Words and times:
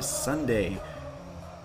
is 0.00 0.06
Sunday, 0.06 0.78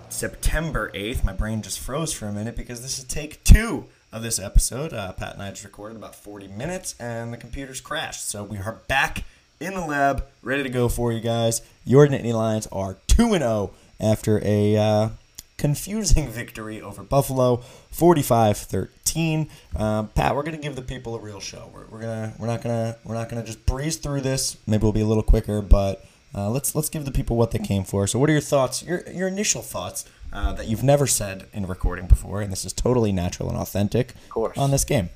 September 0.09 0.91
8th. 0.93 1.23
My 1.23 1.31
brain 1.31 1.61
just 1.61 1.79
froze 1.79 2.11
for 2.11 2.25
a 2.25 2.33
minute 2.33 2.57
because 2.57 2.81
this 2.81 2.99
is 2.99 3.05
take 3.05 3.41
two 3.45 3.85
of 4.11 4.23
this 4.23 4.39
episode. 4.39 4.91
Uh, 4.91 5.13
Pat 5.13 5.35
and 5.35 5.41
I 5.41 5.51
just 5.51 5.63
recorded 5.63 5.95
about 5.95 6.15
40 6.15 6.49
minutes 6.49 6.95
and 6.99 7.31
the 7.31 7.37
computers 7.37 7.79
crashed. 7.79 8.27
So 8.27 8.43
we 8.43 8.57
are 8.57 8.81
back 8.89 9.23
in 9.61 9.73
the 9.73 9.85
lab, 9.85 10.25
ready 10.43 10.63
to 10.63 10.69
go 10.69 10.89
for 10.89 11.13
you 11.13 11.21
guys. 11.21 11.61
Your 11.85 12.07
Nittany 12.07 12.33
Lions 12.33 12.67
are 12.73 12.97
2 13.07 13.37
0 13.37 13.71
after 14.01 14.41
a 14.43 14.75
uh, 14.75 15.09
confusing 15.57 16.27
victory 16.29 16.81
over 16.81 17.03
Buffalo, 17.03 17.63
45-13. 17.93 19.47
Um, 19.77 20.09
Pat, 20.09 20.35
we're 20.35 20.43
gonna 20.43 20.57
give 20.57 20.75
the 20.75 20.81
people 20.81 21.15
a 21.15 21.19
real 21.19 21.39
show. 21.39 21.71
We're, 21.73 21.85
we're 21.85 22.01
gonna 22.01 22.33
we're 22.37 22.47
not 22.47 22.61
gonna 22.61 22.97
we're 23.05 23.15
not 23.15 23.29
gonna 23.29 23.45
just 23.45 23.65
breeze 23.65 23.95
through 23.95 24.21
this. 24.21 24.57
Maybe 24.67 24.83
we'll 24.83 24.91
be 24.91 24.99
a 24.99 25.05
little 25.05 25.23
quicker, 25.23 25.61
but 25.61 26.03
uh, 26.35 26.49
let's 26.49 26.75
let's 26.75 26.89
give 26.89 27.05
the 27.05 27.11
people 27.11 27.37
what 27.37 27.51
they 27.51 27.59
came 27.59 27.83
for. 27.83 28.07
So, 28.07 28.19
what 28.19 28.29
are 28.29 28.33
your 28.33 28.41
thoughts? 28.41 28.83
Your 28.83 29.03
your 29.09 29.27
initial 29.27 29.61
thoughts 29.61 30.05
uh, 30.33 30.53
that 30.53 30.67
you've 30.67 30.83
never 30.83 31.07
said 31.07 31.47
in 31.53 31.65
recording 31.65 32.07
before, 32.07 32.41
and 32.41 32.51
this 32.51 32.65
is 32.65 32.73
totally 32.73 33.11
natural 33.11 33.49
and 33.49 33.57
authentic. 33.57 34.11
Of 34.11 34.29
course. 34.29 34.57
On 34.57 34.71
this 34.71 34.83
game. 34.83 35.09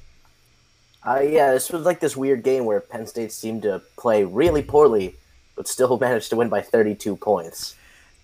Uh, 1.05 1.21
yeah, 1.21 1.51
this 1.51 1.69
was 1.71 1.85
like 1.85 1.99
this 1.99 2.15
weird 2.15 2.43
game 2.43 2.65
where 2.65 2.79
Penn 2.79 3.07
State 3.07 3.31
seemed 3.31 3.63
to 3.63 3.81
play 3.97 4.23
really 4.23 4.61
poorly, 4.61 5.15
but 5.55 5.67
still 5.67 5.97
managed 6.01 6.29
to 6.29 6.35
win 6.35 6.49
by 6.49 6.61
32 6.61 7.15
points. 7.15 7.75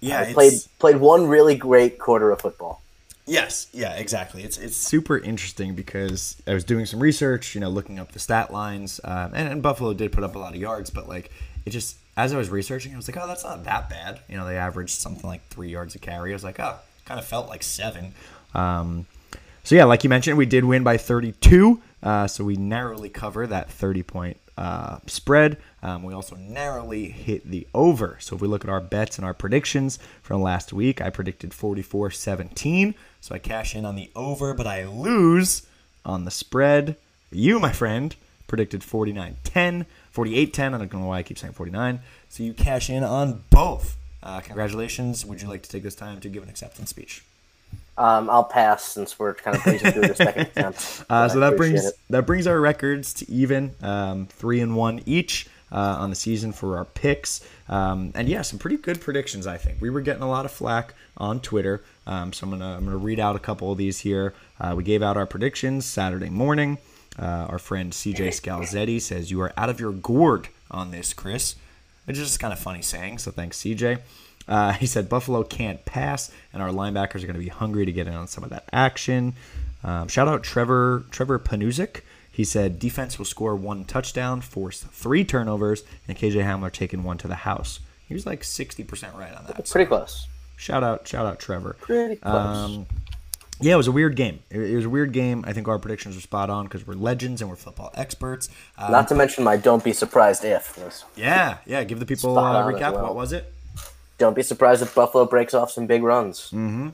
Yeah, 0.01 0.21
Uh, 0.21 0.33
played 0.33 0.53
played 0.79 0.97
one 0.97 1.27
really 1.27 1.55
great 1.55 1.99
quarter 1.99 2.31
of 2.31 2.41
football. 2.41 2.81
Yes, 3.25 3.67
yeah, 3.73 3.95
exactly. 3.95 4.43
It's 4.43 4.57
it's 4.57 4.77
super 4.77 5.17
interesting 5.17 5.73
because 5.73 6.35
I 6.45 6.53
was 6.53 6.63
doing 6.63 6.85
some 6.85 6.99
research, 6.99 7.55
you 7.55 7.61
know, 7.61 7.69
looking 7.69 7.97
up 7.97 8.11
the 8.11 8.19
stat 8.19 8.53
lines, 8.53 9.01
um, 9.03 9.31
and, 9.33 9.49
and 9.49 9.63
Buffalo 9.63 9.93
did 9.93 10.11
put 10.11 10.23
up 10.23 10.35
a 10.35 10.39
lot 10.39 10.53
of 10.53 10.61
yards, 10.61 10.89
but 10.91 11.09
like 11.09 11.31
it 11.65 11.71
just 11.71 11.97
as 12.17 12.33
I 12.33 12.37
was 12.37 12.49
researching, 12.49 12.93
I 12.93 12.97
was 12.97 13.07
like, 13.07 13.17
oh, 13.17 13.27
that's 13.27 13.43
not 13.43 13.63
that 13.65 13.89
bad. 13.89 14.19
You 14.29 14.37
know, 14.37 14.45
they 14.45 14.57
averaged 14.57 14.99
something 14.99 15.27
like 15.27 15.47
three 15.47 15.69
yards 15.69 15.95
a 15.95 15.99
carry. 15.99 16.31
I 16.31 16.33
was 16.35 16.43
like, 16.43 16.59
oh, 16.59 16.77
kind 17.05 17.19
of 17.19 17.25
felt 17.25 17.49
like 17.49 17.63
seven. 17.63 18.13
Um, 18.53 19.05
so 19.63 19.75
yeah, 19.75 19.85
like 19.85 20.03
you 20.03 20.09
mentioned, 20.09 20.37
we 20.37 20.45
did 20.45 20.63
win 20.63 20.83
by 20.83 20.97
32. 20.97 21.81
Uh, 22.01 22.27
so 22.27 22.43
we 22.43 22.55
narrowly 22.55 23.09
cover 23.09 23.47
that 23.47 23.69
30 23.69 24.03
point 24.03 24.37
uh, 24.57 24.99
spread. 25.07 25.57
Um, 25.83 26.03
we 26.03 26.13
also 26.13 26.35
narrowly 26.35 27.09
hit 27.09 27.49
the 27.49 27.67
over. 27.73 28.17
So 28.19 28.35
if 28.35 28.41
we 28.41 28.47
look 28.47 28.63
at 28.63 28.69
our 28.69 28.79
bets 28.79 29.17
and 29.17 29.25
our 29.25 29.33
predictions 29.33 29.99
from 30.21 30.41
last 30.41 30.71
week, 30.71 31.01
I 31.01 31.09
predicted 31.09 31.53
44 31.53 32.11
17. 32.11 32.95
So 33.21 33.35
I 33.35 33.39
cash 33.39 33.75
in 33.75 33.85
on 33.85 33.95
the 33.95 34.11
over, 34.15 34.53
but 34.53 34.67
I 34.67 34.85
lose 34.87 35.67
on 36.05 36.25
the 36.25 36.31
spread. 36.31 36.95
You, 37.31 37.59
my 37.59 37.71
friend, 37.73 38.15
predicted 38.47 38.83
49 38.83 39.37
10, 39.43 39.85
48 40.11 40.53
10. 40.53 40.73
I 40.73 40.77
don't 40.77 40.93
know 40.93 41.07
why 41.07 41.19
I 41.19 41.23
keep 41.23 41.37
saying 41.37 41.53
49. 41.53 41.99
So 42.29 42.43
you 42.43 42.53
cash 42.53 42.89
in 42.89 43.03
on 43.03 43.43
both. 43.49 43.97
Uh, 44.21 44.41
congratulations. 44.41 45.25
Would 45.25 45.41
you 45.41 45.47
like 45.47 45.63
to 45.63 45.69
take 45.69 45.83
this 45.83 45.95
time 45.95 46.19
to 46.21 46.29
give 46.29 46.43
an 46.43 46.49
acceptance 46.49 46.89
speech? 46.89 47.23
Um, 47.97 48.29
I'll 48.29 48.43
pass 48.43 48.83
since 48.83 49.17
we're 49.17 49.35
kind 49.35 49.55
of 49.55 49.63
breezing 49.63 49.91
through 49.91 50.07
the 50.07 50.15
second 50.15 50.41
attempt. 50.55 51.05
Uh, 51.09 51.29
so 51.29 51.37
I 51.37 51.49
that 51.49 51.57
brings 51.57 51.85
it. 51.85 51.93
that 52.09 52.25
brings 52.25 52.45
our 52.47 52.59
records 52.59 53.13
to 53.15 53.31
even 53.31 53.73
um, 53.81 54.27
three 54.27 54.59
and 54.59 54.75
one 54.75 55.01
each 55.05 55.47
uh, 55.71 55.97
on 55.99 56.09
the 56.09 56.15
season 56.15 56.51
for 56.51 56.77
our 56.77 56.85
picks. 56.85 57.47
Um, 57.69 58.11
and 58.15 58.27
yeah, 58.27 58.41
some 58.41 58.59
pretty 58.59 58.77
good 58.77 58.99
predictions. 58.99 59.47
I 59.47 59.57
think 59.57 59.79
we 59.81 59.89
were 59.89 60.01
getting 60.01 60.23
a 60.23 60.29
lot 60.29 60.45
of 60.45 60.51
flack 60.51 60.93
on 61.17 61.39
Twitter. 61.39 61.83
Um, 62.05 62.33
so 62.33 62.45
I'm 62.45 62.51
gonna 62.51 62.77
I'm 62.77 62.85
gonna 62.85 62.97
read 62.97 63.19
out 63.19 63.35
a 63.35 63.39
couple 63.39 63.71
of 63.71 63.77
these 63.77 63.99
here. 63.99 64.33
Uh, 64.59 64.73
we 64.75 64.83
gave 64.83 65.01
out 65.01 65.15
our 65.15 65.25
predictions 65.25 65.85
Saturday 65.85 66.29
morning. 66.29 66.77
Uh, 67.17 67.47
our 67.49 67.59
friend 67.59 67.91
CJ 67.91 68.27
Scalzetti 68.29 68.99
says 69.01 69.31
you 69.31 69.41
are 69.41 69.53
out 69.55 69.69
of 69.69 69.79
your 69.79 69.91
gourd 69.91 70.49
on 70.69 70.91
this, 70.91 71.13
Chris. 71.13 71.55
Which 72.05 72.17
is 72.17 72.27
just 72.27 72.39
kind 72.39 72.53
of 72.53 72.59
funny 72.59 72.81
saying. 72.83 73.17
So 73.17 73.31
thanks, 73.31 73.57
CJ. 73.59 73.99
Uh, 74.47 74.73
he 74.73 74.85
said 74.85 75.09
Buffalo 75.09 75.43
can't 75.43 75.83
pass, 75.85 76.31
and 76.53 76.61
our 76.61 76.69
linebackers 76.69 77.23
are 77.23 77.27
going 77.27 77.33
to 77.33 77.39
be 77.39 77.47
hungry 77.47 77.85
to 77.85 77.91
get 77.91 78.07
in 78.07 78.13
on 78.13 78.27
some 78.27 78.43
of 78.43 78.51
that 78.51 78.65
action. 78.71 79.33
Um, 79.83 80.07
shout 80.07 80.27
out 80.27 80.43
Trevor 80.43 81.05
Trevor 81.11 81.39
Panuzik. 81.39 82.01
He 82.31 82.43
said 82.43 82.79
defense 82.79 83.17
will 83.17 83.25
score 83.25 83.55
one 83.55 83.85
touchdown, 83.85 84.41
force 84.41 84.81
three 84.81 85.23
turnovers, 85.23 85.83
and 86.07 86.17
KJ 86.17 86.43
Hamler 86.43 86.71
taking 86.71 87.03
one 87.03 87.17
to 87.19 87.27
the 87.27 87.35
house. 87.35 87.79
He 88.07 88.13
was 88.13 88.25
like 88.25 88.43
sixty 88.43 88.83
percent 88.83 89.15
right 89.15 89.33
on 89.33 89.45
that. 89.45 89.69
Pretty 89.69 89.87
close. 89.87 90.27
Shout 90.57 90.83
out, 90.83 91.07
shout 91.07 91.25
out 91.25 91.39
Trevor. 91.39 91.75
Pretty 91.81 92.17
close. 92.17 92.35
Um, 92.35 92.85
yeah, 93.61 93.73
it 93.73 93.77
was 93.77 93.87
a 93.87 93.91
weird 93.91 94.15
game. 94.15 94.39
It, 94.49 94.59
it 94.59 94.75
was 94.75 94.85
a 94.85 94.89
weird 94.89 95.11
game. 95.11 95.43
I 95.47 95.53
think 95.53 95.67
our 95.67 95.79
predictions 95.79 96.15
were 96.15 96.21
spot 96.21 96.49
on 96.49 96.65
because 96.65 96.85
we're 96.85 96.95
legends 96.95 97.41
and 97.41 97.49
we're 97.49 97.55
football 97.55 97.91
experts. 97.95 98.49
Uh, 98.77 98.89
Not 98.89 99.07
to 99.09 99.15
mention 99.15 99.43
my 99.43 99.57
"Don't 99.57 99.83
be 99.83 99.93
surprised 99.93 100.43
if" 100.43 100.77
was 100.77 101.05
yeah, 101.15 101.57
yeah. 101.65 101.83
Give 101.83 101.99
the 101.99 102.05
people 102.05 102.37
a 102.37 102.41
recap. 102.41 102.93
well. 102.93 103.03
What 103.03 103.15
was 103.15 103.31
it? 103.33 103.51
"Don't 104.17 104.35
be 104.35 104.43
surprised 104.43 104.81
if 104.81 104.93
Buffalo 104.93 105.25
breaks 105.25 105.53
off 105.53 105.71
some 105.71 105.87
big 105.87 106.03
runs." 106.03 106.51
Mm. 106.51 106.93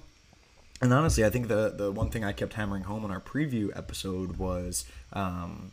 And 0.81 0.94
honestly, 0.94 1.23
I 1.25 1.29
think 1.29 1.47
the 1.47 1.73
the 1.75 1.91
one 1.91 2.09
thing 2.09 2.23
I 2.23 2.31
kept 2.31 2.53
hammering 2.53 2.83
home 2.83 3.05
in 3.05 3.11
our 3.11 3.22
preview 3.22 3.75
episode 3.78 4.38
was 4.38 4.85
um, 5.13 5.72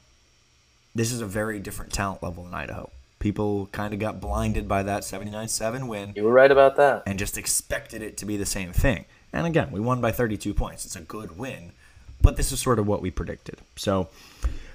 this 0.94 1.12
is 1.12 1.20
a 1.20 1.26
very 1.26 1.58
different 1.60 1.92
talent 1.92 2.22
level 2.22 2.46
in 2.46 2.52
Idaho. 2.54 2.90
People 3.18 3.68
kind 3.72 3.92
of 3.92 3.98
got 3.98 4.20
blinded 4.20 4.68
by 4.68 4.84
that 4.84 5.02
79-7 5.02 5.88
win 5.88 6.12
You 6.14 6.22
were 6.22 6.32
right 6.32 6.52
about 6.52 6.76
that. 6.76 7.02
and 7.04 7.18
just 7.18 7.36
expected 7.36 8.00
it 8.00 8.16
to 8.18 8.26
be 8.26 8.36
the 8.36 8.46
same 8.46 8.72
thing. 8.72 9.06
And 9.32 9.46
again, 9.46 9.70
we 9.70 9.80
won 9.80 10.00
by 10.00 10.12
32 10.12 10.54
points. 10.54 10.84
It's 10.84 10.96
a 10.96 11.00
good 11.00 11.38
win, 11.38 11.72
but 12.22 12.36
this 12.36 12.52
is 12.52 12.60
sort 12.60 12.78
of 12.78 12.86
what 12.86 13.02
we 13.02 13.10
predicted. 13.10 13.58
So 13.76 14.08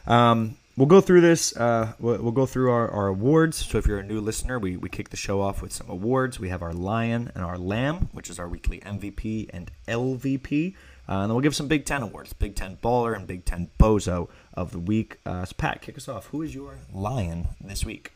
um, 0.07 0.57
we'll 0.77 0.87
go 0.87 1.01
through 1.01 1.21
this. 1.21 1.55
Uh, 1.55 1.93
we'll, 1.99 2.21
we'll 2.21 2.31
go 2.31 2.45
through 2.45 2.71
our, 2.71 2.89
our 2.89 3.07
awards. 3.07 3.65
So 3.65 3.77
if 3.77 3.87
you're 3.87 3.99
a 3.99 4.03
new 4.03 4.21
listener, 4.21 4.59
we, 4.59 4.77
we 4.77 4.89
kick 4.89 5.09
the 5.09 5.17
show 5.17 5.41
off 5.41 5.61
with 5.61 5.71
some 5.71 5.89
awards. 5.89 6.39
We 6.39 6.49
have 6.49 6.61
our 6.61 6.73
Lion 6.73 7.31
and 7.35 7.43
our 7.43 7.57
Lamb, 7.57 8.09
which 8.11 8.29
is 8.29 8.39
our 8.39 8.47
weekly 8.47 8.79
MVP 8.79 9.49
and 9.51 9.71
LVP. 9.87 10.75
Uh, 11.07 11.11
and 11.11 11.23
then 11.23 11.29
we'll 11.29 11.41
give 11.41 11.55
some 11.55 11.67
Big 11.67 11.85
Ten 11.85 12.01
awards 12.01 12.31
Big 12.33 12.55
Ten 12.55 12.77
Baller 12.77 13.15
and 13.15 13.27
Big 13.27 13.43
Ten 13.45 13.69
Bozo 13.79 14.29
of 14.53 14.71
the 14.71 14.79
week. 14.79 15.19
Uh, 15.25 15.43
so, 15.45 15.53
Pat, 15.57 15.81
kick 15.81 15.97
us 15.97 16.07
off. 16.07 16.27
Who 16.27 16.41
is 16.41 16.55
your 16.55 16.77
Lion 16.93 17.49
this 17.59 17.83
week? 17.83 18.13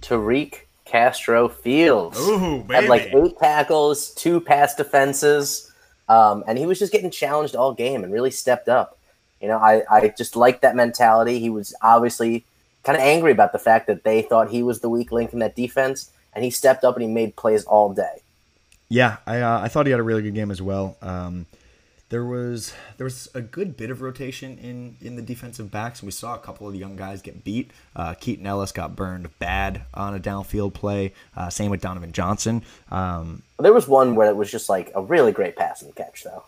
Tariq 0.00 0.60
Castro 0.84 1.48
Fields 1.48 2.18
Ooh, 2.18 2.64
had 2.70 2.86
like 2.86 3.12
eight 3.14 3.38
tackles, 3.38 4.10
two 4.14 4.40
pass 4.40 4.74
defenses, 4.74 5.70
um, 6.08 6.44
and 6.46 6.58
he 6.58 6.66
was 6.66 6.78
just 6.78 6.92
getting 6.92 7.10
challenged 7.10 7.54
all 7.54 7.72
game 7.72 8.04
and 8.04 8.12
really 8.12 8.30
stepped 8.30 8.68
up. 8.68 8.98
You 9.40 9.48
know, 9.48 9.58
I, 9.58 9.82
I 9.90 10.12
just 10.16 10.36
like 10.36 10.60
that 10.60 10.76
mentality. 10.76 11.38
He 11.38 11.50
was 11.50 11.74
obviously 11.82 12.44
kind 12.84 12.96
of 12.96 13.02
angry 13.02 13.32
about 13.32 13.52
the 13.52 13.58
fact 13.58 13.86
that 13.86 14.04
they 14.04 14.22
thought 14.22 14.50
he 14.50 14.62
was 14.62 14.80
the 14.80 14.88
weak 14.88 15.12
link 15.12 15.32
in 15.32 15.38
that 15.40 15.56
defense, 15.56 16.10
and 16.32 16.44
he 16.44 16.50
stepped 16.50 16.84
up 16.84 16.96
and 16.96 17.02
he 17.02 17.08
made 17.08 17.36
plays 17.36 17.64
all 17.64 17.92
day. 17.92 18.22
Yeah, 18.88 19.16
I 19.26 19.40
uh, 19.40 19.60
I 19.60 19.68
thought 19.68 19.86
he 19.86 19.92
had 19.92 20.00
a 20.00 20.04
really 20.04 20.22
good 20.22 20.34
game 20.34 20.50
as 20.50 20.60
well. 20.60 20.96
Um, 21.00 21.46
there 22.12 22.24
was 22.24 22.74
there 22.98 23.04
was 23.04 23.28
a 23.34 23.40
good 23.40 23.74
bit 23.76 23.90
of 23.90 24.02
rotation 24.02 24.58
in 24.58 24.96
in 25.00 25.16
the 25.16 25.22
defensive 25.22 25.70
backs. 25.70 26.02
We 26.02 26.10
saw 26.10 26.34
a 26.34 26.38
couple 26.38 26.66
of 26.66 26.74
the 26.74 26.78
young 26.78 26.94
guys 26.94 27.22
get 27.22 27.42
beat. 27.42 27.70
Uh, 27.96 28.12
Keaton 28.14 28.46
Ellis 28.46 28.70
got 28.70 28.94
burned 28.94 29.36
bad 29.38 29.82
on 29.94 30.14
a 30.14 30.20
downfield 30.20 30.74
play. 30.74 31.14
Uh, 31.34 31.48
same 31.48 31.70
with 31.70 31.80
Donovan 31.80 32.12
Johnson. 32.12 32.62
Um, 32.90 33.42
There 33.58 33.72
was 33.72 33.88
one 33.88 34.14
where 34.14 34.28
it 34.28 34.36
was 34.36 34.50
just 34.50 34.68
like 34.68 34.92
a 34.94 35.00
really 35.02 35.32
great 35.32 35.56
pass 35.56 35.80
and 35.80 35.94
catch, 35.94 36.22
though. 36.24 36.44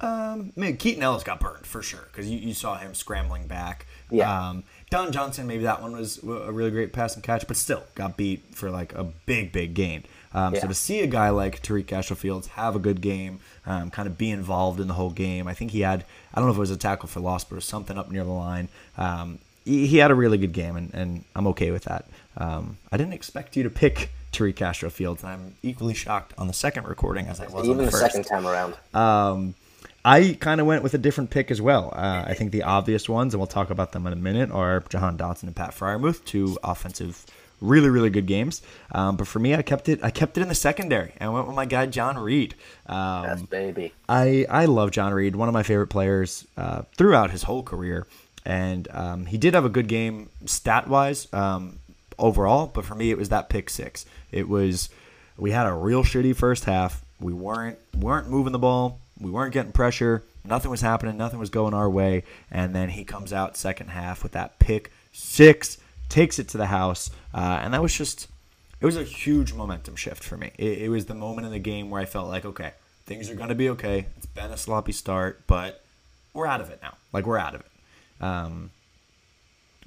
um, 0.00 0.52
man, 0.56 0.76
Keaton 0.76 1.02
Ellis 1.02 1.24
got 1.24 1.40
burned 1.40 1.66
for 1.66 1.82
sure 1.82 2.06
because 2.10 2.28
you, 2.30 2.38
you 2.38 2.54
saw 2.54 2.76
him 2.78 2.94
scrambling 2.94 3.46
back. 3.48 3.86
Yeah. 4.10 4.50
Um, 4.50 4.62
Don 4.90 5.10
Johnson, 5.10 5.46
maybe 5.46 5.64
that 5.64 5.80
one 5.82 5.92
was 5.96 6.22
a 6.22 6.52
really 6.52 6.70
great 6.70 6.92
pass 6.92 7.14
and 7.14 7.24
catch, 7.24 7.46
but 7.48 7.56
still 7.56 7.82
got 7.94 8.16
beat 8.16 8.42
for 8.54 8.70
like 8.70 8.94
a 8.94 9.04
big, 9.04 9.50
big 9.52 9.74
gain. 9.74 10.04
Um, 10.34 10.54
So 10.56 10.66
to 10.68 10.74
see 10.74 11.00
a 11.00 11.06
guy 11.06 11.30
like 11.30 11.62
Tariq 11.62 11.86
Castro 11.86 12.16
Fields 12.16 12.48
have 12.48 12.74
a 12.76 12.78
good 12.78 13.00
game, 13.00 13.40
um, 13.66 13.90
kind 13.90 14.06
of 14.08 14.16
be 14.18 14.30
involved 14.30 14.80
in 14.80 14.88
the 14.88 14.94
whole 14.94 15.10
game, 15.10 15.46
I 15.46 15.54
think 15.54 15.70
he 15.72 15.80
had, 15.80 16.04
I 16.34 16.40
don't 16.40 16.46
know 16.46 16.52
if 16.52 16.56
it 16.56 16.60
was 16.60 16.70
a 16.70 16.76
tackle 16.76 17.08
for 17.08 17.20
loss, 17.20 17.44
but 17.44 17.54
it 17.54 17.56
was 17.56 17.64
something 17.64 17.98
up 17.98 18.10
near 18.10 18.24
the 18.24 18.30
line. 18.30 18.68
Um, 18.96 19.38
he, 19.64 19.86
he 19.86 19.98
had 19.98 20.10
a 20.10 20.14
really 20.14 20.38
good 20.38 20.52
game, 20.52 20.76
and, 20.76 20.92
and 20.94 21.24
I'm 21.36 21.46
okay 21.48 21.70
with 21.70 21.84
that. 21.84 22.06
Um, 22.36 22.78
I 22.90 22.96
didn't 22.96 23.12
expect 23.12 23.56
you 23.56 23.62
to 23.64 23.70
pick 23.70 24.10
Tariq 24.32 24.56
Castro 24.56 24.90
Fields, 24.90 25.22
and 25.22 25.32
I'm 25.32 25.54
equally 25.62 25.94
shocked 25.94 26.32
on 26.38 26.46
the 26.48 26.54
second 26.54 26.86
recording 26.88 27.26
as 27.26 27.38
I 27.40 27.44
was 27.44 27.54
on 27.54 27.64
Even 27.66 27.76
the 27.78 27.84
the 27.84 27.90
first. 27.90 28.02
second 28.02 28.24
time 28.24 28.46
around. 28.46 28.74
Um, 28.94 29.54
I 30.04 30.36
kind 30.40 30.60
of 30.60 30.66
went 30.66 30.82
with 30.82 30.94
a 30.94 30.98
different 30.98 31.30
pick 31.30 31.50
as 31.52 31.60
well. 31.62 31.92
Uh, 31.94 32.24
I 32.26 32.34
think 32.34 32.50
the 32.50 32.64
obvious 32.64 33.08
ones, 33.08 33.34
and 33.34 33.40
we'll 33.40 33.46
talk 33.46 33.70
about 33.70 33.92
them 33.92 34.04
in 34.06 34.12
a 34.12 34.16
minute, 34.16 34.50
are 34.50 34.82
Jahan 34.88 35.16
Dotson 35.16 35.44
and 35.44 35.54
Pat 35.54 35.70
Freiermuth, 35.72 36.24
two 36.24 36.58
offensive, 36.64 37.24
really 37.62 37.88
really 37.88 38.10
good 38.10 38.26
games. 38.26 38.60
Um, 38.90 39.16
but 39.16 39.26
for 39.26 39.38
me, 39.38 39.54
I 39.54 39.62
kept 39.62 39.88
it. 39.88 40.02
I 40.02 40.10
kept 40.10 40.36
it 40.36 40.42
in 40.42 40.48
the 40.48 40.54
secondary. 40.54 41.12
I 41.20 41.28
went 41.28 41.46
with 41.46 41.56
my 41.56 41.64
guy 41.64 41.86
John 41.86 42.18
Reid. 42.18 42.54
Um, 42.86 43.24
Yes, 43.24 43.42
baby. 43.42 43.92
I 44.08 44.44
I 44.50 44.66
love 44.66 44.90
John 44.90 45.14
Reid, 45.14 45.36
one 45.36 45.48
of 45.48 45.54
my 45.54 45.62
favorite 45.62 45.86
players 45.88 46.46
uh, 46.56 46.82
throughout 46.96 47.30
his 47.30 47.44
whole 47.44 47.62
career, 47.62 48.06
and 48.44 48.88
um, 48.90 49.26
he 49.26 49.38
did 49.38 49.54
have 49.54 49.64
a 49.64 49.70
good 49.70 49.88
game 49.88 50.28
stat 50.44 50.88
wise 50.88 51.32
um, 51.32 51.78
overall. 52.18 52.66
But 52.66 52.84
for 52.84 52.94
me, 52.94 53.10
it 53.10 53.18
was 53.18 53.30
that 53.30 53.48
pick 53.48 53.70
six. 53.70 54.04
It 54.30 54.48
was 54.48 54.90
we 55.38 55.52
had 55.52 55.66
a 55.66 55.72
real 55.72 56.02
shitty 56.04 56.36
first 56.36 56.64
half. 56.64 57.04
We 57.20 57.32
weren't 57.32 57.78
weren't 57.96 58.28
moving 58.28 58.52
the 58.52 58.58
ball. 58.58 58.98
We 59.20 59.30
weren't 59.30 59.52
getting 59.54 59.72
pressure. 59.72 60.24
Nothing 60.44 60.72
was 60.72 60.80
happening. 60.80 61.16
Nothing 61.16 61.38
was 61.38 61.50
going 61.50 61.72
our 61.74 61.88
way. 61.88 62.24
And 62.50 62.74
then 62.74 62.88
he 62.88 63.04
comes 63.04 63.32
out 63.32 63.56
second 63.56 63.88
half 63.90 64.24
with 64.24 64.32
that 64.32 64.58
pick 64.58 64.90
six, 65.12 65.78
takes 66.12 66.38
it 66.38 66.46
to 66.48 66.58
the 66.58 66.66
house, 66.66 67.10
uh, 67.34 67.60
and 67.62 67.72
that 67.74 67.82
was 67.82 67.96
just 67.96 68.28
it 68.80 68.86
was 68.86 68.96
a 68.96 69.04
huge 69.04 69.52
momentum 69.54 69.96
shift 69.96 70.22
for 70.22 70.36
me. 70.36 70.52
It, 70.58 70.82
it 70.82 70.88
was 70.90 71.06
the 71.06 71.14
moment 71.14 71.46
in 71.46 71.52
the 71.52 71.58
game 71.58 71.88
where 71.90 72.00
I 72.00 72.04
felt 72.04 72.28
like, 72.28 72.44
okay, 72.44 72.72
things 73.06 73.30
are 73.30 73.34
going 73.34 73.48
to 73.48 73.54
be 73.54 73.70
okay. 73.70 74.06
It's 74.16 74.26
been 74.26 74.50
a 74.50 74.56
sloppy 74.56 74.92
start, 74.92 75.46
but 75.46 75.82
we're 76.34 76.46
out 76.46 76.60
of 76.60 76.70
it 76.70 76.80
now. 76.82 76.94
Like 77.12 77.26
we're 77.26 77.38
out 77.38 77.54
of 77.54 77.62
it. 77.62 78.24
Um, 78.24 78.70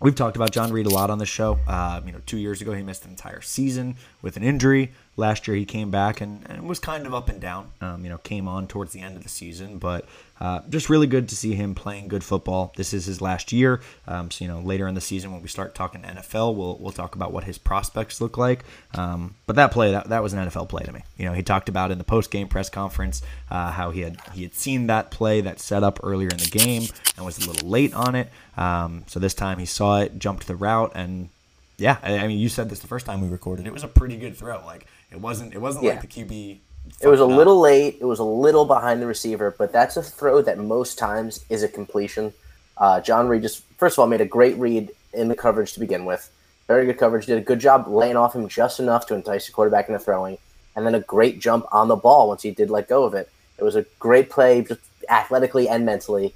we've 0.01 0.16
talked 0.16 0.36
about 0.36 0.51
John 0.51 0.72
Reid 0.72 0.88
a 0.88 0.89
lot 0.89 1.10
on 1.10 1.19
the 1.19 1.25
show. 1.25 1.60
Uh, 1.68 2.01
you 2.06 2.12
know, 2.12 2.22
two 2.25 2.38
years 2.38 2.62
ago 2.62 2.74
he 2.74 2.81
missed 2.81 3.06
an 3.06 3.12
entire 3.12 3.42
season 3.42 3.95
with 4.25 4.38
an 4.38 4.44
injury. 4.44 4.92
Last 5.18 5.48
year 5.48 5.56
he 5.56 5.66
came 5.66 5.92
back 5.92 6.19
and, 6.19 6.45
and 6.50 6.68
was 6.68 6.80
kind 6.80 7.06
of 7.06 7.13
up 7.13 7.30
and 7.30 7.39
down. 7.39 7.72
Um, 7.80 8.04
you 8.04 8.10
know, 8.10 8.18
came 8.18 8.48
on 8.48 8.68
towards 8.68 8.92
the 8.92 9.00
end 9.00 9.16
of 9.16 9.22
the 9.22 9.30
season, 9.30 9.77
but 9.77 10.06
uh, 10.42 10.62
just 10.68 10.89
really 10.89 11.06
good 11.06 11.30
to 11.30 11.36
see 11.36 11.54
him 11.54 11.75
playing 11.75 12.07
good 12.07 12.24
football. 12.24 12.74
This 12.75 12.92
is 12.92 13.06
his 13.06 13.22
last 13.22 13.54
year, 13.54 13.81
um, 14.07 14.31
so 14.31 14.44
you 14.44 14.51
know 14.51 14.60
later 14.60 14.88
in 14.88 14.95
the 14.95 15.00
season 15.00 15.31
when 15.31 15.44
we 15.44 15.48
start 15.48 15.75
talking 15.75 16.01
NFL, 16.01 16.56
we'll 16.56 16.77
we'll 16.80 16.92
talk 16.92 17.16
about 17.16 17.31
what 17.31 17.44
his 17.44 17.60
prospects 17.60 18.19
look 18.19 18.36
like. 18.36 18.66
Um, 18.95 19.36
but 19.45 19.56
that 19.57 19.72
play 19.72 19.92
that, 19.92 20.10
that 20.10 20.24
was 20.24 20.33
an 20.33 20.50
NFL 20.50 20.69
play 20.69 20.83
to 20.83 20.92
me. 20.92 21.04
You 21.18 21.25
know, 21.25 21.33
he 21.33 21.44
talked 21.44 21.69
about 21.69 21.92
in 21.92 22.00
the 22.00 22.04
post 22.04 22.31
game 22.31 22.48
press 22.48 22.69
conference 22.69 23.22
uh, 23.51 23.72
how 23.72 23.92
he 23.92 24.01
had 24.01 24.18
he 24.33 24.42
had 24.42 24.56
seen 24.56 24.88
that 24.88 25.12
play 25.12 25.39
that 25.42 25.60
set 25.60 25.83
up 25.83 26.00
earlier 26.01 26.30
in 26.30 26.38
the 26.38 26.50
game 26.50 26.89
and 27.16 27.25
was 27.25 27.38
a 27.38 27.48
little 27.48 27.69
late 27.69 27.94
on 27.94 28.16
it. 28.16 28.30
Um, 28.57 29.04
so 29.06 29.19
this 29.19 29.36
time 29.36 29.60
he 29.60 29.66
saw 29.68 30.01
it, 30.01 30.18
jumped 30.18 30.48
the 30.48 30.56
route, 30.56 30.92
and 30.95 31.30
yeah, 31.77 31.98
I, 32.04 32.18
I 32.19 32.27
mean 32.27 32.39
you 32.39 32.50
said 32.50 32.69
this 32.69 32.80
the 32.80 32.88
first 32.88 33.06
time 33.06 33.22
we 33.22 33.27
recorded. 33.27 33.68
It 33.68 33.74
was 33.74 33.83
a 33.83 33.88
pretty 33.88 34.18
good 34.18 34.36
throw. 34.38 34.63
Like 34.66 34.86
it 35.12 35.19
wasn't 35.19 35.54
it 35.54 35.60
wasn't 35.60 35.86
Yeah. 35.86 35.92
like 35.92 36.01
the 36.01 36.07
QB. 36.07 36.60
It 37.01 37.07
was 37.07 37.19
a 37.19 37.24
up. 37.24 37.30
little 37.30 37.60
late. 37.60 37.98
It 38.00 38.06
was 38.06 38.19
a 38.19 38.24
little 38.24 38.66
behind 38.66 39.01
the 39.01 39.07
receiver, 39.07 39.56
but 39.57 39.72
that's 39.74 39.98
a 39.98 40.04
throw 40.04 40.42
that 40.44 40.57
most 40.60 40.98
times 41.00 41.44
is 41.50 41.63
a 41.63 41.68
completion. 41.68 42.33
Uh, 42.77 43.00
John 43.01 43.27
Reid 43.27 43.42
just 43.42 43.63
first 43.77 43.95
of 43.95 44.00
all 44.00 44.07
made 44.07 44.22
a 44.22 44.25
great 44.25 44.56
read 44.57 44.92
in 45.13 45.27
the 45.27 45.36
coverage 45.36 45.74
to 45.74 45.80
begin 45.80 46.06
with. 46.06 46.30
Very 46.68 46.86
good 46.86 46.98
coverage. 46.98 47.25
Did 47.25 47.38
a 47.38 47.42
good 47.42 47.60
job 47.60 47.88
laying 47.88 48.16
off 48.16 48.36
him 48.36 48.48
just 48.48 48.80
enough 48.80 49.06
to 49.07 49.16
entice 49.16 49.45
the 49.48 49.51
quarterback 49.54 49.88
into 49.88 50.00
throwing, 50.00 50.38
and 50.75 50.86
then 50.86 50.95
a 50.95 51.00
great 51.00 51.39
jump 51.39 51.66
on 51.72 51.88
the 51.88 51.95
ball 51.95 52.27
once 52.27 52.42
he 52.44 52.51
did 52.51 52.69
let 52.69 52.88
go 52.88 53.04
of 53.04 53.13
it. 53.13 53.30
It 53.57 53.63
was 53.63 53.75
a 53.75 53.86
great 54.00 54.30
play, 54.30 54.62
just 54.63 54.81
athletically 55.10 55.69
and 55.69 55.86
mentally. 55.86 56.33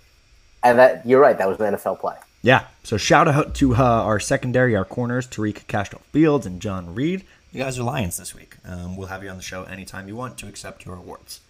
And 0.64 0.78
that 0.80 1.06
you're 1.06 1.20
right. 1.20 1.38
That 1.38 1.48
was 1.50 1.60
an 1.60 1.74
NFL 1.74 2.00
play. 2.00 2.16
Yeah. 2.42 2.68
So 2.84 2.98
shout 2.98 3.28
out 3.28 3.54
to 3.56 3.76
uh, 3.76 3.80
our 3.80 4.20
secondary, 4.20 4.76
our 4.76 4.86
corners, 4.86 5.28
Tariq 5.28 5.68
Castro 5.68 6.02
Fields 6.12 6.46
and 6.46 6.62
John 6.62 6.96
Reid. 6.96 7.26
You 7.52 7.62
guys 7.64 7.78
are 7.80 7.84
Lions 7.84 8.18
this 8.18 8.34
week. 8.34 8.58
Um, 8.66 8.96
we'll 8.96 9.08
have 9.08 9.24
you 9.24 9.30
on 9.30 9.38
the 9.38 9.44
show 9.44 9.64
anytime 9.64 10.08
you 10.08 10.16
want 10.16 10.38
to 10.38 10.48
accept 10.48 10.86
your 10.86 10.96
awards. 10.96 11.42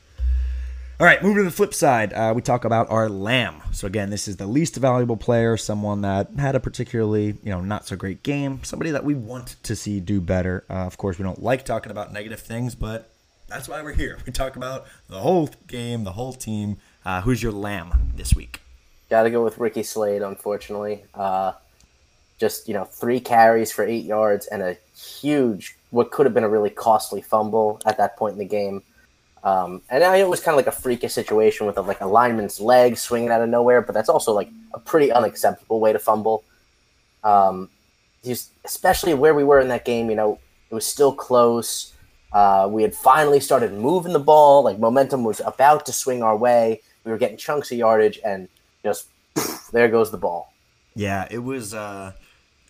All 1.00 1.06
right, 1.06 1.22
moving 1.24 1.38
to 1.38 1.44
the 1.44 1.52
flip 1.52 1.74
side, 1.74 2.12
uh, 2.12 2.34
we 2.36 2.42
talk 2.42 2.66
about 2.66 2.90
our 2.90 3.08
lamb. 3.08 3.62
So 3.72 3.88
again, 3.88 4.10
this 4.10 4.28
is 4.28 4.36
the 4.36 4.48
least 4.48 4.76
valuable 4.76 5.16
player, 5.16 5.56
someone 5.56 6.02
that 6.02 6.32
had 6.38 6.56
a 6.56 6.60
particularly, 6.60 7.38
you 7.42 7.52
know, 7.52 7.62
not 7.62 7.88
so 7.88 7.96
great 7.96 8.22
game, 8.22 8.62
somebody 8.64 8.92
that 8.92 9.06
we 9.06 9.14
want 9.14 9.56
to 9.64 9.78
see 9.78 10.02
do 10.02 10.20
better. 10.20 10.66
Uh, 10.70 10.74
of 10.74 10.98
course, 10.98 11.18
we 11.18 11.24
don't 11.24 11.42
like 11.42 11.64
talking 11.64 11.92
about 11.92 12.12
negative 12.12 12.42
things, 12.42 12.76
but 12.76 13.12
that's 13.48 13.70
why 13.70 13.82
we're 13.82 13.94
here. 13.94 14.20
We 14.26 14.34
talk 14.34 14.58
about 14.58 14.88
the 15.08 15.20
whole 15.20 15.50
game, 15.68 16.04
the 16.04 16.14
whole 16.14 16.34
team. 16.34 16.78
Uh, 17.06 17.22
who's 17.22 17.42
your 17.42 17.54
lamb 17.54 18.12
this 18.16 18.36
week? 18.36 18.60
Got 19.10 19.24
to 19.24 19.32
go 19.32 19.44
with 19.44 19.58
Ricky 19.58 19.84
Slade, 19.84 20.22
unfortunately. 20.22 21.04
Uh, 21.14 21.54
just 22.40 22.68
you 22.68 22.74
know, 22.74 22.86
three 22.86 23.20
carries 23.20 23.72
for 23.72 23.84
eight 23.84 24.06
yards 24.06 24.48
and 24.48 24.62
a 24.62 24.78
huge, 24.96 25.76
what 25.90 26.12
could 26.12 26.26
have 26.26 26.34
been 26.34 26.44
a 26.44 26.50
really 26.50 26.70
costly 26.70 27.22
fumble 27.22 27.82
at 27.86 27.98
that 27.98 28.18
point 28.18 28.34
in 28.34 28.40
the 28.40 28.46
game. 28.46 28.82
Um, 29.44 29.82
and 29.90 30.04
it 30.04 30.28
was 30.28 30.42
kind 30.42 30.54
of 30.54 30.58
like 30.58 30.74
a 30.74 30.78
freakish 30.78 31.14
situation 31.14 31.66
with 31.66 31.78
a, 31.78 31.82
like 31.82 32.02
a 32.02 32.06
lineman's 32.06 32.60
leg 32.60 32.98
swinging 32.98 33.30
out 33.30 33.42
of 33.42 33.50
nowhere, 33.50 33.82
but 33.82 33.94
that's 33.94 34.10
also 34.10 34.34
like 34.34 34.50
a 34.74 34.80
pretty 34.80 35.12
unacceptable 35.12 35.80
way 35.80 35.94
to 35.94 36.00
fumble. 36.00 36.44
Um, 37.24 37.70
just 38.24 38.52
especially 38.66 39.14
where 39.14 39.34
we 39.34 39.44
were 39.44 39.60
in 39.60 39.70
that 39.70 39.86
game, 39.86 40.10
you 40.10 40.16
know, 40.16 40.40
it 40.70 40.76
was 40.76 40.86
still 40.86 41.14
close. 41.14 41.94
Uh, 42.32 42.68
we 42.70 42.84
had 42.84 42.94
finally 42.94 43.40
started 43.40 43.74
moving 43.74 44.14
the 44.14 44.20
ball, 44.20 44.64
like 44.64 44.78
momentum 44.78 45.24
was 45.24 45.42
about 45.46 45.86
to 45.86 45.92
swing 45.92 46.22
our 46.22 46.38
way. 46.38 46.82
We 47.04 47.12
were 47.12 47.18
getting 47.18 47.38
chunks 47.38 47.72
of 47.72 47.78
yardage, 47.78 48.20
and 48.24 48.48
just 48.90 49.72
there 49.72 49.88
goes 49.88 50.12
the 50.12 50.18
ball. 50.18 50.54
Yeah, 50.96 51.28
it 51.30 51.40
was. 51.40 51.74
Uh, 51.74 52.14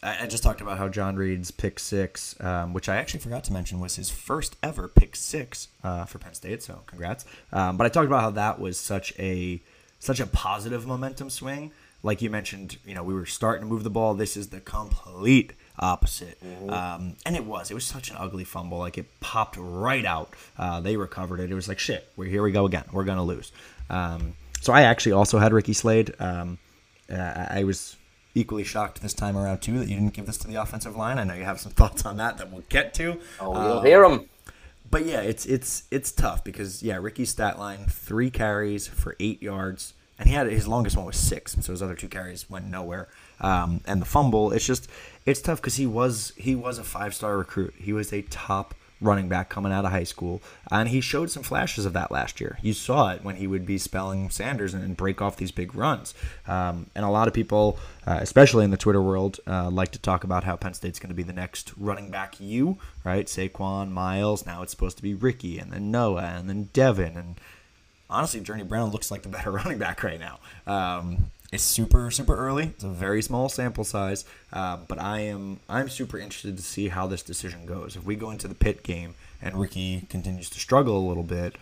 I, 0.03 0.23
I 0.23 0.27
just 0.27 0.43
talked 0.43 0.61
about 0.61 0.77
how 0.77 0.87
John 0.89 1.15
Reid's 1.15 1.51
pick 1.51 1.79
six, 1.79 2.39
um, 2.41 2.73
which 2.73 2.89
I 2.89 2.97
actually 2.97 3.21
forgot 3.21 3.43
to 3.45 3.53
mention, 3.53 3.79
was 3.79 3.95
his 3.95 4.09
first 4.09 4.55
ever 4.61 4.87
pick 4.87 5.15
six 5.15 5.69
uh, 5.83 6.05
for 6.05 6.19
Penn 6.19 6.33
State. 6.33 6.63
So 6.63 6.81
congrats. 6.85 7.25
Um, 7.51 7.77
but 7.77 7.85
I 7.85 7.89
talked 7.89 8.07
about 8.07 8.21
how 8.21 8.31
that 8.31 8.59
was 8.59 8.79
such 8.79 9.13
a 9.19 9.61
such 9.99 10.19
a 10.19 10.27
positive 10.27 10.85
momentum 10.85 11.29
swing. 11.29 11.71
Like 12.01 12.21
you 12.21 12.29
mentioned, 12.29 12.77
you 12.85 12.95
know, 12.95 13.03
we 13.03 13.13
were 13.13 13.25
starting 13.25 13.61
to 13.63 13.67
move 13.67 13.83
the 13.83 13.89
ball. 13.89 14.13
This 14.13 14.37
is 14.37 14.49
the 14.49 14.61
complete 14.61 15.51
opposite, 15.77 16.37
um, 16.69 17.15
and 17.25 17.35
it 17.35 17.43
was. 17.43 17.71
It 17.71 17.73
was 17.73 17.83
such 17.83 18.09
an 18.09 18.15
ugly 18.17 18.45
fumble. 18.45 18.77
Like 18.77 18.97
it 18.97 19.07
popped 19.19 19.57
right 19.59 20.05
out. 20.05 20.33
Uh, 20.57 20.79
they 20.79 20.95
recovered 20.95 21.41
it. 21.41 21.51
It 21.51 21.55
was 21.55 21.67
like 21.67 21.79
shit. 21.79 22.09
We're 22.15 22.29
here. 22.29 22.41
We 22.41 22.53
go 22.53 22.65
again. 22.65 22.85
We're 22.93 23.03
gonna 23.03 23.25
lose. 23.25 23.51
Um, 23.89 24.35
so 24.61 24.73
I 24.73 24.81
actually 24.83 25.13
also 25.13 25.39
had 25.39 25.53
Ricky 25.53 25.73
Slade. 25.73 26.13
Um, 26.19 26.57
uh, 27.11 27.47
I 27.49 27.63
was 27.63 27.95
equally 28.35 28.63
shocked 28.63 29.01
this 29.01 29.13
time 29.13 29.35
around 29.37 29.59
too 29.59 29.79
that 29.79 29.87
you 29.87 29.95
didn't 29.95 30.13
give 30.13 30.25
this 30.27 30.37
to 30.37 30.47
the 30.47 30.55
offensive 30.55 30.95
line. 30.95 31.17
I 31.17 31.23
know 31.23 31.33
you 31.33 31.43
have 31.45 31.59
some 31.59 31.71
thoughts 31.79 32.05
on 32.05 32.17
that 32.17 32.37
that 32.37 32.51
we'll 32.51 32.63
get 32.69 32.93
to. 32.95 33.19
Oh, 33.39 33.53
you'll 33.53 33.79
Um, 33.79 33.85
hear 33.85 34.03
him. 34.03 34.29
but 34.89 35.05
yeah, 35.05 35.21
it's 35.21 35.45
it's 35.45 35.83
it's 35.91 36.11
tough 36.11 36.43
because 36.43 36.83
yeah, 36.83 36.97
Ricky's 36.97 37.29
stat 37.31 37.57
line 37.59 37.85
three 37.89 38.29
carries 38.29 38.87
for 38.87 39.15
eight 39.19 39.41
yards, 39.41 39.93
and 40.19 40.27
he 40.29 40.35
had 40.35 40.47
his 40.47 40.67
longest 40.67 40.95
one 40.97 41.05
was 41.05 41.17
six, 41.17 41.55
so 41.61 41.71
his 41.71 41.81
other 41.81 41.95
two 41.95 42.07
carries 42.07 42.49
went 42.49 42.65
nowhere. 42.67 43.07
Um, 43.41 43.81
and 43.85 44.01
the 44.01 44.05
fumble, 44.05 44.51
it's 44.51 44.65
just 44.65 44.87
it's 45.25 45.41
tough 45.41 45.59
because 45.61 45.75
he 45.75 45.85
was 45.87 46.33
he 46.37 46.55
was 46.55 46.77
a 46.77 46.83
five 46.83 47.13
star 47.15 47.37
recruit. 47.37 47.73
He 47.77 47.93
was 47.93 48.13
a 48.13 48.21
top 48.23 48.75
running 49.01 49.29
back 49.29 49.49
coming 49.49 49.71
out 49.71 49.85
of 49.85 49.91
high 49.91 50.03
school, 50.03 50.41
and 50.71 50.89
he 50.89 51.01
showed 51.01 51.31
some 51.31 51.43
flashes 51.43 51.85
of 51.85 51.93
that 51.93 52.11
last 52.11 52.41
year. 52.41 52.57
You 52.61 52.73
saw 52.73 53.11
it 53.11 53.23
when 53.23 53.37
he 53.37 53.47
would 53.47 53.65
be 53.65 53.77
spelling 53.77 54.29
Sanders 54.29 54.73
and, 54.73 54.97
break 54.97 55.21
off 55.21 55.37
these 55.37 55.51
big 55.51 55.75
runs. 55.75 56.13
Um, 56.47 56.87
and 56.95 57.05
a 57.05 57.09
lot 57.09 57.27
of 57.27 57.33
people, 57.33 57.77
uh, 58.05 58.17
especially 58.21 58.65
in 58.65 58.71
the 58.71 58.77
Twitter 58.77 59.01
world, 59.01 59.39
uh, 59.47 59.69
like 59.69 59.91
to 59.91 59.99
talk 59.99 60.23
about 60.23 60.43
how 60.43 60.57
Penn 60.57 60.73
State's 60.73 60.99
going 60.99 61.09
to 61.09 61.15
be 61.15 61.23
the 61.23 61.31
next 61.31 61.71
running 61.77 62.09
back 62.09 62.39
you, 62.39 62.77
right? 63.05 63.27
Saquon, 63.27 63.91
Miles. 63.91 64.45
Now 64.45 64.61
it's 64.61 64.71
supposed 64.71 64.97
to 64.97 65.03
be 65.03 65.13
Ricky, 65.13 65.59
and 65.59 65.71
then 65.71 65.91
Noah, 65.91 66.33
and 66.37 66.49
then 66.49 66.69
Devin, 66.73 67.15
and 67.15 67.35
honestly, 68.09 68.39
Journey 68.41 68.63
Brown 68.63 68.91
looks 68.91 69.11
like 69.11 69.21
the 69.21 69.29
better 69.29 69.51
running 69.51 69.77
back 69.77 70.03
right 70.03 70.19
now. 70.19 70.39
Um, 70.67 71.31
it's 71.51 71.63
super 71.63 72.11
super 72.11 72.35
early. 72.35 72.65
It's 72.65 72.83
a 72.83 72.89
very 72.89 73.21
small 73.21 73.49
sample 73.49 73.83
size, 73.83 74.25
uh, 74.53 74.77
but 74.87 74.99
I 74.99 75.21
am 75.21 75.59
I'm 75.67 75.89
super 75.89 76.17
interested 76.17 76.57
to 76.57 76.63
see 76.63 76.89
how 76.89 77.07
this 77.07 77.23
decision 77.23 77.65
goes. 77.65 77.95
If 77.95 78.03
we 78.05 78.15
go 78.15 78.31
into 78.31 78.47
the 78.47 78.55
Pitt 78.55 78.83
game 78.83 79.15
and 79.41 79.59
Ricky 79.59 80.05
continues 80.09 80.49
to 80.51 80.59
struggle 80.59 80.97
a 80.97 81.07
little 81.07 81.23
bit, 81.23 81.55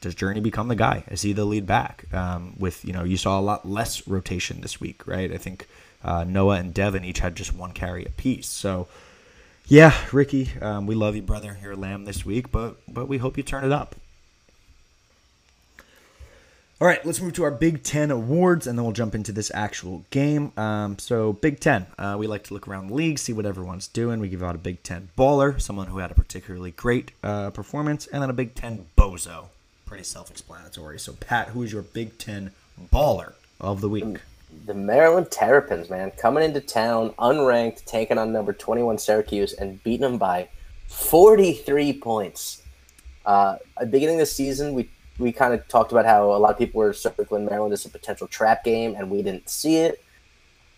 does 0.00 0.14
Journey 0.14 0.40
become 0.40 0.68
the 0.68 0.74
guy? 0.74 1.04
Is 1.10 1.22
he 1.22 1.32
the 1.32 1.44
lead 1.44 1.66
back? 1.66 2.12
Um, 2.12 2.54
with 2.58 2.84
you 2.84 2.92
know 2.92 3.04
you 3.04 3.16
saw 3.16 3.38
a 3.38 3.42
lot 3.42 3.66
less 3.66 4.06
rotation 4.06 4.60
this 4.60 4.80
week, 4.80 5.06
right? 5.06 5.32
I 5.32 5.38
think 5.38 5.66
uh, 6.04 6.24
Noah 6.24 6.56
and 6.56 6.74
Devin 6.74 7.04
each 7.04 7.20
had 7.20 7.34
just 7.34 7.54
one 7.54 7.72
carry 7.72 8.04
apiece. 8.04 8.48
So 8.48 8.88
yeah, 9.66 9.94
Ricky, 10.12 10.50
um, 10.60 10.86
we 10.86 10.94
love 10.94 11.16
you, 11.16 11.22
brother. 11.22 11.56
You're 11.62 11.72
a 11.72 11.76
lamb 11.76 12.04
this 12.04 12.26
week, 12.26 12.50
but 12.50 12.76
but 12.86 13.08
we 13.08 13.18
hope 13.18 13.36
you 13.36 13.42
turn 13.42 13.64
it 13.64 13.72
up. 13.72 13.94
All 16.82 16.88
right, 16.88 17.06
let's 17.06 17.20
move 17.20 17.34
to 17.34 17.44
our 17.44 17.52
Big 17.52 17.84
Ten 17.84 18.10
awards, 18.10 18.66
and 18.66 18.76
then 18.76 18.84
we'll 18.84 18.92
jump 18.92 19.14
into 19.14 19.30
this 19.30 19.52
actual 19.54 20.04
game. 20.10 20.50
Um, 20.56 20.98
so, 20.98 21.32
Big 21.32 21.60
Ten, 21.60 21.86
uh, 21.96 22.16
we 22.18 22.26
like 22.26 22.42
to 22.42 22.54
look 22.54 22.66
around 22.66 22.88
the 22.88 22.94
league, 22.94 23.20
see 23.20 23.32
what 23.32 23.46
everyone's 23.46 23.86
doing. 23.86 24.18
We 24.18 24.28
give 24.28 24.42
out 24.42 24.56
a 24.56 24.58
Big 24.58 24.82
Ten 24.82 25.08
baller, 25.16 25.60
someone 25.60 25.86
who 25.86 25.98
had 25.98 26.10
a 26.10 26.14
particularly 26.14 26.72
great 26.72 27.12
uh, 27.22 27.50
performance, 27.50 28.08
and 28.08 28.20
then 28.20 28.30
a 28.30 28.32
Big 28.32 28.56
Ten 28.56 28.86
bozo. 28.98 29.44
Pretty 29.86 30.02
self-explanatory. 30.02 30.98
So, 30.98 31.12
Pat, 31.12 31.50
who 31.50 31.62
is 31.62 31.72
your 31.72 31.82
Big 31.82 32.18
Ten 32.18 32.50
baller 32.92 33.34
of 33.60 33.80
the 33.80 33.88
week? 33.88 34.18
The 34.66 34.74
Maryland 34.74 35.30
Terrapins, 35.30 35.88
man, 35.88 36.10
coming 36.10 36.42
into 36.42 36.60
town 36.60 37.10
unranked, 37.10 37.84
taking 37.84 38.18
on 38.18 38.32
number 38.32 38.52
21 38.52 38.98
Syracuse 38.98 39.52
and 39.52 39.80
beating 39.84 40.00
them 40.00 40.18
by 40.18 40.48
43 40.88 41.92
points. 42.00 42.60
Uh, 43.24 43.58
at 43.76 43.82
the 43.82 43.86
beginning 43.86 44.16
of 44.16 44.22
the 44.22 44.26
season, 44.26 44.74
we 44.74 44.90
we 45.18 45.32
kind 45.32 45.54
of 45.54 45.66
talked 45.68 45.92
about 45.92 46.06
how 46.06 46.32
a 46.32 46.38
lot 46.38 46.50
of 46.50 46.58
people 46.58 46.78
were 46.78 46.92
circling 46.92 47.44
Maryland 47.44 47.72
as 47.72 47.84
a 47.84 47.88
potential 47.88 48.26
trap 48.26 48.64
game, 48.64 48.94
and 48.96 49.10
we 49.10 49.22
didn't 49.22 49.48
see 49.48 49.76
it. 49.78 50.02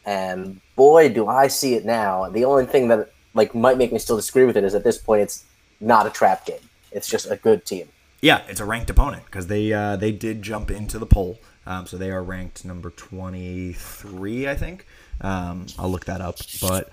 And 0.05 0.61
boy, 0.77 1.09
do 1.09 1.29
I 1.29 1.49
see 1.49 1.75
it 1.75 1.85
now. 1.85 2.29
The 2.29 2.45
only 2.45 2.67
thing 2.67 2.89
that 2.89 3.11
like 3.35 3.55
might 3.55 3.79
make 3.79 3.93
me 3.93 3.99
still 3.99 4.17
disagree 4.17 4.45
with 4.45 4.57
it 4.57 4.65
is 4.65 4.75
at 4.75 4.85
this 4.85 4.99
point, 4.99 5.23
it's 5.23 5.45
not 5.81 6.07
a 6.07 6.11
trap 6.11 6.47
game. 6.47 6.61
It's 6.93 7.09
just 7.09 7.31
a 7.31 7.37
good 7.37 7.65
team. 7.65 7.89
Yeah, 8.21 8.43
it's 8.49 8.61
a 8.61 8.65
ranked 8.65 8.91
opponent 8.91 9.25
because 9.27 9.49
they 9.49 9.73
uh, 9.73 9.97
they 9.97 10.13
did 10.13 10.43
jump 10.43 10.71
into 10.71 10.99
the 10.99 11.07
poll, 11.07 11.41
um, 11.67 11.87
so 11.87 11.97
they 11.97 12.11
are 12.11 12.23
ranked 12.23 12.65
number 12.65 12.91
twenty 12.91 13.73
three, 13.73 14.49
I 14.49 14.55
think. 14.55 14.87
Um, 15.21 15.67
I'll 15.79 15.91
look 15.91 16.07
that 16.07 16.21
up, 16.21 16.39
but 16.61 16.91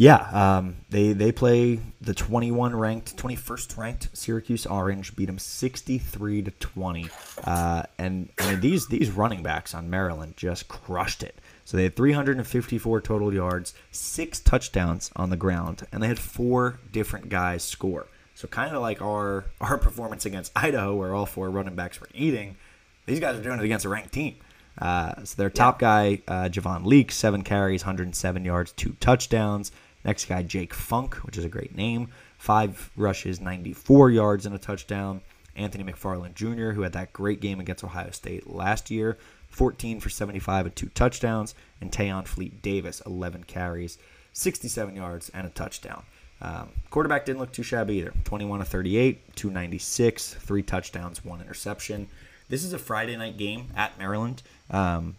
yeah, 0.00 0.56
um, 0.56 0.76
they 0.88 1.12
they 1.12 1.30
play 1.30 1.78
the 2.00 2.14
twenty 2.14 2.50
one 2.50 2.74
ranked, 2.74 3.18
twenty 3.18 3.36
first 3.36 3.76
ranked 3.76 4.08
Syracuse 4.14 4.64
Orange, 4.64 5.14
beat 5.14 5.26
them 5.26 5.38
sixty 5.38 5.98
three 5.98 6.40
to 6.40 6.50
twenty, 6.52 7.10
uh, 7.44 7.82
and 7.98 8.30
I 8.38 8.50
mean 8.50 8.60
these 8.60 8.86
these 8.88 9.10
running 9.10 9.42
backs 9.42 9.74
on 9.74 9.90
Maryland 9.90 10.38
just 10.38 10.68
crushed 10.68 11.22
it. 11.22 11.38
So 11.66 11.76
they 11.76 11.82
had 11.82 11.96
354 11.96 13.02
total 13.02 13.34
yards, 13.34 13.74
six 13.90 14.40
touchdowns 14.40 15.10
on 15.16 15.28
the 15.28 15.36
ground, 15.36 15.86
and 15.92 16.02
they 16.02 16.08
had 16.08 16.18
four 16.18 16.80
different 16.90 17.28
guys 17.28 17.62
score. 17.62 18.06
So 18.34 18.48
kind 18.48 18.74
of 18.74 18.80
like 18.80 19.02
our 19.02 19.44
our 19.60 19.76
performance 19.76 20.24
against 20.24 20.50
Idaho, 20.56 20.96
where 20.96 21.14
all 21.14 21.26
four 21.26 21.50
running 21.50 21.74
backs 21.74 22.00
were 22.00 22.08
eating. 22.14 22.56
These 23.04 23.20
guys 23.20 23.38
are 23.38 23.42
doing 23.42 23.58
it 23.58 23.64
against 23.66 23.84
a 23.84 23.90
ranked 23.90 24.14
team. 24.14 24.36
Uh, 24.78 25.24
so 25.24 25.36
their 25.36 25.50
top 25.50 25.78
guy, 25.78 26.22
uh, 26.26 26.44
Javon 26.44 26.86
Leake, 26.86 27.12
seven 27.12 27.42
carries, 27.42 27.82
107 27.82 28.46
yards, 28.46 28.72
two 28.72 28.96
touchdowns. 28.98 29.72
Next 30.04 30.26
guy, 30.26 30.42
Jake 30.42 30.72
Funk, 30.72 31.16
which 31.16 31.36
is 31.36 31.44
a 31.44 31.48
great 31.48 31.76
name, 31.76 32.08
five 32.38 32.90
rushes, 32.96 33.40
94 33.40 34.10
yards, 34.10 34.46
and 34.46 34.54
a 34.54 34.58
touchdown. 34.58 35.20
Anthony 35.56 35.84
McFarland 35.84 36.34
Jr., 36.34 36.70
who 36.70 36.82
had 36.82 36.92
that 36.92 37.12
great 37.12 37.40
game 37.40 37.60
against 37.60 37.84
Ohio 37.84 38.10
State 38.12 38.48
last 38.48 38.90
year, 38.90 39.18
14 39.48 40.00
for 40.00 40.08
75 40.08 40.66
and 40.66 40.76
two 40.76 40.88
touchdowns. 40.90 41.54
And 41.80 41.90
Tayon 41.90 42.26
Fleet 42.26 42.62
Davis, 42.62 43.02
11 43.04 43.44
carries, 43.44 43.98
67 44.32 44.94
yards, 44.96 45.28
and 45.30 45.46
a 45.46 45.50
touchdown. 45.50 46.04
Um, 46.42 46.70
quarterback 46.88 47.26
didn't 47.26 47.40
look 47.40 47.52
too 47.52 47.62
shabby 47.62 47.96
either. 47.96 48.14
21 48.24 48.60
to 48.60 48.64
38, 48.64 49.36
296, 49.36 50.34
three 50.34 50.62
touchdowns, 50.62 51.24
one 51.24 51.40
interception. 51.40 52.08
This 52.48 52.64
is 52.64 52.72
a 52.72 52.78
Friday 52.78 53.16
night 53.16 53.36
game 53.36 53.68
at 53.76 53.98
Maryland. 53.98 54.42
Um, 54.70 55.16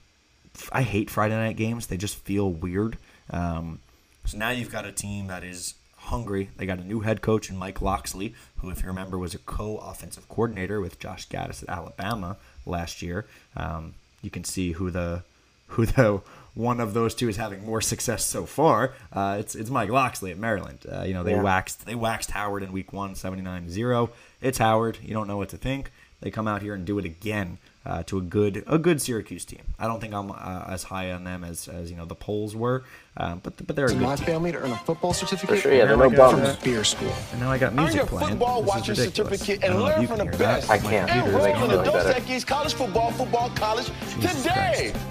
I 0.72 0.82
hate 0.82 1.10
Friday 1.10 1.36
night 1.36 1.58
games. 1.58 1.88
They 1.88 1.98
just 1.98 2.18
feel 2.18 2.52
weird. 2.52 2.98
Um, 3.30 3.80
so 4.26 4.38
now 4.38 4.50
you've 4.50 4.72
got 4.72 4.86
a 4.86 4.92
team 4.92 5.28
that 5.28 5.44
is 5.44 5.76
hungry. 5.98 6.50
They 6.58 6.66
got 6.66 6.80
a 6.80 6.84
new 6.84 7.02
head 7.02 7.22
coach 7.22 7.50
in 7.50 7.58
Mike 7.58 7.82
Locksley, 7.82 8.34
who, 8.58 8.70
if 8.70 8.82
you 8.82 8.88
remember, 8.88 9.18
was 9.18 9.34
a 9.36 9.40
co-offensive 9.40 10.28
coordinator 10.30 10.82
with 10.82 11.00
Josh 11.00 11.28
Gattis 11.28 11.64
at 11.64 11.70
Alabama 11.70 12.38
last 12.66 13.02
year. 13.02 13.26
Um, 13.56 13.94
you 14.22 14.30
can 14.30 14.44
see 14.44 14.74
who 14.74 14.90
the 14.92 15.24
who 15.72 15.86
the 15.86 16.22
one 16.54 16.82
of 16.82 16.94
those 16.94 17.16
two 17.16 17.30
is 17.30 17.38
having 17.38 17.66
more 17.66 17.80
success 17.80 18.26
so 18.26 18.46
far. 18.46 18.94
Uh, 19.14 19.38
it's 19.40 19.56
it's 19.56 19.70
Mike 19.70 19.90
Locksley 19.90 20.32
at 20.32 20.38
Maryland. 20.38 20.80
Uh, 20.92 21.04
you 21.04 21.14
know 21.14 21.24
they 21.24 21.32
Yeah. 21.32 21.42
waxed 21.42 21.86
they 21.86 21.96
waxed 21.96 22.32
Howard 22.32 22.62
in 22.64 22.72
week 22.74 22.92
one, 22.92 23.14
79-0. 23.16 24.10
It's 24.42 24.58
Howard. 24.58 24.98
You 25.02 25.14
don't 25.14 25.28
know 25.28 25.38
what 25.38 25.50
to 25.50 25.58
think. 25.58 25.92
They 26.22 26.32
come 26.32 26.48
out 26.48 26.62
here 26.62 26.74
and 26.76 26.86
do 26.86 27.00
it 27.00 27.06
again 27.06 27.58
uh, 27.84 28.04
to 28.04 28.20
a 28.20 28.22
good 28.22 28.64
a 28.68 28.78
good 28.78 29.02
Syracuse 29.02 29.44
team. 29.44 29.62
I 29.80 29.88
don't 29.88 30.00
think 30.00 30.14
I'm 30.14 30.32
uh, 30.32 30.66
as 30.68 30.84
high 30.84 31.12
on 31.12 31.24
them 31.24 31.44
as, 31.44 31.68
as 31.68 31.90
you 31.90 31.98
know 31.98 32.06
the 32.06 32.14
polls 32.16 32.56
were, 32.56 32.84
um, 33.18 33.40
but 33.44 33.66
but 33.66 33.76
they're 33.76 33.88
a 33.88 33.92
in 33.92 33.98
good 33.98 34.06
my 34.06 34.16
team. 34.16 34.26
family 34.28 34.52
to 34.52 34.60
earn 34.60 34.72
a 34.72 34.78
football 34.78 35.14
certificate 35.14 35.56
For 35.56 35.62
sure, 35.64 35.74
yeah, 35.74 35.86
they're 35.86 35.98
no 35.98 36.06
I 36.06 36.10
got, 36.10 36.34
bums. 36.34 36.48
uh, 36.48 36.54
from 36.54 36.64
beer 36.64 36.84
school. 36.84 37.12
And 37.32 37.42
now 37.42 37.50
I 37.52 37.58
got 37.58 37.72
Earn 37.72 37.78
music 37.78 37.96
your 37.96 38.06
playing. 38.06 38.30
football 38.30 38.62
This 38.62 38.70
is 38.70 38.76
watching 38.76 38.96
ridiculous. 38.96 39.40
certificate 39.40 39.64
I 39.64 39.68
and 39.68 39.74
don't 39.74 39.82
know 39.82 39.88
if 39.88 39.94
learn 39.94 40.02
you 40.04 40.08
from 40.08 40.18
can 40.18 40.26
the 40.28 40.38
hear 40.38 40.38
that. 40.48 40.56
best. 40.62 40.70
I 40.70 40.78
My 40.78 40.90
can't. 40.92 41.10
computer 41.10 41.28
Enroll 41.38 41.46
is 41.46 41.56
in 41.56 41.62
Really 41.62 41.78
the 41.78 41.84
Dos 41.92 42.04
better. 42.06 42.20
Equis 42.22 42.46
College 42.48 42.74
Football 42.76 43.12
Football 43.14 43.50
College 43.56 43.92
Jesus 44.20 44.44
today. 44.44 44.92
Christ. 44.94 45.06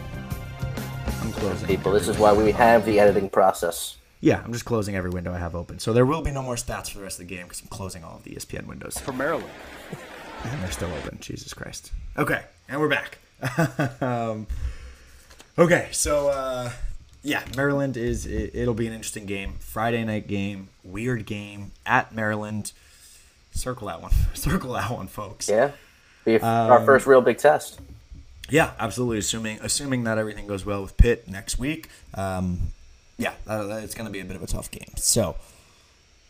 I'm 1.22 1.32
closing. 1.32 1.66
People, 1.66 1.92
this 1.92 2.06
is 2.06 2.18
why 2.18 2.32
we 2.32 2.52
have 2.52 2.86
the 2.86 3.00
editing 3.00 3.28
process. 3.30 3.96
Yeah, 4.22 4.42
I'm 4.44 4.52
just 4.52 4.64
closing 4.66 4.94
every 4.96 5.10
window 5.10 5.32
I 5.32 5.38
have 5.38 5.54
open. 5.56 5.78
So 5.80 5.92
there 5.92 6.04
will 6.06 6.22
be 6.22 6.30
no 6.30 6.42
more 6.42 6.54
stats 6.54 6.90
for 6.90 6.98
the 6.98 7.04
rest 7.04 7.20
of 7.20 7.26
the 7.26 7.34
game 7.34 7.46
because 7.46 7.62
I'm 7.62 7.68
closing 7.68 8.04
all 8.04 8.16
of 8.16 8.22
the 8.22 8.32
ESPN 8.32 8.66
windows. 8.66 8.98
For 8.98 9.12
Maryland. 9.12 9.48
And 10.44 10.62
they're 10.62 10.70
still 10.70 10.92
open. 10.92 11.18
Jesus 11.20 11.52
Christ. 11.54 11.92
Okay, 12.16 12.42
and 12.68 12.80
we're 12.80 12.88
back. 12.88 13.18
um, 14.02 14.46
okay, 15.58 15.88
so 15.92 16.28
uh, 16.28 16.70
yeah, 17.22 17.42
Maryland 17.56 17.96
is 17.96 18.26
it, 18.26 18.50
it'll 18.54 18.74
be 18.74 18.86
an 18.86 18.92
interesting 18.92 19.26
game. 19.26 19.54
Friday 19.60 20.04
night 20.04 20.26
game, 20.28 20.68
weird 20.84 21.26
game 21.26 21.72
at 21.86 22.14
Maryland. 22.14 22.72
Circle 23.52 23.88
that 23.88 24.00
one. 24.02 24.12
Circle 24.34 24.72
that 24.72 24.90
one, 24.90 25.06
folks. 25.08 25.48
Yeah, 25.48 25.72
be 26.24 26.36
Um, 26.36 26.42
our 26.70 26.84
first 26.84 27.06
real 27.06 27.20
big 27.20 27.38
test. 27.38 27.80
Yeah, 28.48 28.72
absolutely. 28.80 29.18
Assuming 29.18 29.58
assuming 29.62 30.04
that 30.04 30.18
everything 30.18 30.46
goes 30.46 30.64
well 30.66 30.82
with 30.82 30.96
Pitt 30.96 31.28
next 31.28 31.58
week, 31.58 31.88
um, 32.14 32.72
yeah, 33.18 33.34
that, 33.46 33.62
that- 33.64 33.84
it's 33.84 33.94
going 33.94 34.06
to 34.06 34.12
be 34.12 34.20
a 34.20 34.24
bit 34.24 34.36
of 34.36 34.42
a 34.42 34.46
tough 34.46 34.70
game. 34.70 34.90
So, 34.96 35.36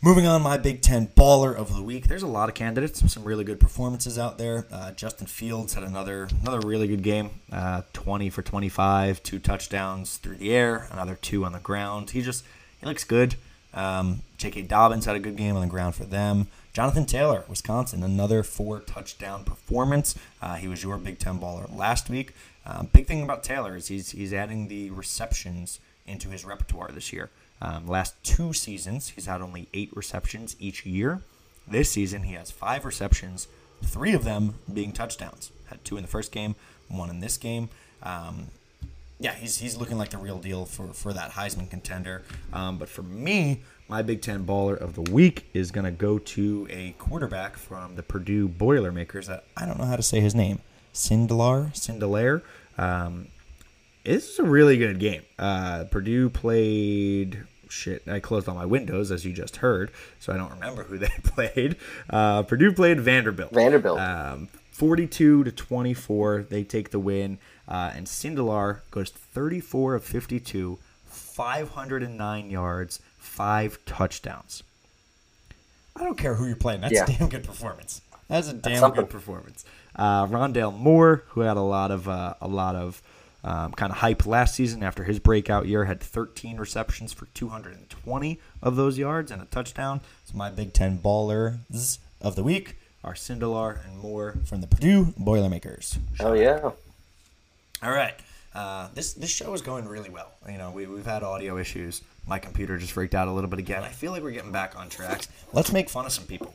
moving 0.02 0.26
on, 0.26 0.42
my 0.42 0.56
Big 0.56 0.80
Ten 0.80 1.08
baller 1.08 1.54
of 1.54 1.74
the 1.74 1.82
week. 1.82 2.08
There's 2.08 2.22
a 2.22 2.28
lot 2.28 2.48
of 2.48 2.54
candidates, 2.54 3.12
some 3.12 3.24
really 3.24 3.44
good 3.44 3.60
performances 3.60 4.18
out 4.18 4.38
there. 4.38 4.66
Uh, 4.72 4.92
Justin 4.92 5.26
Fields 5.26 5.74
had 5.74 5.84
another 5.84 6.28
another 6.42 6.66
really 6.66 6.88
good 6.88 7.02
game, 7.02 7.30
uh, 7.52 7.82
20 7.92 8.30
for 8.30 8.42
25, 8.42 9.22
two 9.22 9.38
touchdowns 9.38 10.16
through 10.16 10.36
the 10.36 10.52
air, 10.52 10.88
another 10.90 11.16
two 11.20 11.44
on 11.44 11.52
the 11.52 11.58
ground. 11.58 12.10
He 12.10 12.22
just 12.22 12.44
he 12.80 12.86
looks 12.86 13.04
good. 13.04 13.36
Um, 13.72 14.22
J.K. 14.36 14.62
Dobbins 14.62 15.04
had 15.04 15.14
a 15.14 15.20
good 15.20 15.36
game 15.36 15.54
on 15.54 15.60
the 15.60 15.68
ground 15.68 15.94
for 15.94 16.04
them. 16.04 16.48
Jonathan 16.72 17.06
Taylor, 17.06 17.44
Wisconsin, 17.48 18.02
another 18.02 18.42
four 18.42 18.80
touchdown 18.80 19.44
performance. 19.44 20.16
Uh, 20.42 20.56
he 20.56 20.66
was 20.66 20.82
your 20.82 20.98
Big 20.98 21.18
Ten 21.18 21.38
baller 21.38 21.72
last 21.76 22.08
week. 22.08 22.32
Um, 22.66 22.88
big 22.92 23.06
thing 23.06 23.22
about 23.22 23.42
Taylor 23.42 23.76
is 23.76 23.88
he's 23.88 24.10
he's 24.10 24.32
adding 24.32 24.68
the 24.68 24.90
receptions 24.90 25.80
into 26.06 26.28
his 26.30 26.44
repertoire 26.44 26.90
this 26.92 27.12
year. 27.12 27.30
Um, 27.62 27.86
last 27.86 28.14
two 28.24 28.52
seasons, 28.52 29.10
he's 29.10 29.26
had 29.26 29.42
only 29.42 29.68
eight 29.74 29.90
receptions 29.94 30.56
each 30.58 30.86
year. 30.86 31.20
This 31.68 31.90
season, 31.90 32.22
he 32.24 32.34
has 32.34 32.50
five 32.50 32.84
receptions, 32.84 33.48
three 33.82 34.14
of 34.14 34.24
them 34.24 34.54
being 34.72 34.92
touchdowns. 34.92 35.52
Had 35.66 35.84
two 35.84 35.96
in 35.96 36.02
the 36.02 36.08
first 36.08 36.32
game, 36.32 36.54
one 36.88 37.10
in 37.10 37.20
this 37.20 37.36
game. 37.36 37.68
Um, 38.02 38.48
yeah, 39.18 39.34
he's, 39.34 39.58
he's 39.58 39.76
looking 39.76 39.98
like 39.98 40.10
the 40.10 40.18
real 40.18 40.38
deal 40.38 40.64
for, 40.64 40.88
for 40.88 41.12
that 41.12 41.32
Heisman 41.32 41.68
contender. 41.68 42.22
Um, 42.52 42.78
but 42.78 42.88
for 42.88 43.02
me, 43.02 43.60
my 43.86 44.02
Big 44.02 44.22
Ten 44.22 44.46
baller 44.46 44.80
of 44.80 44.94
the 44.94 45.02
week 45.12 45.50
is 45.52 45.70
going 45.70 45.84
to 45.84 45.90
go 45.90 46.18
to 46.18 46.66
a 46.70 46.92
quarterback 46.98 47.56
from 47.56 47.96
the 47.96 48.02
Purdue 48.02 48.48
Boilermakers. 48.48 49.26
That 49.26 49.44
I 49.56 49.66
don't 49.66 49.78
know 49.78 49.84
how 49.84 49.96
to 49.96 50.02
say 50.02 50.20
his 50.20 50.34
name. 50.34 50.60
Sindelar? 50.94 51.74
Sindelaire. 51.74 52.42
Um, 52.78 53.26
this 54.04 54.28
is 54.30 54.38
a 54.38 54.44
really 54.44 54.76
good 54.76 54.98
game. 54.98 55.22
Uh, 55.38 55.84
Purdue 55.90 56.30
played. 56.30 57.44
Shit, 57.68 58.02
I 58.08 58.18
closed 58.18 58.48
all 58.48 58.56
my 58.56 58.66
windows 58.66 59.12
as 59.12 59.24
you 59.24 59.32
just 59.32 59.56
heard, 59.58 59.92
so 60.18 60.32
I 60.32 60.36
don't 60.36 60.50
remember 60.50 60.82
who 60.82 60.98
they 60.98 61.08
played. 61.22 61.76
Uh, 62.08 62.42
Purdue 62.42 62.72
played 62.72 63.00
Vanderbilt. 63.00 63.52
Vanderbilt. 63.52 64.00
Um, 64.00 64.48
42 64.72 65.44
to 65.44 65.52
24, 65.52 66.46
they 66.50 66.64
take 66.64 66.90
the 66.90 66.98
win. 66.98 67.38
Uh, 67.68 67.92
and 67.94 68.06
Sindelar 68.08 68.80
goes 68.90 69.10
34 69.10 69.94
of 69.94 70.04
52, 70.04 70.78
509 71.06 72.50
yards, 72.50 73.00
five 73.18 73.78
touchdowns. 73.84 74.62
I 75.94 76.02
don't 76.04 76.18
care 76.18 76.34
who 76.34 76.46
you're 76.46 76.56
playing. 76.56 76.80
That's 76.80 76.94
Yeah. 76.94 77.04
a 77.04 77.18
damn 77.18 77.28
good 77.28 77.44
performance. 77.44 78.00
That's 78.28 78.48
a 78.48 78.52
damn 78.54 78.78
something. 78.78 79.02
good 79.02 79.10
performance. 79.10 79.64
Uh, 79.94 80.26
Rondale 80.26 80.76
Moore, 80.76 81.24
who 81.28 81.40
had 81.42 81.56
a 81.56 81.60
lot 81.62 81.90
of 81.90 82.08
uh, 82.08 82.34
a 82.40 82.48
lot 82.48 82.74
of 82.76 83.02
um, 83.44 83.72
kind 83.72 83.90
of 83.90 83.98
hype 83.98 84.26
last 84.26 84.54
season 84.54 84.82
after 84.82 85.04
his 85.04 85.18
breakout 85.18 85.66
year, 85.66 85.84
had 85.84 86.00
13 86.00 86.58
receptions 86.58 87.12
for 87.12 87.26
220 87.34 88.40
of 88.62 88.76
those 88.76 88.98
yards 88.98 89.30
and 89.30 89.40
a 89.40 89.46
touchdown. 89.46 90.00
So 90.24 90.36
my 90.36 90.50
Big 90.50 90.72
Ten 90.72 90.98
ballers 90.98 91.98
of 92.20 92.36
the 92.36 92.42
week 92.42 92.76
are 93.02 93.14
Sindelar 93.14 93.84
and 93.86 93.98
Moore 93.98 94.36
from 94.44 94.60
the 94.60 94.66
Purdue 94.66 95.14
Boilermakers. 95.16 95.98
Oh 96.18 96.34
yeah. 96.34 96.70
All 97.82 97.90
right. 97.90 98.14
Uh, 98.54 98.88
this 98.94 99.14
this 99.14 99.30
show 99.30 99.54
is 99.54 99.62
going 99.62 99.86
really 99.86 100.10
well. 100.10 100.32
You 100.48 100.58
know, 100.58 100.70
we, 100.70 100.86
we've 100.86 101.06
had 101.06 101.22
audio 101.22 101.56
issues. 101.56 102.02
My 102.26 102.38
computer 102.38 102.78
just 102.78 102.92
freaked 102.92 103.14
out 103.14 103.28
a 103.28 103.32
little 103.32 103.48
bit 103.48 103.58
again. 103.58 103.82
I 103.84 103.88
feel 103.88 104.12
like 104.12 104.22
we're 104.22 104.32
getting 104.32 104.52
back 104.52 104.78
on 104.78 104.88
track. 104.88 105.22
Let's 105.52 105.72
make 105.72 105.88
fun 105.88 106.04
of 106.04 106.12
some 106.12 106.24
people. 106.24 106.54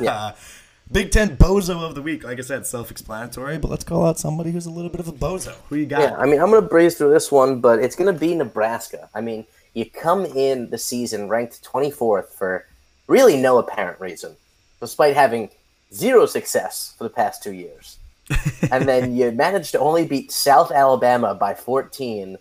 Yeah. 0.00 0.32
Big 0.90 1.10
Ten 1.10 1.36
bozo 1.36 1.82
of 1.82 1.94
the 1.94 2.02
week. 2.02 2.22
Like 2.22 2.38
I 2.38 2.42
said, 2.42 2.64
self-explanatory, 2.64 3.58
but 3.58 3.70
let's 3.70 3.82
call 3.82 4.06
out 4.06 4.18
somebody 4.18 4.52
who's 4.52 4.66
a 4.66 4.70
little 4.70 4.90
bit 4.90 5.00
of 5.00 5.08
a 5.08 5.12
bozo. 5.12 5.54
Who 5.68 5.76
you 5.76 5.86
got? 5.86 6.00
Yeah, 6.00 6.16
I 6.16 6.26
mean, 6.26 6.40
I'm 6.40 6.50
going 6.50 6.62
to 6.62 6.68
breeze 6.68 6.96
through 6.96 7.12
this 7.12 7.32
one, 7.32 7.60
but 7.60 7.80
it's 7.80 7.96
going 7.96 8.12
to 8.12 8.18
be 8.18 8.34
Nebraska. 8.34 9.10
I 9.14 9.20
mean, 9.20 9.44
you 9.74 9.84
come 9.84 10.24
in 10.24 10.70
the 10.70 10.78
season 10.78 11.28
ranked 11.28 11.64
24th 11.64 12.28
for 12.28 12.66
really 13.08 13.36
no 13.36 13.58
apparent 13.58 14.00
reason, 14.00 14.36
despite 14.80 15.16
having 15.16 15.50
zero 15.92 16.24
success 16.24 16.94
for 16.96 17.04
the 17.04 17.10
past 17.10 17.42
two 17.42 17.52
years. 17.52 17.98
and 18.70 18.88
then 18.88 19.14
you 19.14 19.30
managed 19.32 19.72
to 19.72 19.80
only 19.80 20.06
beat 20.06 20.30
South 20.30 20.70
Alabama 20.70 21.34
by 21.34 21.54
14, 21.54 22.38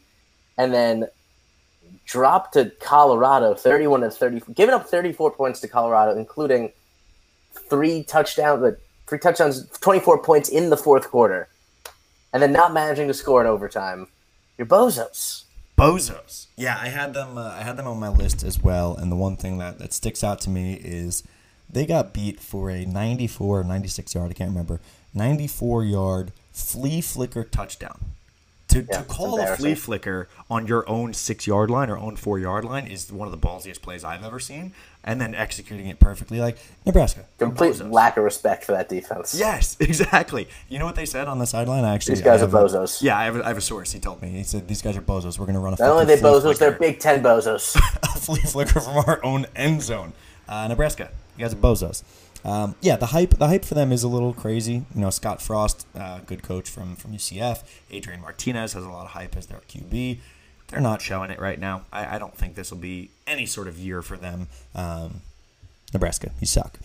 and 0.57 0.73
then 0.73 1.07
drop 2.05 2.51
to 2.51 2.71
Colorado 2.79 3.55
31 3.55 4.01
to 4.01 4.11
30, 4.11 4.41
giving 4.53 4.75
up 4.75 4.87
34 4.87 5.31
points 5.31 5.59
to 5.61 5.67
Colorado, 5.67 6.17
including 6.17 6.71
three 7.69 8.03
touchdowns, 8.03 8.77
three 9.07 9.19
touchdowns, 9.19 9.67
24 9.79 10.21
points 10.23 10.49
in 10.49 10.69
the 10.69 10.77
fourth 10.77 11.09
quarter 11.09 11.49
and 12.35 12.43
then 12.43 12.51
not 12.51 12.73
managing 12.73 13.07
to 13.07 13.13
score 13.13 13.39
in 13.39 13.47
overtime. 13.47 14.07
You're 14.57 14.67
bozos. 14.67 15.45
Bozos. 15.77 16.47
Yeah, 16.57 16.77
I 16.77 16.89
had 16.89 17.13
them. 17.13 17.37
Uh, 17.37 17.55
I 17.57 17.63
had 17.63 17.77
them 17.77 17.87
on 17.87 17.97
my 17.97 18.09
list 18.09 18.43
as 18.43 18.61
well. 18.61 18.93
And 18.93 19.09
the 19.09 19.15
one 19.15 19.37
thing 19.37 19.57
that, 19.59 19.79
that 19.79 19.93
sticks 19.93 20.21
out 20.21 20.41
to 20.41 20.49
me 20.49 20.73
is 20.73 21.23
they 21.69 21.85
got 21.85 22.13
beat 22.13 22.41
for 22.41 22.69
a 22.69 22.85
94 22.85 23.61
or 23.61 23.63
96 23.63 24.15
yard. 24.15 24.31
I 24.31 24.33
can't 24.33 24.49
remember. 24.49 24.81
94 25.13 25.85
yard 25.85 26.33
flea 26.51 26.99
flicker 26.99 27.45
touchdown 27.45 28.14
To, 28.75 28.81
Yeah, 28.89 28.97
to 28.99 29.03
call 29.05 29.39
a 29.39 29.55
flea 29.55 29.73
flicker 29.75 30.27
on 30.49 30.67
your 30.67 30.87
own 30.89 31.13
six 31.13 31.47
yard 31.47 31.69
line 31.69 31.89
or 31.89 31.97
own 31.97 32.15
four 32.17 32.37
yard 32.39 32.65
line 32.65 32.87
is 32.87 33.11
one 33.11 33.27
of 33.27 33.31
the 33.31 33.37
ballsiest 33.47 33.81
plays 33.81 34.03
I've 34.03 34.23
ever 34.23 34.39
seen. 34.39 34.73
And 35.03 35.21
then 35.21 35.35
executing 35.35 35.87
it 35.87 35.99
perfectly, 35.99 36.39
like 36.39 36.57
Nebraska. 36.85 37.25
Complete 37.37 37.75
Bozos. 37.75 37.91
lack 37.91 38.17
of 38.17 38.23
respect 38.23 38.63
for 38.63 38.71
that 38.71 38.89
defense. 38.89 39.35
Yes, 39.37 39.77
exactly. 39.79 40.47
You 40.67 40.79
know 40.79 40.85
what 40.85 40.95
they 40.95 41.05
said 41.05 41.27
on 41.27 41.37
the 41.39 41.45
sideline? 41.45 41.83
I 41.83 41.93
actually 41.93 42.15
These 42.15 42.23
guys 42.23 42.41
are 42.41 42.45
have 42.47 42.53
a- 42.55 42.57
bozos. 42.57 43.01
yeah, 43.03 43.15
I 43.17 43.25
have, 43.25 43.35
a, 43.35 43.45
I 43.45 43.47
have 43.49 43.57
a 43.57 43.61
source. 43.61 43.91
He 43.91 43.99
told 43.99 44.21
me. 44.21 44.29
He 44.29 44.43
said 44.43 44.67
these 44.67 44.81
guys 44.81 44.97
are 44.97 45.01
bozos. 45.03 45.37
We're 45.37 45.45
gonna 45.45 45.59
run 45.59 45.73
a 45.73 45.77
Not 45.79 45.89
only 45.91 46.03
are 46.03 46.05
they 46.07 46.17
bozos, 46.21 46.57
they're. 46.57 46.71
Big 46.71 46.99
Ten 46.99 47.21
bozos. 47.23 47.75
a 48.03 48.19
flea 48.19 48.39
flicker 48.41 48.79
from 48.79 48.97
our 48.97 49.23
own 49.23 49.45
end 49.55 49.83
zone. 49.83 50.13
Uh, 50.49 50.67
Nebraska, 50.67 51.11
you 51.37 51.43
guys 51.45 51.53
are 51.53 51.57
bozos. 51.57 52.01
Um, 52.45 52.75
yeah, 52.79 52.95
the 52.95 53.07
hype 53.07 53.31
the 53.31 53.47
hype 53.47 53.65
for 53.65 53.73
them 53.73 53.91
is 53.91 54.03
a 54.03 54.07
little 54.07 54.33
crazy. 54.33 54.85
You 54.93 55.01
know, 55.01 55.09
Scott 55.09 55.41
Frost, 55.41 55.87
uh, 55.95 56.19
good 56.27 56.43
coach 56.43 56.69
from 56.69 56.95
from 56.95 57.11
UCF. 57.11 57.63
Adrian 57.89 58.21
Martinez 58.21 58.73
has 58.73 58.83
a 58.83 58.89
lot 58.89 59.05
of 59.05 59.11
hype 59.11 59.35
as 59.35 59.47
their 59.47 59.61
QB. 59.67 60.19
They're 60.67 60.81
not 60.81 61.01
showing 61.01 61.31
it 61.31 61.39
right 61.39 61.59
now. 61.59 61.85
I, 61.91 62.15
I 62.15 62.19
don't 62.19 62.35
think 62.35 62.55
this 62.55 62.71
will 62.71 62.77
be 62.77 63.09
any 63.27 63.45
sort 63.45 63.67
of 63.67 63.77
year 63.77 64.01
for 64.01 64.15
them. 64.15 64.47
Um, 64.73 65.21
Nebraska, 65.93 66.31
you 66.39 66.47
suck. 66.47 66.79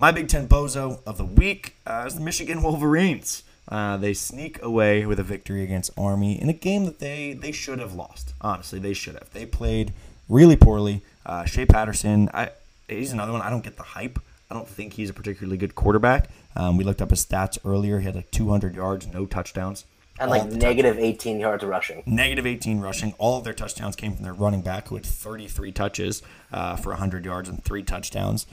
My 0.00 0.10
Big 0.10 0.28
Ten 0.28 0.48
bozo 0.48 1.00
of 1.06 1.16
the 1.16 1.24
week 1.24 1.76
uh, 1.86 2.04
is 2.06 2.16
the 2.16 2.20
Michigan 2.20 2.62
Wolverines. 2.62 3.44
Uh, 3.68 3.96
they 3.96 4.12
sneak 4.12 4.60
away 4.60 5.06
with 5.06 5.20
a 5.20 5.22
victory 5.22 5.62
against 5.62 5.92
Army 5.96 6.40
in 6.40 6.48
a 6.48 6.52
game 6.52 6.84
that 6.86 6.98
they, 6.98 7.32
they 7.34 7.52
should 7.52 7.78
have 7.78 7.94
lost. 7.94 8.34
Honestly, 8.40 8.80
they 8.80 8.92
should 8.92 9.14
have. 9.14 9.30
They 9.30 9.46
played 9.46 9.92
really 10.28 10.56
poorly. 10.56 11.02
Uh, 11.24 11.44
Shea 11.44 11.66
Patterson, 11.66 12.28
I, 12.34 12.50
he's 12.88 13.12
another 13.12 13.30
one. 13.32 13.42
I 13.42 13.50
don't 13.50 13.62
get 13.62 13.76
the 13.76 13.84
hype. 13.84 14.18
I 14.52 14.54
don't 14.54 14.68
think 14.68 14.92
he's 14.92 15.08
a 15.08 15.14
particularly 15.14 15.56
good 15.56 15.74
quarterback. 15.74 16.28
Um, 16.54 16.76
we 16.76 16.84
looked 16.84 17.00
up 17.00 17.08
his 17.08 17.24
stats 17.24 17.56
earlier. 17.64 18.00
He 18.00 18.04
had 18.04 18.14
like 18.14 18.30
200 18.32 18.74
yards, 18.74 19.06
no 19.06 19.24
touchdowns. 19.24 19.86
and 20.20 20.30
like 20.30 20.44
negative 20.44 20.98
18 20.98 21.40
yards 21.40 21.64
rushing. 21.64 22.02
negative 22.04 22.46
18 22.46 22.78
rushing. 22.80 23.14
All 23.16 23.38
of 23.38 23.44
their 23.44 23.54
touchdowns 23.54 23.96
came 23.96 24.14
from 24.14 24.24
their 24.24 24.34
running 24.34 24.60
back, 24.60 24.88
who 24.88 24.96
had 24.96 25.06
33 25.06 25.72
touches 25.72 26.22
uh, 26.52 26.76
for 26.76 26.90
100 26.90 27.24
yards 27.24 27.48
and 27.48 27.64
three 27.64 27.82
touchdowns. 27.82 28.46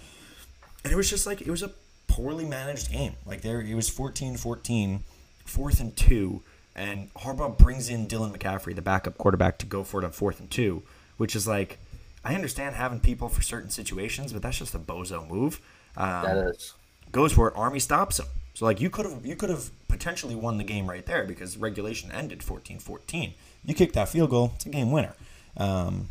And 0.86 0.94
it 0.94 0.96
was 0.96 1.10
just 1.10 1.28
like, 1.28 1.42
it 1.42 1.50
was 1.50 1.64
a 1.64 1.72
poorly 2.08 2.46
managed 2.46 2.94
game. 2.94 3.16
Like, 3.26 3.42
there, 3.42 3.60
it 3.60 3.76
was 3.76 3.90
14 3.90 4.38
14, 4.38 5.04
fourth 5.44 5.82
and 5.82 5.98
two. 5.98 6.44
And 6.78 7.14
Harbaugh 7.14 7.58
brings 7.58 7.90
in 7.90 8.08
Dylan 8.08 8.34
McCaffrey, 8.34 8.74
the 8.74 8.82
backup 8.82 9.18
quarterback, 9.18 9.58
to 9.58 9.66
go 9.66 9.84
for 9.84 10.02
it 10.02 10.06
on 10.06 10.12
fourth 10.12 10.40
and 10.40 10.50
two, 10.50 10.82
which 11.18 11.36
is 11.36 11.46
like, 11.46 11.78
I 12.24 12.36
understand 12.36 12.76
having 12.76 13.02
people 13.02 13.28
for 13.28 13.42
certain 13.42 13.70
situations, 13.70 14.32
but 14.32 14.42
that's 14.42 14.60
just 14.60 14.74
a 14.74 14.80
bozo 14.80 15.28
move. 15.28 15.60
Um, 15.98 16.24
That 16.24 16.38
is. 16.38 16.74
goes 17.12 17.34
for 17.34 17.50
it. 17.50 17.54
Army 17.56 17.80
stops 17.80 18.20
him. 18.20 18.28
So 18.54 18.66
like 18.66 18.82
you 18.82 18.90
could 18.90 19.06
have 19.06 19.26
you 19.26 19.36
could 19.36 19.50
have 19.50 19.70
potentially 19.88 20.36
won 20.36 20.58
the 20.58 20.64
game 20.64 20.90
right 20.90 21.06
there 21.06 21.24
because 21.24 21.58
regulation 21.58 22.12
ended 22.12 22.40
14-14. 22.40 23.34
You 23.66 23.74
kick 23.74 23.94
that 23.94 24.10
field 24.10 24.30
goal, 24.30 24.52
it's 24.56 24.66
a 24.66 24.70
game 24.70 24.92
winner. 24.92 25.16
Um, 25.58 26.10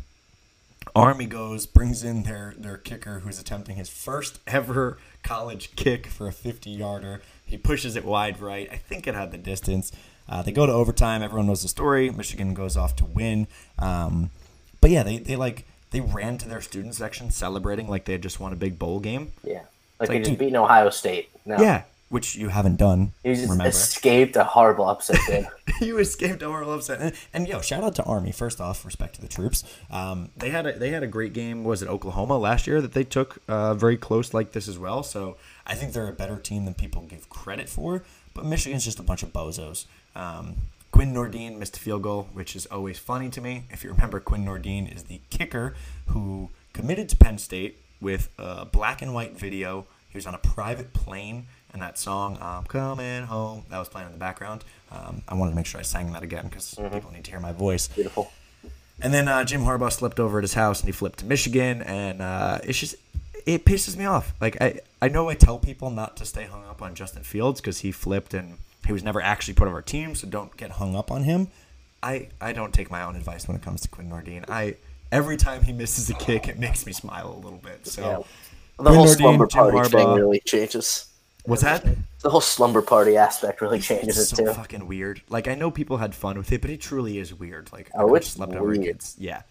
Army 0.95 1.25
goes, 1.25 1.65
brings 1.65 2.03
in 2.03 2.23
their 2.23 2.55
their 2.57 2.77
kicker 2.77 3.19
who's 3.19 3.39
attempting 3.39 3.75
his 3.75 3.89
first 3.89 4.39
ever 4.47 4.97
college 5.23 5.75
kick 5.75 6.07
for 6.07 6.27
a 6.27 6.31
50 6.31 6.69
yarder. 6.71 7.21
He 7.45 7.57
pushes 7.57 7.95
it 7.95 8.05
wide 8.05 8.39
right. 8.39 8.67
I 8.71 8.77
think 8.77 9.05
it 9.07 9.13
had 9.13 9.31
the 9.31 9.37
distance. 9.37 9.91
Uh, 10.27 10.41
they 10.41 10.51
go 10.51 10.65
to 10.65 10.71
overtime. 10.71 11.21
Everyone 11.21 11.47
knows 11.47 11.61
the 11.63 11.67
story. 11.67 12.09
Michigan 12.09 12.53
goes 12.53 12.77
off 12.77 12.95
to 12.97 13.05
win. 13.05 13.47
Um, 13.77 14.29
but 14.81 14.91
yeah, 14.91 15.03
they, 15.03 15.17
they 15.17 15.35
like 15.35 15.65
they 15.91 16.01
ran 16.01 16.37
to 16.39 16.47
their 16.49 16.61
student 16.61 16.95
section 16.95 17.31
celebrating 17.31 17.87
like 17.87 18.05
they 18.05 18.13
had 18.13 18.21
just 18.21 18.39
won 18.39 18.53
a 18.53 18.55
big 18.55 18.77
bowl 18.79 18.99
game. 18.99 19.31
Yeah. 19.43 19.61
like, 19.99 20.09
Like, 20.09 20.11
he 20.11 20.17
just 20.19 20.29
dude- 20.31 20.39
beating 20.39 20.55
Ohio 20.55 20.89
State. 20.89 21.29
No. 21.45 21.57
Yeah, 21.57 21.83
which 22.09 22.35
you 22.35 22.49
haven't 22.49 22.75
done. 22.77 23.13
He 23.23 23.33
just 23.33 23.43
remember? 23.49 23.67
escaped 23.69 24.35
a 24.35 24.43
horrible 24.43 24.87
upset, 24.87 25.19
dude. 25.27 25.47
you 25.81 25.97
escaped 25.97 26.41
a 26.43 26.47
horrible 26.47 26.73
upset. 26.73 26.99
And, 27.01 27.13
and 27.33 27.47
yo, 27.47 27.61
shout 27.61 27.83
out 27.83 27.95
to 27.95 28.03
Army. 28.03 28.31
First 28.31 28.61
off, 28.61 28.85
respect 28.85 29.15
to 29.15 29.21
the 29.21 29.27
troops. 29.27 29.63
Um, 29.89 30.29
they 30.37 30.49
had 30.51 30.65
a 30.67 30.77
they 30.77 30.89
had 30.91 31.01
a 31.03 31.07
great 31.07 31.33
game. 31.33 31.63
Was 31.63 31.81
it 31.81 31.87
Oklahoma 31.89 32.37
last 32.37 32.67
year 32.67 32.81
that 32.81 32.93
they 32.93 33.03
took 33.03 33.39
uh, 33.47 33.73
very 33.73 33.97
close 33.97 34.33
like 34.33 34.51
this 34.51 34.67
as 34.67 34.77
well? 34.77 35.01
So 35.03 35.37
I 35.65 35.75
think 35.75 35.93
they're 35.93 36.07
a 36.07 36.13
better 36.13 36.37
team 36.37 36.65
than 36.65 36.73
people 36.75 37.01
give 37.03 37.29
credit 37.29 37.67
for. 37.69 38.03
But 38.35 38.45
Michigan's 38.45 38.85
just 38.85 38.99
a 38.99 39.03
bunch 39.03 39.23
of 39.23 39.33
bozos. 39.33 39.85
Um, 40.15 40.55
Quinn 40.99 41.13
Nordin 41.13 41.57
missed 41.57 41.77
a 41.77 41.79
field 41.79 42.01
goal, 42.01 42.27
which 42.33 42.57
is 42.57 42.65
always 42.65 42.99
funny 42.99 43.29
to 43.29 43.39
me. 43.39 43.63
If 43.69 43.85
you 43.85 43.89
remember, 43.89 44.19
Quinn 44.19 44.43
Nordin 44.43 44.93
is 44.93 45.03
the 45.03 45.21
kicker 45.29 45.73
who 46.07 46.49
committed 46.73 47.07
to 47.07 47.15
Penn 47.15 47.37
State 47.37 47.79
with 48.01 48.27
a 48.37 48.65
black 48.65 49.01
and 49.01 49.13
white 49.13 49.39
video. 49.39 49.85
He 50.09 50.17
was 50.17 50.27
on 50.27 50.35
a 50.35 50.39
private 50.39 50.91
plane, 50.91 51.45
and 51.71 51.81
that 51.81 51.97
song 51.97 52.37
"I'm 52.41 52.65
Coming 52.65 53.23
Home" 53.27 53.63
that 53.69 53.79
was 53.79 53.87
playing 53.87 54.07
in 54.07 54.11
the 54.11 54.19
background. 54.19 54.65
Um, 54.91 55.21
I 55.29 55.35
wanted 55.35 55.51
to 55.51 55.55
make 55.55 55.67
sure 55.67 55.79
I 55.79 55.83
sang 55.83 56.11
that 56.11 56.21
again 56.21 56.49
because 56.49 56.75
people 56.75 57.13
need 57.13 57.23
to 57.23 57.31
hear 57.31 57.39
my 57.39 57.53
voice. 57.53 57.87
Beautiful. 57.87 58.33
And 59.01 59.13
then 59.13 59.29
uh, 59.29 59.45
Jim 59.45 59.61
Harbaugh 59.61 59.93
slipped 59.93 60.19
over 60.19 60.39
at 60.39 60.43
his 60.43 60.55
house 60.55 60.81
and 60.81 60.89
he 60.89 60.91
flipped 60.91 61.19
to 61.19 61.25
Michigan, 61.25 61.81
and 61.81 62.21
uh, 62.21 62.59
it's 62.65 62.77
just 62.77 62.95
it 63.45 63.63
pisses 63.63 63.95
me 63.95 64.03
off. 64.03 64.33
Like 64.41 64.61
I 64.61 64.81
I 65.01 65.07
know 65.07 65.29
I 65.29 65.35
tell 65.35 65.59
people 65.59 65.91
not 65.91 66.17
to 66.17 66.25
stay 66.25 66.43
hung 66.43 66.65
up 66.65 66.81
on 66.81 66.93
Justin 66.93 67.23
Fields 67.23 67.61
because 67.61 67.79
he 67.79 67.93
flipped 67.93 68.33
and 68.33 68.57
he 68.89 68.93
was 68.93 69.03
never 69.03 69.21
actually 69.21 69.53
part 69.53 69.67
of 69.67 69.73
our 69.75 69.83
team, 69.83 70.15
so 70.15 70.27
don't 70.27 70.55
get 70.57 70.71
hung 70.71 70.95
up 70.95 71.11
on 71.11 71.23
him. 71.23 71.47
I 72.01 72.29
I 72.41 72.53
don't 72.53 72.73
take 72.73 72.89
my 72.89 73.03
own 73.03 73.15
advice 73.15 73.47
when 73.47 73.55
it 73.55 73.61
comes 73.61 73.81
to 73.81 73.87
Quinn 73.87 74.09
Nordin. 74.09 74.49
I 74.49 74.75
every 75.11 75.37
time 75.37 75.61
he 75.63 75.71
misses 75.73 76.09
a 76.09 76.13
kick, 76.15 76.47
it 76.47 76.57
makes 76.57 76.85
me 76.87 76.91
smile 76.91 77.31
a 77.31 77.39
little 77.43 77.59
bit. 77.59 77.85
So 77.85 78.01
Yeah. 78.01 78.17
The 78.77 78.83
Quinn 78.85 78.95
whole 78.95 79.05
Nordine, 79.05 79.17
slumber 79.17 79.47
party 79.47 79.89
thing 79.89 80.13
really 80.15 80.39
changes. 80.45 81.05
what's 81.45 81.61
that? 81.61 81.85
The 82.21 82.29
whole 82.29 82.41
slumber 82.41 82.81
party 82.81 83.15
aspect 83.15 83.61
really 83.61 83.79
changes 83.79 84.17
It's 84.17 84.31
it 84.33 84.35
so 84.37 84.45
too. 84.45 84.53
fucking 84.53 84.87
weird. 84.87 85.21
Like 85.29 85.47
I 85.47 85.53
know 85.55 85.69
people 85.69 85.97
had 85.97 86.15
fun 86.15 86.37
with 86.37 86.51
it, 86.51 86.61
but 86.61 86.69
it 86.71 86.81
truly 86.81 87.19
is 87.19 87.33
weird. 87.33 87.71
Like 87.71 87.91
Oh, 87.93 88.07
coach 88.07 88.21
it's 88.21 88.29
slept 88.31 88.55
over 88.55 88.69
weird. 88.71 88.83
kids. 88.83 89.15
Yeah. 89.19 89.43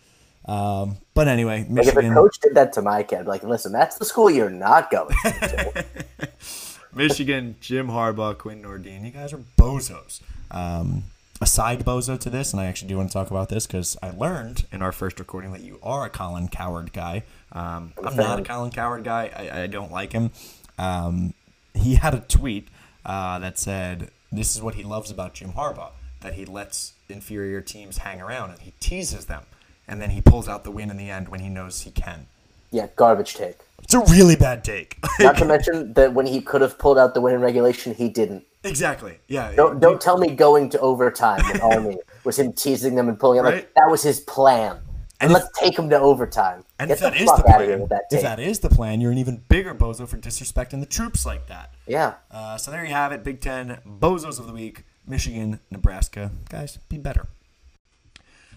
Um, 0.46 0.96
but 1.12 1.28
anyway, 1.28 1.66
Like 1.68 1.86
if 1.86 1.96
a 1.96 2.02
coach 2.14 2.38
did 2.40 2.54
that 2.54 2.72
to 2.72 2.82
my 2.82 3.02
kid, 3.02 3.26
like, 3.26 3.42
listen, 3.42 3.70
that's 3.70 3.98
the 3.98 4.04
school 4.06 4.30
you're 4.30 4.48
not 4.48 4.90
going 4.90 5.14
to. 5.22 5.84
Michigan, 6.94 7.56
Jim 7.60 7.88
Harbaugh, 7.88 8.36
Quinn 8.36 8.62
Nordin. 8.62 9.04
You 9.04 9.10
guys 9.10 9.32
are 9.32 9.40
bozos. 9.56 10.20
Um, 10.50 11.04
a 11.40 11.46
side 11.46 11.84
bozo 11.84 12.18
to 12.18 12.30
this, 12.30 12.52
and 12.52 12.60
I 12.60 12.66
actually 12.66 12.88
do 12.88 12.96
want 12.96 13.10
to 13.10 13.12
talk 13.12 13.30
about 13.30 13.48
this 13.48 13.66
because 13.66 13.96
I 14.02 14.10
learned 14.10 14.66
in 14.72 14.82
our 14.82 14.92
first 14.92 15.18
recording 15.18 15.52
that 15.52 15.60
you 15.60 15.78
are 15.82 16.04
a 16.04 16.10
Colin 16.10 16.48
Cowherd 16.48 16.92
guy. 16.92 17.22
Um, 17.52 17.92
I'm 18.04 18.16
not 18.16 18.40
a 18.40 18.42
Colin 18.42 18.72
Cowherd 18.72 19.04
guy. 19.04 19.30
I, 19.36 19.62
I 19.62 19.66
don't 19.66 19.92
like 19.92 20.12
him. 20.12 20.32
Um, 20.78 21.34
he 21.74 21.94
had 21.94 22.14
a 22.14 22.20
tweet 22.20 22.68
uh, 23.04 23.38
that 23.38 23.58
said, 23.58 24.10
"This 24.32 24.56
is 24.56 24.62
what 24.62 24.74
he 24.74 24.82
loves 24.82 25.10
about 25.10 25.34
Jim 25.34 25.52
Harbaugh: 25.52 25.92
that 26.22 26.34
he 26.34 26.44
lets 26.44 26.94
inferior 27.08 27.60
teams 27.60 27.98
hang 27.98 28.20
around 28.20 28.50
and 28.50 28.60
he 28.60 28.72
teases 28.80 29.26
them, 29.26 29.44
and 29.86 30.02
then 30.02 30.10
he 30.10 30.20
pulls 30.20 30.48
out 30.48 30.64
the 30.64 30.70
win 30.70 30.90
in 30.90 30.96
the 30.96 31.10
end 31.10 31.28
when 31.28 31.40
he 31.40 31.48
knows 31.48 31.82
he 31.82 31.90
can." 31.90 32.26
yeah, 32.70 32.88
garbage 32.96 33.34
take. 33.34 33.58
It's 33.82 33.94
a 33.94 34.00
really 34.00 34.36
bad 34.36 34.64
take. 34.64 34.98
Not 35.20 35.36
to 35.38 35.44
mention 35.44 35.94
that 35.94 36.12
when 36.14 36.26
he 36.26 36.40
could 36.40 36.60
have 36.60 36.78
pulled 36.78 36.98
out 36.98 37.14
the 37.14 37.20
win 37.20 37.34
in 37.34 37.40
regulation, 37.40 37.94
he 37.94 38.08
didn't. 38.08 38.44
exactly. 38.64 39.18
Yeah. 39.28 39.52
Don't 39.54 39.80
don't 39.80 40.00
tell 40.00 40.18
me 40.18 40.34
going 40.34 40.68
to 40.70 40.80
overtime 40.80 41.40
with 41.52 41.62
Army 41.62 41.96
was 42.24 42.38
him 42.38 42.52
teasing 42.52 42.94
them 42.96 43.08
and 43.08 43.18
pulling 43.18 43.38
out. 43.38 43.44
Right. 43.46 43.54
Like 43.54 43.74
that 43.74 43.88
was 43.90 44.02
his 44.02 44.20
plan. 44.20 44.72
And, 45.20 45.30
And 45.30 45.32
let's 45.32 45.48
take 45.58 45.76
him 45.76 45.88
to 45.90 45.98
overtime. 45.98 46.64
And 46.78 46.88
Get 46.88 46.94
if 46.94 47.00
that 47.00 47.12
the 47.14 47.18
is 47.22 47.26
the 47.26 47.32
out 47.32 47.60
of 47.62 47.66
here 47.66 47.76
plan, 47.78 47.88
that 47.88 48.02
if 48.10 48.22
that 48.22 48.38
is 48.38 48.58
the 48.60 48.68
plan, 48.68 49.00
you're 49.00 49.10
an 49.10 49.18
even 49.18 49.42
bigger 49.48 49.74
bozo 49.74 50.06
for 50.06 50.16
disrespecting 50.18 50.78
the 50.80 50.86
troops 50.86 51.24
like 51.26 51.46
that. 51.48 51.74
yeah. 51.86 52.14
Uh, 52.30 52.56
so 52.56 52.70
there 52.70 52.84
you 52.84 52.92
have 52.92 53.10
it, 53.12 53.24
Big 53.24 53.40
Ten 53.40 53.78
bozos 53.84 54.38
of 54.38 54.46
the 54.46 54.52
week: 54.52 54.84
Michigan, 55.06 55.58
Nebraska. 55.70 56.30
Guys, 56.50 56.78
be 56.88 56.98
better. 56.98 57.26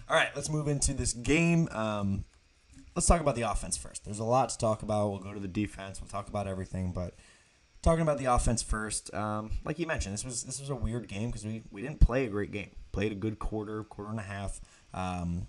All 0.08 0.16
right, 0.16 0.28
let's 0.36 0.50
move 0.50 0.68
into 0.68 0.92
this 0.94 1.12
game. 1.14 1.68
Um, 1.72 2.24
let's 2.94 3.06
talk 3.06 3.20
about 3.20 3.34
the 3.34 3.42
offense 3.42 3.76
first. 3.76 4.04
There's 4.04 4.18
a 4.18 4.24
lot 4.24 4.50
to 4.50 4.58
talk 4.58 4.82
about. 4.82 5.10
We'll 5.10 5.18
go 5.20 5.32
to 5.32 5.40
the 5.40 5.48
defense. 5.48 6.00
We'll 6.00 6.08
talk 6.08 6.28
about 6.28 6.46
everything, 6.46 6.92
but 6.92 7.14
talking 7.82 8.02
about 8.02 8.18
the 8.18 8.26
offense 8.26 8.62
first. 8.62 9.12
Um, 9.14 9.50
like 9.64 9.78
you 9.78 9.86
mentioned, 9.86 10.14
this 10.14 10.24
was 10.24 10.44
this 10.44 10.60
was 10.60 10.70
a 10.70 10.74
weird 10.74 11.08
game 11.08 11.28
because 11.28 11.44
we 11.44 11.62
we 11.70 11.82
didn't 11.82 12.00
play 12.00 12.26
a 12.26 12.28
great 12.28 12.52
game. 12.52 12.70
Played 12.92 13.12
a 13.12 13.16
good 13.16 13.38
quarter, 13.38 13.84
quarter 13.84 14.10
and 14.10 14.20
a 14.20 14.24
half. 14.24 14.60
Um, 14.94 15.46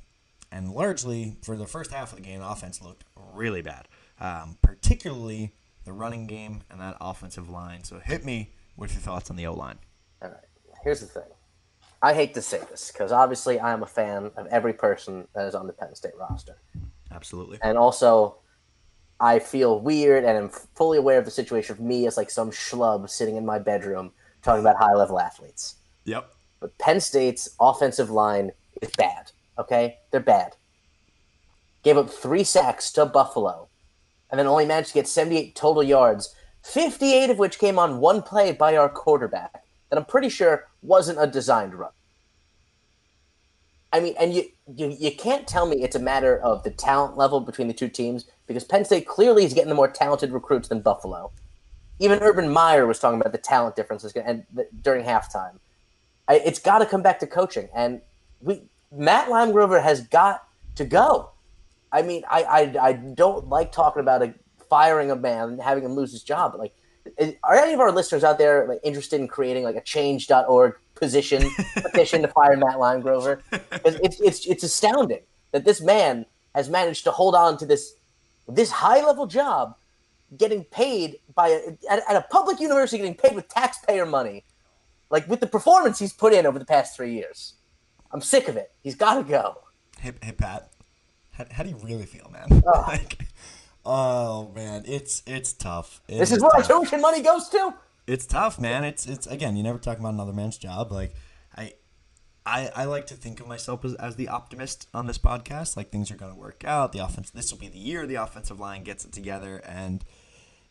and 0.52 0.72
largely 0.72 1.38
for 1.42 1.58
the 1.58 1.66
first 1.66 1.92
half 1.92 2.12
of 2.12 2.18
the 2.18 2.24
game, 2.24 2.40
the 2.40 2.48
offense 2.48 2.82
looked 2.82 3.04
really 3.34 3.62
bad, 3.62 3.88
um, 4.20 4.58
particularly 4.62 5.54
the 5.84 5.92
running 5.92 6.28
game 6.28 6.62
and 6.70 6.80
that 6.80 6.96
offensive 7.02 7.50
line. 7.50 7.84
So 7.84 8.00
hit 8.00 8.24
me 8.24 8.52
with 8.78 8.94
your 8.94 9.02
thoughts 9.02 9.30
on 9.30 9.36
the 9.36 9.48
O 9.48 9.54
line. 9.54 9.80
All 10.22 10.30
right. 10.30 10.38
Here's 10.84 11.00
the 11.00 11.08
thing. 11.08 11.24
I 12.02 12.14
hate 12.14 12.34
to 12.34 12.42
say 12.42 12.60
this 12.70 12.92
because 12.92 13.12
obviously 13.12 13.60
I 13.60 13.72
am 13.72 13.82
a 13.82 13.88
fan 13.88 14.32
of 14.36 14.46
every 14.48 14.74
person 14.74 15.28
that 15.34 15.48
is 15.48 15.56
on 15.56 15.68
the 15.68 15.74
Penn 15.74 15.96
State 15.96 16.14
roster. 16.20 16.58
Absolutely. 17.14 17.60
and 17.62 17.78
also 17.78 18.38
I 19.20 19.40
feel 19.40 19.80
weird 19.80 20.26
and 20.26 20.38
I'm 20.38 20.50
fully 20.50 20.98
aware 20.98 21.18
of 21.18 21.26
the 21.26 21.32
situation 21.32 21.74
of 21.74 21.80
me 21.80 22.08
as 22.08 22.18
like 22.18 22.30
some 22.30 22.52
schlub 22.52 23.10
sitting 23.10 23.38
in 23.38 23.46
my 23.46 23.60
bedroom 23.60 24.12
talking 24.42 24.62
about 24.62 24.76
high 24.76 24.94
level 24.94 25.20
athletes. 25.20 25.76
Yep. 26.06 26.34
But 26.60 26.78
Penn 26.78 27.00
State's 27.00 27.56
offensive 27.60 28.10
line 28.10 28.52
is 28.82 28.90
bad. 28.98 29.32
Okay, 29.58 30.00
they're 30.12 30.20
bad. 30.20 30.56
Gave 31.84 31.98
up 31.98 32.10
three 32.10 32.44
sacks 32.44 32.92
to 32.94 33.06
Buffalo, 33.06 33.68
and 34.30 34.40
then 34.40 34.48
only 34.48 34.66
managed 34.66 34.90
to 34.90 34.94
get 34.96 35.08
78 35.08 35.56
total 35.56 35.84
yards, 35.84 36.34
58 36.64 37.30
of 37.30 37.38
which 37.38 37.60
came 37.60 37.78
on 37.78 38.00
one 38.00 38.22
play 38.22 38.52
by 38.52 38.76
our 38.76 38.90
quarterback 38.90 39.64
that 39.90 39.98
I'm 39.98 40.06
pretty 40.06 40.30
sure 40.30 40.68
wasn't 40.82 41.22
a 41.22 41.28
designed 41.28 41.76
run. 41.76 41.92
I 43.94 44.00
mean, 44.00 44.16
and 44.20 44.34
you, 44.34 44.46
you 44.76 44.98
you 45.00 45.12
can't 45.16 45.48
tell 45.48 45.68
me 45.68 45.84
it's 45.84 45.96
a 45.96 46.00
matter 46.00 46.40
of 46.40 46.64
the 46.64 46.72
talent 46.72 47.16
level 47.16 47.40
between 47.40 47.68
the 47.68 47.76
two 47.76 47.88
teams 47.88 48.26
because 48.48 48.64
Penn 48.64 48.84
State 48.84 49.06
clearly 49.06 49.46
is 49.46 49.54
getting 49.54 49.70
the 49.70 49.76
more 49.76 49.88
talented 49.88 50.32
recruits 50.32 50.68
than 50.68 50.82
Buffalo. 50.82 51.32
Even 52.00 52.18
Urban 52.20 52.52
Meyer 52.52 52.88
was 52.88 53.00
talking 53.00 53.22
about 53.22 53.32
the 53.32 53.38
talent 53.38 53.76
differences 53.76 54.12
and 54.14 54.46
the, 54.52 54.68
during 54.82 55.06
halftime. 55.06 55.60
I, 56.28 56.36
it's 56.40 56.58
got 56.58 56.80
to 56.80 56.88
come 56.88 57.04
back 57.04 57.20
to 57.20 57.28
coaching, 57.28 57.70
and 57.76 58.02
we 58.42 58.64
Matt 58.92 59.30
Limegrover 59.30 59.82
has 59.82 60.02
got 60.02 60.48
to 60.76 60.86
go. 60.86 61.30
I 61.92 62.02
mean, 62.02 62.24
I, 62.28 62.44
I 62.44 62.88
I 62.88 62.94
don't 62.94 63.48
like 63.48 63.72
talking 63.72 64.00
about 64.00 64.24
a 64.24 64.34
firing 64.72 65.12
a 65.12 65.16
man 65.16 65.50
and 65.50 65.62
having 65.62 65.84
him 65.84 65.94
lose 65.94 66.12
his 66.12 66.24
job, 66.24 66.54
but 66.54 66.60
like, 66.60 66.74
are 67.44 67.56
any 67.56 67.74
of 67.74 67.80
our 67.80 67.92
listeners 67.92 68.24
out 68.24 68.38
there 68.38 68.68
like 68.68 68.80
interested 68.84 69.20
in 69.20 69.28
creating 69.28 69.64
like 69.64 69.76
a 69.76 69.82
change.org 69.82 70.76
position 70.96 71.50
petition 71.76 72.22
to 72.22 72.28
fire 72.30 72.58
Matt 72.58 72.76
Limegrover? 72.76 73.42
It's 73.84 74.20
it's 74.20 74.46
it's 74.46 74.64
astounding 74.64 75.22
that 75.52 75.66
this 75.66 75.82
man 75.82 76.26
has 76.56 76.70
managed 76.70 77.04
to 77.06 77.12
hold 77.12 77.36
on 77.36 77.58
to 77.58 77.66
this 77.66 77.96
this 78.48 78.72
high 78.72 79.04
level 79.06 79.26
job, 79.26 79.76
getting 80.38 80.64
paid 80.66 81.20
by 81.34 81.50
a, 81.50 81.78
at, 81.90 82.04
at 82.10 82.16
a 82.16 82.26
public 82.30 82.60
university, 82.60 82.98
getting 82.98 83.16
paid 83.16 83.36
with 83.36 83.48
taxpayer 83.48 84.06
money, 84.06 84.44
like 85.10 85.28
with 85.28 85.40
the 85.40 85.48
performance 85.48 86.00
he's 86.00 86.14
put 86.14 86.34
in 86.34 86.46
over 86.46 86.60
the 86.60 86.66
past 86.66 86.96
three 86.96 87.14
years. 87.14 87.54
I'm 88.12 88.22
sick 88.22 88.48
of 88.48 88.58
it. 88.58 88.72
He's 88.82 88.96
got 88.96 89.16
to 89.16 89.24
go. 89.24 89.58
Hey, 90.00 90.12
hey 90.22 90.34
Pat, 90.34 90.72
how, 91.32 91.46
how 91.52 91.64
do 91.64 91.70
you 91.70 91.78
really 91.78 92.06
feel, 92.06 92.30
man? 92.32 92.64
Oh. 92.68 92.82
like, 92.88 93.26
oh 93.86 94.52
man, 94.56 94.84
it's 94.86 95.24
it's 95.26 95.54
tough. 95.54 96.02
It 96.08 96.20
This 96.20 96.32
is 96.32 96.42
where 96.42 96.56
our 96.56 96.64
tuition 96.64 97.02
money 97.02 97.22
goes 97.22 97.50
to. 97.50 97.74
it's 98.08 98.26
tough, 98.26 98.60
man. 98.60 98.84
It's 98.84 99.06
it's 99.06 99.28
again, 99.28 99.56
you 99.56 99.64
never 99.64 99.80
talk 99.80 100.00
about 100.00 100.14
another 100.14 100.34
man's 100.34 100.58
job. 100.58 100.92
Like 100.92 101.16
I 101.56 101.74
I 102.46 102.72
I 102.76 102.84
like 102.86 103.08
to 103.08 103.16
think 103.16 103.40
of 103.40 103.48
myself 103.48 103.84
as, 103.86 103.94
as 103.96 104.16
the 104.16 104.28
optimist 104.28 104.88
on 104.94 105.08
this 105.08 105.18
podcast. 105.18 105.78
Like 105.78 105.90
things 105.92 106.12
are 106.12 106.16
gonna 106.18 106.36
work 106.36 106.64
out. 106.66 106.92
The 106.92 107.00
offense 107.00 107.30
this 107.30 107.52
will 107.52 107.60
be 107.60 107.68
the 107.70 107.80
year 107.80 108.06
the 108.08 108.16
offensive 108.16 108.60
line 108.60 108.84
gets 108.84 109.06
it 109.06 109.12
together 109.12 109.62
and 109.66 110.04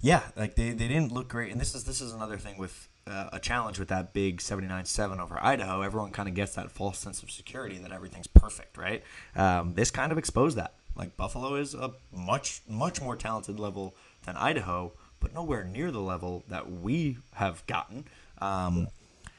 yeah, 0.01 0.23
like 0.37 0.57
they, 0.57 0.71
they 0.71 0.89
didn't 0.89 1.13
look 1.13 1.29
great 1.29 1.53
and 1.53 1.61
this 1.61 1.75
is 1.75 1.85
this 1.85 2.01
is 2.01 2.13
another 2.13 2.37
thing 2.37 2.59
with 2.59 2.89
uh, 3.07 3.29
a 3.33 3.39
challenge 3.39 3.79
with 3.79 3.89
that 3.89 4.13
big 4.13 4.39
79-7 4.39 5.21
over 5.21 5.39
Idaho. 5.43 5.83
Everyone 5.83 6.11
kind 6.13 6.29
of 6.29 6.35
gets 6.35 6.55
that 6.55 6.71
false 6.71 6.99
sense 6.99 7.23
of 7.23 7.31
security 7.31 7.79
that 7.79 7.91
everything's 7.91 8.29
perfect, 8.29 8.77
right? 8.77 9.03
Um, 9.35 9.75
this 9.75 9.91
kind 9.91 10.13
of 10.13 10.19
exposed 10.19 10.57
that. 10.57 10.75
Like 10.97 11.17
Buffalo 11.17 11.55
is 11.55 11.75
a 11.75 11.93
much 12.13 12.61
much 12.69 13.01
more 13.01 13.17
talented 13.17 13.59
level 13.59 13.95
than 14.25 14.37
Idaho, 14.37 14.93
but 15.21 15.33
nowhere 15.35 15.65
near 15.65 15.91
the 15.91 16.01
level 16.01 16.45
that 16.49 16.71
we 16.71 17.19
have 17.35 17.67
gotten. 17.67 18.05
Um, 18.41 18.89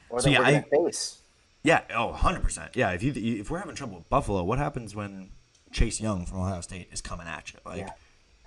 Or 0.09 0.19
So, 0.21 0.29
yeah, 0.29 0.41
I- 0.41 0.61
face. 0.61 1.19
yeah, 1.63 1.81
oh, 1.95 2.13
100%. 2.13 2.75
Yeah, 2.75 2.91
if 2.91 3.01
you 3.03 3.13
if 3.39 3.49
we're 3.49 3.59
having 3.59 3.75
trouble 3.75 3.97
with 3.97 4.09
Buffalo, 4.09 4.43
what 4.43 4.59
happens 4.59 4.95
when 4.95 5.29
Chase 5.71 5.99
Young 5.99 6.25
from 6.25 6.39
Ohio 6.39 6.61
State 6.61 6.89
is 6.91 7.01
coming 7.01 7.27
at 7.27 7.51
you? 7.53 7.59
Like 7.65 7.79
Yeah. 7.79 7.89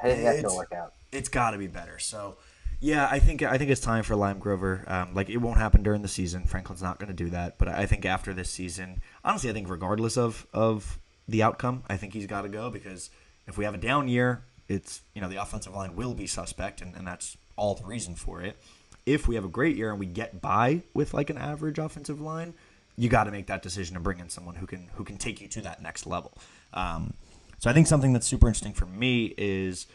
I 0.01 0.03
think 0.11 0.23
that's 0.25 0.39
it's- 0.39 0.43
gonna 0.43 0.57
work 0.57 0.73
out. 0.73 0.93
It's 1.13 1.29
got 1.29 1.53
to 1.53 1.59
be 1.59 1.67
better. 1.69 1.99
So, 1.99 2.37
yeah, 2.81 3.09
I 3.11 3.19
think 3.21 3.43
I 3.43 3.57
think 3.59 3.71
it's 3.71 3.81
time 3.81 4.03
for 4.05 4.15
Limegrover. 4.15 4.89
Um, 4.91 5.15
like 5.15 5.31
it 5.31 5.39
won't 5.39 5.59
happen 5.59 5.83
during 5.83 6.03
the 6.03 6.09
season. 6.09 6.45
Franklin's 6.45 6.83
not 6.83 6.99
going 6.99 7.09
to 7.09 7.15
do 7.15 7.31
that. 7.31 7.57
But 7.59 7.69
I 7.69 7.87
think 7.87 8.05
after 8.05 8.35
this 8.35 8.51
season, 8.51 9.01
honestly, 9.25 9.49
I 9.49 9.53
think 9.55 9.69
regardless 9.71 10.17
of 10.19 10.47
of 10.53 10.99
the 11.29 11.43
outcome, 11.43 11.83
I 11.89 11.97
think 11.97 12.13
he's 12.13 12.27
got 12.27 12.43
to 12.43 12.49
go 12.49 12.71
because 12.71 13.11
if 13.47 13.59
we 13.59 13.65
have 13.65 13.75
a 13.75 13.79
down 13.79 14.09
year, 14.09 14.43
it's 14.69 15.03
you 15.15 15.21
know 15.21 15.29
the 15.29 15.41
offensive 15.41 15.75
line 15.75 15.95
will 15.95 16.15
be 16.15 16.27
suspect, 16.27 16.81
and, 16.81 16.95
and 16.97 17.07
that's 17.07 17.37
all 17.57 17.75
the 17.75 17.85
reason 17.85 18.15
for 18.15 18.43
it. 18.43 18.57
If 19.05 19.29
we 19.29 19.37
have 19.37 19.45
a 19.45 19.49
great 19.49 19.77
year 19.77 19.91
and 19.91 20.01
we 20.01 20.07
get 20.07 20.41
by 20.41 20.83
with 20.95 21.15
like 21.15 21.31
an 21.31 21.39
average 21.39 21.79
offensive 21.79 22.21
line, 22.21 22.55
you 22.97 23.09
got 23.09 23.25
to 23.25 23.31
make 23.31 23.47
that 23.47 23.63
decision 23.63 23.95
to 23.95 24.01
bring 24.01 24.19
in 24.19 24.29
someone 24.29 24.57
who 24.57 24.67
can 24.67 24.89
who 24.95 25.05
can 25.05 25.17
take 25.17 25.41
you 25.41 25.49
to 25.49 25.61
that 25.63 25.83
next 25.83 26.07
level. 26.07 26.33
Um, 26.75 27.15
so 27.59 27.71
I 27.71 27.73
think 27.73 27.87
something 27.87 28.13
that's 28.13 28.27
super 28.27 28.49
interesting 28.49 28.75
for 28.75 28.87
me 28.87 29.35
is 29.39 29.87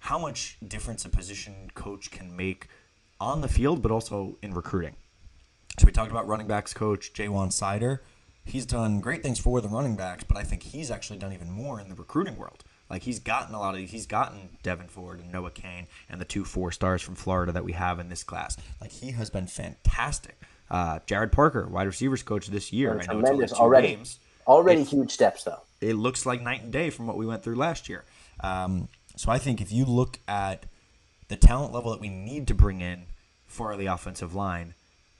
how 0.00 0.18
much 0.18 0.56
difference 0.66 1.04
a 1.04 1.08
position 1.08 1.70
coach 1.74 2.10
can 2.10 2.36
make 2.36 2.68
on 3.20 3.40
the 3.40 3.48
field, 3.48 3.82
but 3.82 3.90
also 3.90 4.36
in 4.42 4.54
recruiting. 4.54 4.94
So 5.78 5.86
we 5.86 5.92
talked 5.92 6.10
about 6.10 6.26
running 6.26 6.46
backs 6.46 6.74
coach 6.74 7.12
JaJuan 7.12 7.48
Seider. 7.48 8.00
He's 8.44 8.64
done 8.64 9.00
great 9.00 9.22
things 9.22 9.38
for 9.38 9.60
the 9.60 9.68
running 9.68 9.94
backs, 9.96 10.24
but 10.24 10.36
I 10.38 10.42
think 10.42 10.62
he's 10.62 10.90
actually 10.90 11.18
done 11.18 11.32
even 11.34 11.50
more 11.50 11.80
in 11.80 11.88
the 11.90 11.94
recruiting 11.94 12.36
world. 12.36 12.64
Like 12.88 13.02
he's 13.02 13.18
gotten 13.18 13.54
a 13.54 13.60
lot 13.60 13.74
of 13.74 13.80
he's 13.90 14.06
gotten 14.06 14.48
Devyn 14.64 14.88
Ford 14.88 15.20
and 15.20 15.30
Noah 15.30 15.50
Cain 15.50 15.86
and 16.08 16.18
the 16.20 16.24
two 16.24 16.44
four 16.44 16.72
stars 16.72 17.02
from 17.02 17.14
Florida 17.14 17.52
that 17.52 17.64
we 17.64 17.72
have 17.72 17.98
in 17.98 18.08
this 18.08 18.22
class. 18.24 18.56
Like 18.80 18.90
he 18.90 19.10
has 19.12 19.28
been 19.28 19.46
fantastic. 19.46 20.40
Uh, 20.70 21.00
Gerad 21.06 21.30
Parker, 21.32 21.66
wide 21.66 21.86
receivers 21.86 22.22
coach 22.22 22.46
this 22.46 22.72
year. 22.72 22.92
I 22.92 22.94
know 22.94 22.98
it's 23.00 23.08
only 23.10 23.22
Tremendous 23.24 23.50
two 23.52 23.56
already. 23.58 23.88
games 23.88 24.18
Already 24.46 24.82
huge 24.82 25.10
steps 25.10 25.44
though. 25.44 25.60
it 25.82 25.94
looks 25.94 26.24
like 26.24 26.40
night 26.40 26.62
and 26.62 26.72
day 26.72 26.88
from 26.88 27.06
what 27.06 27.18
we 27.18 27.26
went 27.26 27.42
through 27.42 27.56
last 27.56 27.86
year. 27.90 28.04
Um, 28.40 28.88
so 29.16 29.30
I 29.30 29.36
think 29.36 29.60
if 29.60 29.70
you 29.70 29.84
look 29.84 30.18
at 30.26 30.64
the 31.28 31.36
talent 31.36 31.74
level 31.74 31.90
that 31.90 32.00
we 32.00 32.08
need 32.08 32.46
to 32.48 32.54
bring 32.54 32.80
in 32.80 33.04
for 33.46 33.76
the 33.76 33.86
offensive 33.86 34.34
line, 34.34 34.72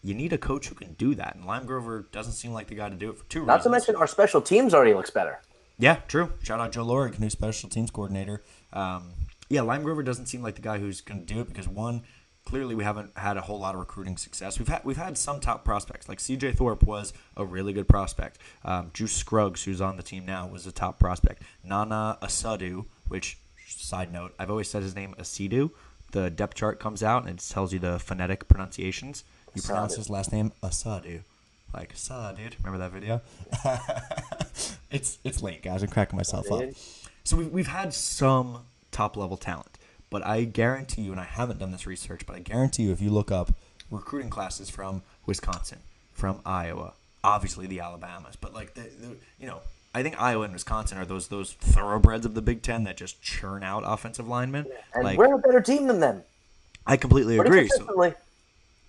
you 0.03 0.15
need 0.15 0.33
a 0.33 0.39
coach 0.39 0.69
who 0.69 0.75
can 0.75 0.93
do 0.95 1.15
that. 1.17 1.35
And 1.35 1.45
Limegrover 1.45 2.11
doesn't 2.13 2.33
seem 2.35 2.53
like 2.53 2.69
the 2.69 2.75
guy 2.75 2.89
to 2.89 2.95
do 2.95 3.11
it 3.11 3.19
for 3.19 3.25
two 3.25 3.45
Not 3.45 3.55
reasons. 3.55 3.65
to 3.65 3.71
mention 3.71 3.97
our 3.97 4.07
special 4.07 4.41
teams 4.41 4.75
already 4.75 4.95
looks 4.95 5.11
better. 5.11 5.41
Yeah, 5.79 5.97
true. 6.09 6.33
Shout 6.43 6.61
out 6.61 6.73
Joe 6.73 6.85
Lorig, 6.85 7.19
new 7.19 7.31
special 7.31 7.69
teams 7.69 7.91
coordinator. 7.91 8.43
Um, 8.73 9.11
yeah, 9.49 9.61
Limegrover 9.61 10.05
doesn't 10.05 10.27
seem 10.27 10.43
like 10.43 10.57
the 10.57 10.63
guy 10.63 10.79
who's 10.79 11.01
going 11.01 11.25
to 11.25 11.35
do 11.35 11.41
it 11.41 11.49
because 11.49 11.69
one, 11.69 12.03
clearly 12.45 12.75
we 12.75 12.83
haven't 12.85 13.17
had 13.17 13.37
a 13.37 13.41
whole 13.43 13.59
lot 13.61 13.75
of 13.75 13.81
recruiting 13.81 14.17
success. 14.17 14.59
We've 14.59 14.69
had 14.69 14.85
we've 14.85 14.97
had 14.97 15.17
some 15.17 15.41
top 15.41 15.65
prospects 15.65 16.09
like 16.09 16.19
C.J. 16.21 16.53
Thorpe 16.53 16.83
was 16.83 17.13
a 17.37 17.45
really 17.45 17.73
good 17.73 17.89
prospect. 17.89 18.39
Um, 18.65 18.91
Juice 18.93 19.13
Scruggs, 19.13 19.65
who's 19.65 19.81
on 19.81 19.97
the 19.97 20.03
team 20.03 20.27
now, 20.27 20.49
was 20.49 20.67
a 20.67 20.73
top 20.73 20.99
prospect. 20.99 21.43
Nana 21.63 22.19
Asadu, 22.23 22.87
which 23.07 23.39
side 23.67 24.13
note, 24.13 24.35
I've 24.39 24.51
always 24.51 24.69
said 24.69 24.83
his 24.83 24.95
name 24.97 25.15
Asidu. 25.19 25.71
The 26.13 26.31
depth 26.31 26.55
chart 26.55 26.81
comes 26.81 27.03
out 27.03 27.27
and 27.27 27.39
it 27.39 27.47
tells 27.49 27.73
you 27.73 27.79
the 27.79 27.99
phonetic 27.99 28.49
pronunciations. 28.49 29.25
You 29.55 29.63
pronounce 29.63 29.97
his 29.97 30.11
last 30.11 30.33
name 30.33 30.53
Asadu. 30.63 31.23
Like, 31.75 31.95
dude. 32.37 32.57
Remember 32.63 32.79
that 32.79 32.93
video? 32.93 33.21
it's 34.91 35.19
it's 35.23 35.43
late, 35.43 35.63
guys. 35.63 35.83
I'm 35.83 35.91
cracking 35.91 36.17
myself 36.17 36.51
up. 36.51 36.65
So 37.25 37.37
we've, 37.37 37.53
we've 37.53 37.67
had 37.67 37.93
some 37.93 38.61
top 38.91 39.17
level 39.17 39.37
talent, 39.37 39.79
but 40.09 40.25
I 40.25 40.45
guarantee 40.45 41.03
you, 41.03 41.13
and 41.13 41.21
I 41.21 41.25
haven't 41.25 41.59
done 41.59 41.73
this 41.73 41.87
research, 41.87 42.25
but 42.27 42.37
I 42.37 42.39
guarantee 42.39 42.85
you, 42.85 42.93
if 42.93 43.03
you 43.03 43.11
look 43.11 43.31
up 43.31 43.53
recruiting 43.91 44.31
classes 44.31 44.71
from 44.71 45.03
Wisconsin, 45.27 45.81
from 46.15 46.41
Iowa, 46.47 46.95
obviously 47.23 47.67
the 47.67 47.81
Alabamas, 47.81 48.37
but 48.37 48.55
like 48.55 48.75
the, 48.75 48.83
the 48.83 49.17
you 49.39 49.47
know, 49.47 49.61
I 49.95 50.03
think 50.03 50.21
Iowa 50.21 50.45
and 50.45 50.53
Wisconsin 50.55 50.97
are 50.97 51.05
those 51.05 51.29
those 51.29 51.53
thoroughbreds 51.53 52.25
of 52.25 52.35
the 52.35 52.43
Big 52.43 52.63
Ten 52.63 52.85
that 52.85 52.97
just 52.97 53.21
churn 53.21 53.63
out 53.63 53.83
offensive 53.87 54.27
linemen. 54.27 54.67
And 54.95 55.05
like 55.05 55.19
we're 55.19 55.35
a 55.35 55.39
better 55.39 55.61
team 55.61 55.87
than 55.87 56.01
them. 56.01 56.23
I 56.87 56.97
completely 56.97 57.37
Pretty 57.37 57.51
agree. 57.51 57.69
So. 57.69 58.15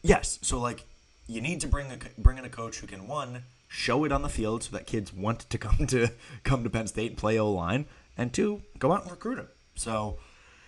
Yes. 0.02 0.40
So 0.42 0.60
like, 0.60 0.86
you 1.28 1.42
need 1.42 1.62
to 1.62 1.68
bring 1.68 1.92
a 1.92 1.98
bring 2.18 2.38
in 2.38 2.46
a 2.46 2.50
coach 2.50 2.80
who 2.80 2.88
can 2.88 3.08
one 3.08 3.44
show 3.68 4.04
it 4.04 4.12
on 4.12 4.24
the 4.24 4.30
field 4.30 4.64
so 4.64 4.72
that 4.76 4.88
kids 4.88 5.14
want 5.14 5.42
to 5.50 5.58
come 5.66 5.88
to 5.88 6.10
come 6.44 6.64
to 6.64 6.70
Penn 6.70 6.88
State 6.88 7.12
and 7.12 7.18
play 7.18 7.38
O 7.40 7.52
line, 7.52 7.86
and 8.18 8.34
two 8.34 8.62
go 8.80 8.92
out 8.92 9.04
and 9.04 9.12
recruit 9.12 9.36
them. 9.36 9.48
So. 9.76 10.18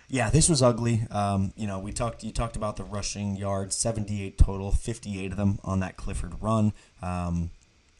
Yeah, 0.08 0.28
this 0.28 0.50
was 0.50 0.60
ugly. 0.60 1.06
Um, 1.10 1.54
you 1.56 1.66
know, 1.66 1.78
we 1.78 1.90
talked. 1.90 2.22
You 2.22 2.32
talked 2.32 2.54
about 2.54 2.76
the 2.76 2.84
rushing 2.84 3.34
yards, 3.34 3.74
seventy-eight 3.74 4.36
total, 4.36 4.70
fifty-eight 4.70 5.30
of 5.30 5.38
them 5.38 5.58
on 5.64 5.80
that 5.80 5.96
Clifford 5.96 6.34
run. 6.42 6.74
Um, 7.00 7.50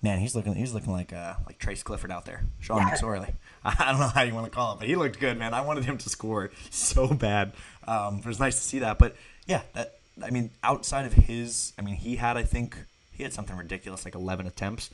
man, 0.03 0.19
he's 0.19 0.35
looking. 0.35 0.55
He's 0.55 0.75
looking 0.75 0.93
like 0.93 1.13
uh, 1.13 1.35
like 1.47 1.59
Trace 1.59 1.83
Clifford 1.83 2.11
out 2.11 2.27
there, 2.27 2.45
Sean 2.61 2.83
McSorley. 2.83 3.33
I 3.65 3.93
don't 3.93 4.01
know 4.01 4.09
how 4.09 4.23
you 4.23 4.35
want 4.35 4.45
to 4.45 4.51
call 4.51 4.75
it, 4.75 4.81
but 4.81 4.89
he 4.89 4.97
looked 4.97 5.21
good, 5.21 5.39
man. 5.39 5.55
I 5.55 5.63
wanted 5.63 5.85
him 5.85 5.97
to 5.99 6.09
score 6.11 6.51
so 6.71 7.09
bad. 7.09 7.53
Um, 7.87 8.19
it 8.19 8.27
was 8.27 8.41
nice 8.41 8.57
to 8.57 8.63
see 8.63 8.81
that. 8.81 8.99
But 8.99 9.17
yeah, 9.47 9.63
that 9.73 9.99
I 10.23 10.31
mean, 10.31 10.51
outside 10.63 11.07
of 11.07 11.13
his, 11.15 11.73
I 11.79 11.83
mean, 11.83 11.95
he 11.97 12.17
had 12.17 12.37
I 12.37 12.43
think 12.43 12.77
he 13.13 13.23
had 13.23 13.33
something 13.33 13.57
ridiculous 13.57 14.05
like 14.05 14.15
eleven 14.15 14.47
attempts. 14.47 14.91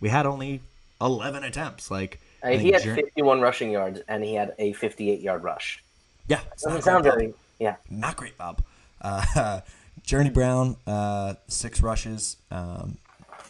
We 0.00 0.08
had 0.08 0.26
only 0.26 0.60
eleven 1.00 1.42
attempts. 1.44 1.90
Like 1.90 2.20
Uh, 2.42 2.50
he 2.50 2.72
had 2.72 2.82
Jer- 2.82 2.94
51 2.94 3.40
rushing 3.40 3.70
yards 3.70 4.00
and 4.08 4.24
he 4.24 4.34
had 4.34 4.54
a 4.58 4.72
58 4.72 5.20
yard 5.20 5.42
rush. 5.42 5.82
yeah, 6.28 6.40
Doesn't 6.62 6.82
sound 6.82 7.04
very. 7.04 7.34
Yeah. 7.58 7.76
not 7.90 8.16
great, 8.16 8.36
Bob. 8.38 8.62
Uh, 9.00 9.60
Journey 10.02 10.30
Brown, 10.30 10.76
uh, 10.86 11.34
six 11.46 11.80
rushes. 11.80 12.36
Um, 12.50 12.98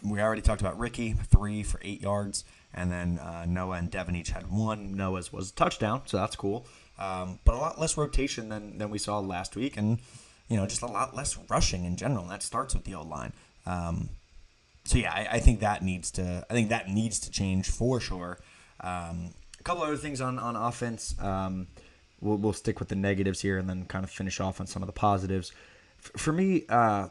we 0.05 0.21
already 0.21 0.43
talked 0.43 0.61
about 0.61 0.79
Ricky, 0.79 1.13
three 1.13 1.63
for 1.63 1.81
eight 1.83 2.03
yards, 2.03 2.45
and 2.75 2.91
then 2.93 3.19
uh, 3.19 3.47
Noah 3.47 3.77
and 3.77 3.91
Devin 3.91 4.17
each 4.17 4.31
had 4.31 4.51
one. 4.51 4.95
Noah's 4.97 5.33
was 5.33 5.51
a 5.51 5.55
touchdown, 5.55 6.03
so 6.07 6.19
that's 6.19 6.37
cool. 6.37 6.67
Um, 6.99 7.39
but 7.45 7.55
a 7.55 7.59
lot 7.59 7.81
less 7.81 7.97
rotation 7.97 8.49
than, 8.51 8.77
than 8.79 8.91
we 8.91 8.99
saw 8.99 9.19
last 9.21 9.57
week, 9.57 9.77
and 9.79 9.99
you 10.53 10.59
know 10.59 10.67
just 10.67 10.83
a 10.83 10.87
lot 10.87 11.17
less 11.17 11.39
rushing 11.49 11.85
in 11.85 11.97
general. 11.97 12.23
And 12.23 12.31
that 12.31 12.43
starts 12.43 12.75
with 12.75 12.85
the 12.85 12.95
old 12.95 13.09
line. 13.09 13.33
Um, 13.67 14.11
so 14.85 14.99
yeah, 14.99 15.13
I, 15.13 15.37
I 15.37 15.39
think 15.41 15.61
that 15.61 15.83
needs 15.83 16.11
to. 16.13 16.45
I 16.49 16.53
think 16.53 16.69
that 16.69 16.89
needs 16.89 17.19
to 17.21 17.31
change 17.31 17.71
for 17.71 18.01
sure. 18.01 18.39
Um, 18.81 19.31
a 19.59 19.63
couple 19.63 19.83
other 19.83 19.97
things 19.97 20.21
on 20.21 20.39
on 20.39 20.57
offense. 20.57 21.15
Um, 21.21 21.69
we'll 22.21 22.37
we'll 22.37 22.53
stick 22.53 22.79
with 22.79 22.89
the 22.89 22.97
negatives 22.97 23.41
here 23.41 23.59
and 23.59 23.69
then 23.69 23.87
kind 23.87 24.05
of 24.05 24.11
finish 24.11 24.41
off 24.41 24.61
on 24.61 24.67
some 24.67 24.83
of 24.83 24.87
the 24.87 24.93
positives. 24.93 25.53
F- 25.99 26.21
for 26.21 26.33
me, 26.33 26.65
uh, 26.69 27.09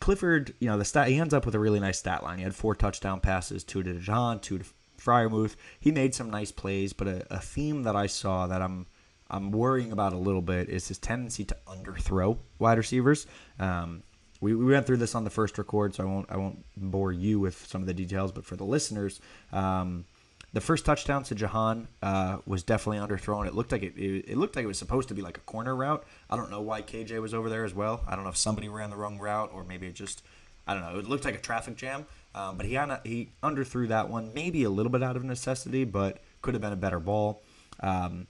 Clifford, 0.00 0.54
you 0.60 0.68
know, 0.68 0.78
the 0.78 0.84
stat 0.84 1.08
he 1.08 1.18
ends 1.18 1.32
up 1.32 1.46
with 1.46 1.54
a 1.54 1.60
really 1.60 1.80
nice 1.80 1.98
stat 1.98 2.22
line. 2.22 2.38
He 2.38 2.44
had 2.44 2.54
four 2.54 2.74
touchdown 2.74 3.20
passes, 3.20 3.64
two 3.64 3.82
to 3.82 3.94
DeJohn, 3.94 4.42
two 4.42 4.58
to 4.58 4.64
Freiermuth, 5.02 5.56
he 5.80 5.90
made 5.90 6.14
some 6.14 6.30
nice 6.30 6.52
plays, 6.52 6.92
but 6.92 7.08
a, 7.08 7.26
a 7.34 7.40
theme 7.40 7.82
that 7.82 7.96
I 7.96 8.06
saw 8.06 8.46
that 8.46 8.62
I'm 8.62 8.86
I'm 9.32 9.50
worrying 9.50 9.92
about 9.92 10.12
a 10.12 10.16
little 10.16 10.42
bit 10.42 10.68
is 10.68 10.88
his 10.88 10.98
tendency 10.98 11.44
to 11.46 11.56
underthrow 11.66 12.38
wide 12.58 12.78
receivers. 12.78 13.26
Um, 13.58 14.02
we, 14.40 14.54
we 14.54 14.72
went 14.72 14.86
through 14.86 14.98
this 14.98 15.14
on 15.14 15.24
the 15.24 15.30
first 15.30 15.56
record, 15.56 15.94
so 15.94 16.02
I 16.02 16.06
won't 16.06 16.26
I 16.30 16.36
won't 16.36 16.64
bore 16.76 17.12
you 17.12 17.40
with 17.40 17.66
some 17.66 17.80
of 17.80 17.86
the 17.86 17.94
details. 17.94 18.32
But 18.32 18.44
for 18.44 18.56
the 18.56 18.64
listeners, 18.64 19.20
um, 19.52 20.04
the 20.52 20.60
first 20.60 20.84
touchdown 20.84 21.22
to 21.24 21.34
Jahan 21.34 21.88
uh, 22.02 22.38
was 22.44 22.62
definitely 22.62 22.98
underthrown. 22.98 23.46
It 23.46 23.54
looked 23.54 23.72
like 23.72 23.82
it, 23.82 23.96
it, 23.96 24.26
it. 24.28 24.36
looked 24.36 24.56
like 24.56 24.64
it 24.64 24.68
was 24.68 24.78
supposed 24.78 25.08
to 25.08 25.14
be 25.14 25.22
like 25.22 25.38
a 25.38 25.42
corner 25.42 25.74
route. 25.74 26.04
I 26.28 26.36
don't 26.36 26.50
know 26.50 26.60
why 26.60 26.82
KJ 26.82 27.22
was 27.22 27.32
over 27.32 27.48
there 27.48 27.64
as 27.64 27.72
well. 27.72 28.02
I 28.06 28.14
don't 28.14 28.24
know 28.24 28.30
if 28.30 28.36
somebody 28.36 28.68
ran 28.68 28.90
the 28.90 28.96
wrong 28.96 29.18
route 29.18 29.50
or 29.54 29.64
maybe 29.64 29.86
it 29.86 29.94
just 29.94 30.22
I 30.66 30.74
don't 30.74 30.82
know. 30.82 30.98
It 30.98 31.08
looked 31.08 31.24
like 31.24 31.34
a 31.34 31.40
traffic 31.40 31.76
jam. 31.76 32.06
Um, 32.34 32.56
but 32.56 32.66
he 32.66 32.74
had, 32.74 33.00
he 33.04 33.30
underthrew 33.42 33.88
that 33.88 34.08
one, 34.08 34.32
maybe 34.34 34.64
a 34.64 34.70
little 34.70 34.90
bit 34.90 35.02
out 35.02 35.16
of 35.16 35.24
necessity, 35.24 35.84
but 35.84 36.18
could 36.40 36.54
have 36.54 36.60
been 36.60 36.72
a 36.72 36.76
better 36.76 37.00
ball. 37.00 37.42
Um, 37.80 38.26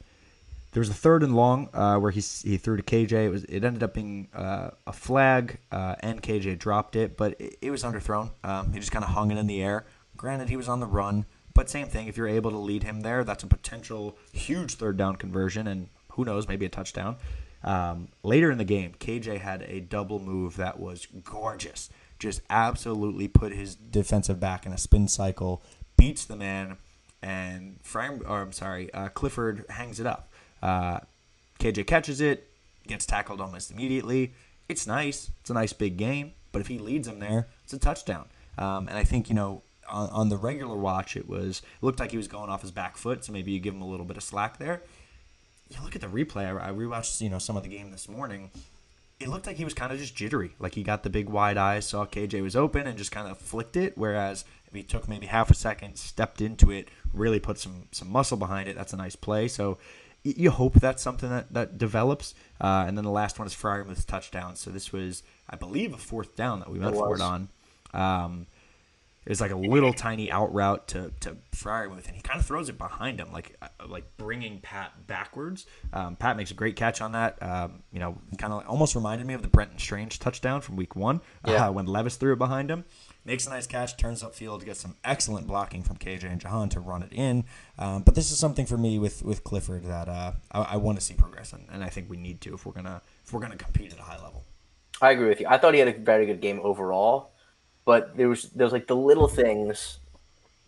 there 0.73 0.81
was 0.81 0.89
a 0.89 0.95
third 0.95 1.23
and 1.23 1.37
long 1.37 1.69
uh, 1.75 1.97
where 1.99 2.11
he 2.11 2.21
he 2.21 2.57
threw 2.57 2.77
to 2.77 2.83
KJ. 2.83 3.27
It 3.27 3.29
was 3.29 3.45
it 3.45 3.63
ended 3.63 3.83
up 3.83 3.95
being 3.95 4.29
uh, 4.35 4.71
a 4.87 4.93
flag, 4.93 5.59
uh, 5.71 5.97
and 6.01 6.23
KJ 6.23 6.59
dropped 6.59 6.97
it, 6.97 7.17
but 7.17 7.39
it, 7.39 7.59
it 7.61 7.71
was 7.71 7.83
underthrown. 7.85 8.31
Um, 8.43 8.73
he 8.73 8.79
just 8.79 8.91
kind 8.91 9.05
of 9.05 9.11
hung 9.11 9.31
it 9.31 9.39
in 9.39 9.47
the 9.47 9.63
air. 9.63 9.85
Granted, 10.17 10.49
he 10.49 10.57
was 10.57 10.69
on 10.69 10.81
the 10.81 10.87
run, 10.87 11.27
but 11.55 11.69
same 11.69 11.89
thing. 11.89 12.09
If 12.09 12.17
you're 12.17 12.29
able 12.29 12.51
to 12.51 12.59
lead 12.59 12.85
him 12.85 13.03
there, 13.03 13.23
that's 13.23 13.45
a 13.45 13.47
potential 13.47 14.17
huge 14.33 14.75
third 14.75 14.97
down 14.97 15.17
conversion, 15.17 15.67
and 15.67 15.89
who 16.13 16.25
knows, 16.25 16.49
maybe 16.49 16.65
a 16.65 16.71
touchdown. 16.71 17.17
Um, 17.65 18.09
later 18.23 18.51
in 18.51 18.59
the 18.59 18.65
game, 18.65 18.95
KJ 18.99 19.41
had 19.41 19.63
a 19.63 19.81
double 19.81 20.19
move 20.19 20.57
that 20.57 20.81
was 20.81 21.07
gorgeous. 21.23 21.91
Just 22.19 22.41
absolutely 22.49 23.29
put 23.29 23.53
his 23.53 23.75
defensive 23.75 24.41
back 24.41 24.65
in 24.65 24.73
a 24.73 24.79
spin 24.79 25.07
cycle, 25.07 25.63
beats 25.97 26.25
the 26.25 26.37
man, 26.37 26.79
and 27.21 27.79
Frame, 27.83 28.23
or 28.27 28.41
I'm 28.41 28.53
sorry, 28.53 28.93
uh, 28.95 29.09
Clifford 29.09 29.65
hangs 29.69 30.01
it 30.01 30.07
up. 30.07 30.32
Uh, 30.63 31.01
KJ 31.59 31.87
catches 31.87 32.21
it, 32.21 32.49
gets 32.87 33.07
tackled 33.07 33.41
almost 33.41 33.71
immediately. 33.71 34.33
It's 34.69 34.87
nice. 34.87 35.31
It's 35.41 35.51
a 35.51 35.55
nice 35.55 35.73
big 35.73 35.97
game. 35.97 36.33
But 36.53 36.61
if 36.61 36.69
he 36.69 36.79
leads 36.79 37.09
them 37.09 37.19
there, 37.19 37.49
it's 37.65 37.73
a 37.73 37.79
touchdown. 37.79 38.27
Um, 38.59 38.89
and 38.89 38.97
I 38.97 39.05
think 39.05 39.29
you 39.29 39.35
know 39.35 39.63
on, 39.91 40.09
on, 40.11 40.29
the 40.29 40.37
regular 40.37 40.77
watch, 40.77 41.17
it 41.17 41.29
was 41.29 41.61
it 41.61 41.85
looked 41.85 41.99
like 41.99 42.11
he 42.11 42.17
was 42.17 42.29
going 42.29 42.51
off 42.51 42.63
his 42.63 42.71
back 42.71 42.97
foot. 42.97 43.25
So 43.25 43.33
maybe 43.33 43.53
you 43.53 43.61
give 43.61 43.75
him 43.75 43.83
a 43.83 43.89
little 43.89 44.07
bit 44.07 44.17
of 44.17 44.23
slack 44.23 44.59
there. 44.59 44.83
You 45.71 45.83
look 45.83 45.95
at 45.95 46.03
the 46.03 46.09
replay. 46.09 46.45
I, 46.45 46.69
I 46.69 46.73
rewatched 46.73 47.21
you 47.21 47.31
know 47.31 47.39
some 47.39 47.57
of 47.57 47.63
the 47.63 47.71
game 47.71 47.91
this 47.91 48.09
morning. 48.09 48.51
It 49.19 49.29
looked 49.29 49.47
like 49.47 49.57
he 49.57 49.65
was 49.65 49.73
kind 49.73 49.93
of 49.93 49.99
just 49.99 50.17
jittery. 50.17 50.55
Like 50.59 50.75
he 50.75 50.83
got 50.83 51.05
the 51.05 51.11
big 51.11 51.29
wide 51.29 51.57
eyes, 51.57 51.87
saw 51.87 52.05
KJ 52.05 52.43
was 52.43 52.57
open, 52.57 52.87
and 52.87 52.99
just 52.99 53.13
kind 53.13 53.29
of 53.29 53.39
flicked 53.39 53.77
it. 53.77 53.97
Whereas 53.97 54.45
if 54.67 54.75
he 54.75 54.83
took 54.83 55.09
maybe 55.09 55.27
half 55.27 55.51
a 55.51 55.55
second, 55.55 55.97
stepped 55.97 56.41
into 56.41 56.71
it, 56.71 56.89
really 57.15 57.41
put 57.41 57.59
some 57.59 57.89
some 57.93 58.11
muscle 58.11 58.37
behind 58.37 58.69
it, 58.69 58.77
that's 58.77 58.93
a 58.93 58.97
nice 58.97 59.17
play. 59.17 59.49
So 59.49 59.79
you 60.25 60.51
hope 60.51 60.75
that's 60.75 61.03
something 61.03 61.31
that, 61.31 61.53
that 61.53 61.79
develops. 61.79 62.35
Uh, 62.61 62.85
and 62.87 62.97
then 62.97 63.05
the 63.05 63.11
last 63.11 63.39
one 63.39 63.47
is 63.47 63.55
Freiermuth's 63.55 64.05
touchdown. 64.05 64.57
So 64.57 64.71
this 64.71 64.93
was, 64.93 65.23
I 65.49 65.57
believe, 65.57 65.93
a 65.93 65.99
fourth 65.99 66.37
down 66.37 66.61
that 66.61 66.71
we 66.71 66.79
went 66.79 66.95
for 66.95 67.15
it 67.15 67.21
on. 67.21 67.49
Um, 67.93 68.47
it 69.25 69.29
was 69.29 69.41
like 69.41 69.53
a 69.53 69.57
little 69.57 69.93
tiny 69.93 70.33
out 70.33 70.53
route 70.53 70.89
to, 70.89 71.13
to 71.21 71.37
Freiermuth, 71.55 72.09
and 72.09 72.17
he 72.17 72.23
kind 72.23 72.41
of 72.41 72.47
throws 72.47 72.69
it 72.69 72.77
behind 72.77 73.21
him, 73.21 73.33
like 73.33 73.57
uh, 73.63 73.69
like 73.87 74.05
bringing 74.17 74.59
Pat 74.61 75.07
backwards. 75.07 75.65
Um, 75.93 76.17
Pat 76.17 76.37
makes 76.37 76.51
a 76.51 76.55
great 76.55 76.75
catch 76.75 77.01
on 77.01 77.13
that. 77.13 77.41
Um, 77.41 77.85
you 77.93 78.01
know, 78.01 78.19
kind 78.39 78.53
of 78.53 78.67
almost 78.67 78.97
reminded 78.97 79.25
me 79.27 79.35
of 79.35 79.43
the 79.43 79.49
Brenton 79.49 79.79
Strange 79.79 80.19
touchdown 80.19 80.61
from 80.61 80.75
Week 80.75 80.97
One 80.97 81.21
yeah. 81.47 81.69
uh, 81.69 81.71
when 81.71 81.87
Levis 81.87 82.17
threw 82.17 82.33
it 82.33 82.39
behind 82.39 82.69
him 82.69 82.85
makes 83.25 83.47
a 83.47 83.51
nice 83.51 83.67
catch, 83.67 83.97
turns 83.97 84.23
upfield, 84.23 84.65
gets 84.65 84.81
some 84.81 84.97
excellent 85.05 85.47
blocking 85.47 85.83
from 85.83 85.97
KJ 85.97 86.25
and 86.25 86.41
Jahan 86.41 86.69
to 86.71 86.81
run 86.81 87.03
it 87.03 87.13
in. 87.13 87.45
Um, 87.79 88.03
but 88.03 88.15
this 88.15 88.31
is 88.31 88.39
something 88.39 88.67
for 88.67 88.77
me 88.77 88.99
with, 88.99 89.23
with 89.23 89.45
Clifford 89.45 89.85
that 89.85 90.09
uh, 90.09 90.33
I, 90.51 90.63
I 90.63 90.77
want 90.77 90.99
to 90.99 91.05
see 91.05 91.15
progress, 91.15 91.53
and, 91.53 91.67
and 91.73 91.85
I 91.85 91.89
think 91.89 92.11
we 92.11 92.17
need 92.17 92.41
to 92.43 92.55
if 92.55 92.67
we're 92.67 92.73
gonna 92.73 93.03
if 93.25 93.33
we're 93.33 93.41
gonna 93.41 93.57
compete 93.57 93.93
at 93.93 93.99
a 93.99 94.03
high 94.03 94.23
level. 94.23 94.45
I 95.01 95.11
agree 95.11 95.29
with 95.29 95.41
you. 95.41 95.47
I 95.49 95.59
thought 95.59 95.75
he 95.75 95.81
had 95.81 95.89
a 95.89 95.99
very 95.99 96.27
good 96.27 96.41
game 96.41 96.61
overall, 96.63 97.31
but 97.85 98.17
there 98.17 98.29
was 98.29 98.45
there 98.51 98.65
was 98.65 98.73
like 98.73 98.87
the 98.87 98.97
little 98.97 99.29
things 99.29 99.99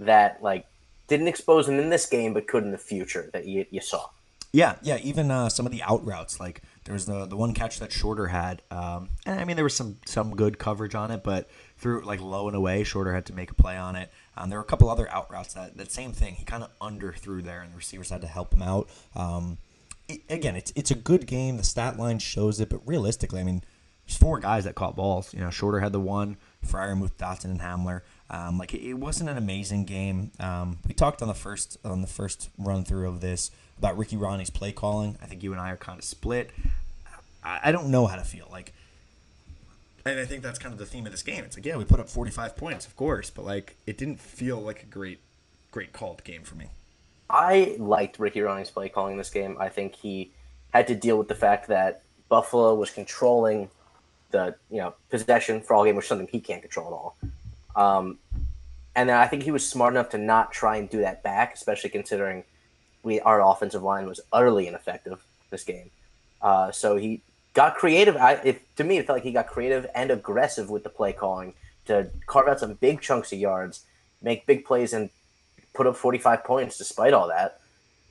that 0.00 0.42
like 0.42 0.66
didn't 1.06 1.28
expose 1.28 1.68
him 1.68 1.78
in 1.78 1.90
this 1.90 2.06
game, 2.06 2.34
but 2.34 2.46
could 2.46 2.64
in 2.64 2.72
the 2.72 2.78
future 2.78 3.30
that 3.32 3.46
you, 3.46 3.66
you 3.70 3.80
saw. 3.80 4.08
Yeah, 4.52 4.76
yeah. 4.82 4.98
Even 5.02 5.30
uh, 5.30 5.48
some 5.48 5.66
of 5.66 5.72
the 5.72 5.82
out 5.82 6.04
routes, 6.06 6.38
like 6.38 6.62
there 6.84 6.92
was 6.92 7.06
the 7.06 7.26
the 7.26 7.36
one 7.36 7.54
catch 7.54 7.80
that 7.80 7.92
Shorter 7.92 8.28
had, 8.28 8.62
um, 8.70 9.08
and 9.26 9.40
I 9.40 9.44
mean 9.44 9.56
there 9.56 9.64
was 9.64 9.74
some 9.74 9.98
some 10.06 10.36
good 10.36 10.58
coverage 10.58 10.94
on 10.94 11.10
it, 11.10 11.24
but 11.24 11.48
threw 11.84 11.98
it 11.98 12.06
like 12.06 12.18
low 12.18 12.48
and 12.48 12.56
away. 12.56 12.82
Shorter 12.82 13.12
had 13.12 13.26
to 13.26 13.34
make 13.34 13.50
a 13.50 13.54
play 13.54 13.76
on 13.76 13.94
it. 13.94 14.10
Um, 14.38 14.48
there 14.48 14.58
were 14.58 14.64
a 14.64 14.66
couple 14.66 14.88
other 14.88 15.06
out 15.10 15.30
routes 15.30 15.52
that 15.52 15.76
that 15.76 15.92
same 15.92 16.12
thing. 16.12 16.34
He 16.34 16.42
kind 16.42 16.64
of 16.64 16.70
underthrew 16.78 17.44
there, 17.44 17.60
and 17.60 17.70
the 17.70 17.76
receivers 17.76 18.08
had 18.08 18.22
to 18.22 18.26
help 18.26 18.54
him 18.54 18.62
out. 18.62 18.88
Um, 19.14 19.58
it, 20.08 20.22
again, 20.30 20.56
it's 20.56 20.72
it's 20.74 20.90
a 20.90 20.94
good 20.94 21.26
game. 21.26 21.58
The 21.58 21.62
stat 21.62 21.98
line 21.98 22.18
shows 22.20 22.58
it, 22.58 22.70
but 22.70 22.80
realistically, 22.86 23.40
I 23.40 23.44
mean, 23.44 23.62
there's 24.06 24.16
four 24.16 24.38
guys 24.38 24.64
that 24.64 24.74
caught 24.74 24.96
balls. 24.96 25.34
You 25.34 25.40
know, 25.40 25.50
Shorter 25.50 25.80
had 25.80 25.92
the 25.92 26.00
one, 26.00 26.38
Freiermuth, 26.66 27.16
Dotson, 27.18 27.44
and 27.44 27.60
Hamler. 27.60 28.00
Um, 28.30 28.56
like 28.56 28.72
it, 28.72 28.80
it, 28.80 28.94
wasn't 28.94 29.28
an 29.28 29.36
amazing 29.36 29.84
game. 29.84 30.30
Um, 30.40 30.78
we 30.88 30.94
talked 30.94 31.20
on 31.20 31.28
the 31.28 31.34
first 31.34 31.76
on 31.84 32.00
the 32.00 32.08
first 32.08 32.48
run 32.56 32.84
through 32.84 33.08
of 33.08 33.20
this 33.20 33.50
about 33.76 33.98
Ricky 33.98 34.16
Rahne's 34.16 34.48
play 34.48 34.72
calling. 34.72 35.18
I 35.22 35.26
think 35.26 35.42
you 35.42 35.52
and 35.52 35.60
I 35.60 35.70
are 35.70 35.76
kind 35.76 35.98
of 35.98 36.04
split. 36.06 36.50
I, 37.44 37.60
I 37.64 37.72
don't 37.72 37.90
know 37.90 38.06
how 38.06 38.16
to 38.16 38.24
feel 38.24 38.48
like 38.50 38.72
and 40.04 40.20
I 40.20 40.24
think 40.24 40.42
that's 40.42 40.58
kind 40.58 40.72
of 40.72 40.78
the 40.78 40.86
theme 40.86 41.06
of 41.06 41.12
this 41.12 41.22
game. 41.22 41.44
It's 41.44 41.56
like, 41.56 41.64
yeah, 41.64 41.76
we 41.76 41.84
put 41.84 42.00
up 42.00 42.08
45 42.08 42.56
points, 42.56 42.86
of 42.86 42.96
course, 42.96 43.30
but 43.30 43.44
like 43.44 43.76
it 43.86 43.96
didn't 43.96 44.20
feel 44.20 44.60
like 44.60 44.82
a 44.82 44.86
great, 44.86 45.20
great 45.70 45.92
called 45.92 46.22
game 46.24 46.42
for 46.42 46.56
me. 46.56 46.66
I 47.30 47.76
liked 47.78 48.18
Ricky 48.18 48.40
Rahne's 48.40 48.70
play 48.70 48.88
calling 48.88 49.16
this 49.16 49.30
game. 49.30 49.56
I 49.58 49.68
think 49.68 49.94
he 49.94 50.30
had 50.72 50.86
to 50.88 50.94
deal 50.94 51.16
with 51.16 51.28
the 51.28 51.34
fact 51.34 51.68
that 51.68 52.02
Buffalo 52.28 52.74
was 52.74 52.90
controlling 52.90 53.70
the 54.30 54.56
you 54.70 54.78
know 54.78 54.94
possession 55.10 55.60
for 55.60 55.74
all 55.74 55.84
game, 55.84 55.96
which 55.96 56.04
is 56.04 56.08
something 56.08 56.28
he 56.30 56.40
can't 56.40 56.60
control 56.60 56.86
at 56.86 56.92
all. 56.92 57.16
Um, 57.76 58.18
and 58.96 59.08
then 59.08 59.16
I 59.16 59.26
think 59.26 59.42
he 59.42 59.50
was 59.50 59.66
smart 59.68 59.94
enough 59.94 60.10
to 60.10 60.18
not 60.18 60.52
try 60.52 60.76
and 60.76 60.88
do 60.88 61.00
that 61.00 61.22
back, 61.22 61.54
especially 61.54 61.90
considering 61.90 62.44
we 63.02 63.20
our 63.20 63.40
offensive 63.40 63.82
line 63.82 64.06
was 64.06 64.20
utterly 64.32 64.66
ineffective 64.66 65.24
this 65.50 65.64
game. 65.64 65.90
Uh, 66.42 66.70
so 66.72 66.96
he 66.96 67.22
got 67.54 67.76
creative. 67.76 68.16
I, 68.16 68.58
to 68.76 68.84
me, 68.84 68.98
it 68.98 69.06
felt 69.06 69.16
like 69.16 69.22
he 69.22 69.32
got 69.32 69.46
creative 69.46 69.86
and 69.94 70.10
aggressive 70.10 70.68
with 70.68 70.82
the 70.82 70.90
play 70.90 71.12
calling 71.12 71.54
to 71.86 72.10
carve 72.26 72.48
out 72.48 72.60
some 72.60 72.74
big 72.74 73.00
chunks 73.00 73.32
of 73.32 73.38
yards, 73.38 73.84
make 74.20 74.46
big 74.46 74.64
plays, 74.64 74.92
and 74.92 75.10
put 75.72 75.86
up 75.86 75.96
45 75.96 76.44
points 76.44 76.78
despite 76.78 77.12
all 77.12 77.28
that. 77.28 77.60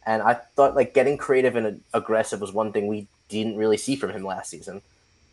And 0.06 0.22
I 0.22 0.34
thought 0.34 0.76
like 0.76 0.94
getting 0.94 1.18
creative 1.18 1.56
and 1.56 1.82
aggressive 1.94 2.42
was 2.42 2.52
one 2.52 2.72
thing 2.72 2.88
we 2.88 3.08
didn't 3.30 3.58
really 3.58 3.78
see 3.78 3.96
from 3.96 4.12
him 4.12 4.24
last 4.24 4.50
season. 4.50 4.82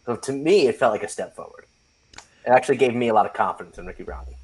So 0.07 0.17
to 0.17 0.33
me, 0.33 0.67
it 0.67 0.77
felt 0.77 0.93
like 0.93 1.03
a 1.03 1.09
step 1.09 1.35
forward. 1.35 1.65
It 2.15 2.51
actually 2.51 2.79
gave 2.79 2.95
me 2.95 3.09
a 3.09 3.15
lot 3.15 3.27
of 3.27 3.35
confidence 3.35 3.79
in 3.79 3.87
Ricky 3.87 4.05
Rahne. 4.05 4.35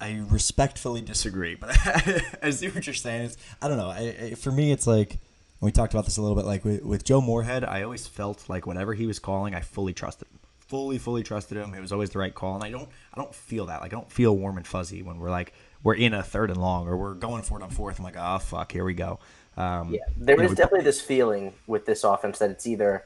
I 0.00 0.22
respectfully 0.28 1.02
disagree, 1.02 1.54
but 1.54 1.76
I 2.42 2.50
see 2.50 2.68
what 2.68 2.86
you're 2.86 2.94
saying. 2.94 3.22
Is 3.22 3.36
I 3.60 3.68
don't 3.68 3.76
know. 3.76 3.90
I, 3.90 4.16
I, 4.22 4.34
for 4.34 4.50
me, 4.50 4.72
it's 4.72 4.86
like 4.86 5.18
we 5.60 5.72
talked 5.72 5.92
about 5.92 6.04
this 6.04 6.16
a 6.16 6.22
little 6.22 6.36
bit. 6.36 6.46
Like 6.46 6.64
with, 6.64 6.84
with 6.84 7.04
Joe 7.04 7.20
Moorhead, 7.20 7.64
I 7.64 7.82
always 7.82 8.06
felt 8.06 8.48
like 8.48 8.66
whatever 8.66 8.94
he 8.94 9.06
was 9.06 9.18
calling, 9.18 9.54
I 9.54 9.60
fully 9.60 9.92
trusted 9.92 10.28
him. 10.28 10.38
Fully, 10.58 10.98
fully 10.98 11.22
trusted 11.22 11.58
him. 11.58 11.74
It 11.74 11.80
was 11.80 11.92
always 11.92 12.10
the 12.10 12.18
right 12.20 12.34
call, 12.34 12.54
and 12.54 12.62
I 12.62 12.70
don't, 12.70 12.88
I 13.12 13.20
don't 13.20 13.34
feel 13.34 13.66
that. 13.66 13.80
Like 13.80 13.92
I 13.92 13.96
don't 13.96 14.10
feel 14.10 14.36
warm 14.36 14.56
and 14.56 14.66
fuzzy 14.66 15.02
when 15.02 15.18
we're 15.18 15.30
like 15.30 15.52
we're 15.82 15.94
in 15.94 16.14
a 16.14 16.22
third 16.22 16.50
and 16.50 16.60
long 16.60 16.86
or 16.86 16.96
we're 16.96 17.14
going 17.14 17.42
for 17.42 17.58
it 17.58 17.62
on 17.62 17.70
fourth. 17.70 17.98
I'm 17.98 18.04
like, 18.04 18.16
oh 18.18 18.38
fuck, 18.38 18.70
here 18.72 18.84
we 18.84 18.94
go. 18.94 19.18
Um, 19.56 19.92
yeah, 19.92 20.00
there 20.16 20.40
is 20.40 20.50
know, 20.50 20.54
definitely 20.54 20.84
this 20.84 21.00
feeling 21.00 21.52
with 21.66 21.86
this 21.86 22.04
offense 22.04 22.38
that 22.38 22.50
it's 22.50 22.66
either 22.66 23.04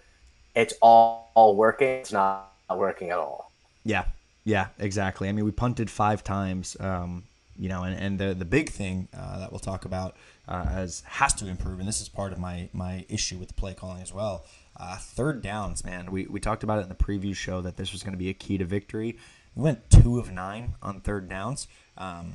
it's 0.55 0.75
all, 0.81 1.31
all 1.35 1.57
working, 1.57 1.89
it's 1.89 2.13
not 2.13 2.53
working 2.71 3.11
at 3.11 3.19
all. 3.19 3.51
Yeah, 3.85 4.05
yeah, 4.45 4.69
exactly. 4.79 5.29
I 5.29 5.33
mean, 5.33 5.45
we 5.45 5.51
punted 5.51 5.91
five 5.91 6.23
times. 6.23 6.77
Um, 6.79 7.25
you 7.59 7.69
know, 7.69 7.83
and, 7.83 7.99
and 7.99 8.19
the 8.19 8.35
the 8.35 8.45
big 8.45 8.71
thing 8.71 9.09
uh, 9.17 9.39
that 9.39 9.53
we'll 9.53 9.61
talk 9.61 9.85
about 9.85 10.17
uh, 10.49 10.67
as 10.71 11.03
has 11.07 11.35
to 11.35 11.47
improve, 11.47 11.79
and 11.79 11.89
this 11.89 12.01
is 12.01 12.09
part 12.09 12.33
of 12.33 12.39
my 12.39 12.69
my 12.73 13.05
issue 13.09 13.39
with 13.39 13.49
the 13.49 13.55
play 13.55 13.75
calling 13.75 14.03
as 14.03 14.13
well. 14.13 14.45
Uh, 14.77 14.97
third 14.97 15.43
downs, 15.43 15.85
man. 15.85 16.11
We 16.11 16.27
we 16.27 16.41
talked 16.41 16.63
about 16.63 16.79
it 16.79 16.83
in 16.83 16.89
the 16.89 16.95
preview 16.95 17.35
show 17.35 17.61
that 17.61 17.77
this 17.77 17.93
was 17.93 18.03
going 18.03 18.13
to 18.13 18.19
be 18.19 18.29
a 18.29 18.35
key 18.35 18.59
to 18.59 18.65
victory. 18.65 19.19
We 19.55 19.63
went 19.63 19.89
two 19.89 20.19
of 20.19 20.33
nine 20.33 20.75
on 20.83 21.01
third 21.01 21.29
downs. 21.29 21.69
Um, 21.97 22.35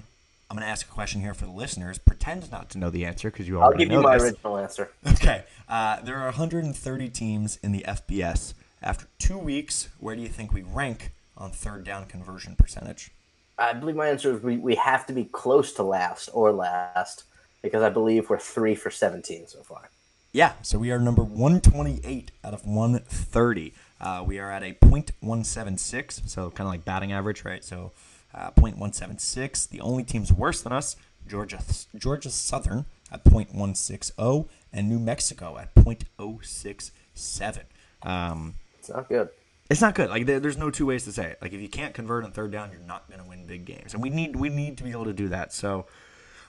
I'm 0.49 0.55
going 0.55 0.65
to 0.65 0.71
ask 0.71 0.87
a 0.87 0.91
question 0.91 1.21
here 1.21 1.35
for 1.35 1.45
the 1.45 1.51
listeners. 1.51 1.99
Pretend 1.99 2.49
not 2.51 2.69
to 2.71 2.79
know 2.79 2.89
the 2.89 3.05
answer 3.05 3.29
because 3.29 3.47
you 3.47 3.61
already 3.61 3.85
know. 3.85 3.97
I'll 3.97 4.01
give 4.01 4.03
you 4.03 4.09
my 4.09 4.17
this. 4.17 4.23
original 4.23 4.57
answer. 4.57 4.89
Okay. 5.07 5.43
Uh, 5.67 6.01
there 6.01 6.17
are 6.17 6.25
130 6.25 7.09
teams 7.09 7.59
in 7.61 7.71
the 7.71 7.85
FBS. 7.87 8.53
After 8.81 9.05
two 9.19 9.37
weeks, 9.37 9.89
where 9.99 10.15
do 10.15 10.21
you 10.21 10.27
think 10.29 10.51
we 10.51 10.63
rank 10.63 11.11
on 11.37 11.51
third 11.51 11.83
down 11.83 12.05
conversion 12.05 12.55
percentage? 12.55 13.11
I 13.59 13.73
believe 13.73 13.95
my 13.95 14.07
answer 14.07 14.33
is 14.33 14.41
we, 14.41 14.57
we 14.57 14.75
have 14.75 15.05
to 15.07 15.13
be 15.13 15.25
close 15.25 15.73
to 15.73 15.83
last 15.83 16.29
or 16.33 16.51
last 16.51 17.25
because 17.61 17.83
I 17.83 17.89
believe 17.89 18.29
we're 18.29 18.39
three 18.39 18.73
for 18.73 18.89
17 18.89 19.47
so 19.47 19.59
far. 19.59 19.89
Yeah, 20.31 20.53
so 20.61 20.79
we 20.79 20.91
are 20.91 20.99
number 20.99 21.23
128 21.23 22.31
out 22.43 22.53
of 22.53 22.65
130. 22.65 23.73
Uh, 23.99 24.23
we 24.25 24.39
are 24.39 24.51
at 24.51 24.63
a 24.63 24.73
.176, 24.73 26.29
so 26.29 26.49
kind 26.51 26.67
of 26.67 26.73
like 26.73 26.85
batting 26.85 27.11
average, 27.11 27.43
right? 27.43 27.63
So 27.63 27.91
uh, 28.33 28.51
.176. 28.51 29.69
The 29.69 29.81
only 29.81 30.03
teams 30.03 30.31
worse 30.31 30.61
than 30.61 30.71
us 30.71 30.95
Georgia 31.27 31.59
Georgia 31.95 32.29
Southern 32.29 32.85
at 33.11 33.23
.160 33.23 34.47
and 34.71 34.87
New 34.87 34.99
Mexico 34.99 35.57
at 35.57 35.73
.067. 35.75 37.59
Um, 38.03 38.55
it's 38.77 38.89
not 38.89 39.09
good. 39.09 39.29
It's 39.69 39.81
not 39.81 39.93
good. 39.93 40.09
Like 40.09 40.25
there, 40.25 40.39
there's 40.39 40.57
no 40.57 40.71
two 40.71 40.85
ways 40.85 41.03
to 41.05 41.11
say 41.11 41.27
it. 41.27 41.37
Like 41.41 41.53
if 41.53 41.61
you 41.61 41.69
can't 41.69 41.93
convert 41.93 42.23
on 42.23 42.31
third 42.31 42.51
down, 42.51 42.71
you're 42.71 42.81
not 42.81 43.07
going 43.07 43.21
to 43.21 43.27
win 43.27 43.45
big 43.45 43.65
games, 43.65 43.93
and 43.93 44.01
we 44.01 44.09
need 44.09 44.35
we 44.35 44.49
need 44.49 44.77
to 44.79 44.83
be 44.83 44.91
able 44.91 45.05
to 45.05 45.13
do 45.13 45.27
that. 45.29 45.53
So 45.53 45.85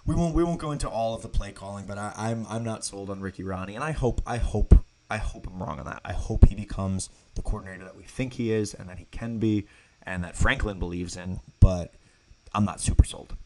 we 0.07 0.15
won't 0.15 0.35
we 0.35 0.43
won't 0.43 0.59
go 0.59 0.73
into 0.73 0.89
all 0.89 1.15
of 1.15 1.23
the 1.23 1.29
play 1.29 1.53
calling, 1.53 1.87
but 1.87 1.99
I, 1.99 2.13
I'm 2.17 2.47
I'm 2.49 2.65
not 2.65 2.85
sold 2.85 3.11
on 3.11 3.21
Ricky 3.21 3.43
Rahne, 3.43 3.75
and 3.75 3.85
I 3.85 3.93
hope 3.93 4.23
I 4.27 4.39
hope 4.39 4.75
I 5.11 5.19
hope 5.19 5.47
I'm 5.47 5.63
wrong 5.63 5.79
on 5.79 5.85
that. 5.85 6.01
I 6.05 6.13
hope 6.13 6.47
he 6.47 6.55
becomes 6.55 7.11
the 7.35 7.43
coordinator 7.43 7.85
that 7.85 7.97
we 7.97 8.05
think 8.05 8.35
he 8.35 8.53
is, 8.53 8.73
and 8.73 8.89
that 8.89 8.99
he 8.99 9.07
can 9.11 9.39
be, 9.39 9.67
and 10.03 10.25
that 10.25 10.35
Franklin 10.35 10.79
believes 10.79 11.17
in. 11.17 11.41
But 11.61 11.93
I'm 12.55 12.65
not 12.65 12.81
super 12.81 13.05
sold. 13.05 13.37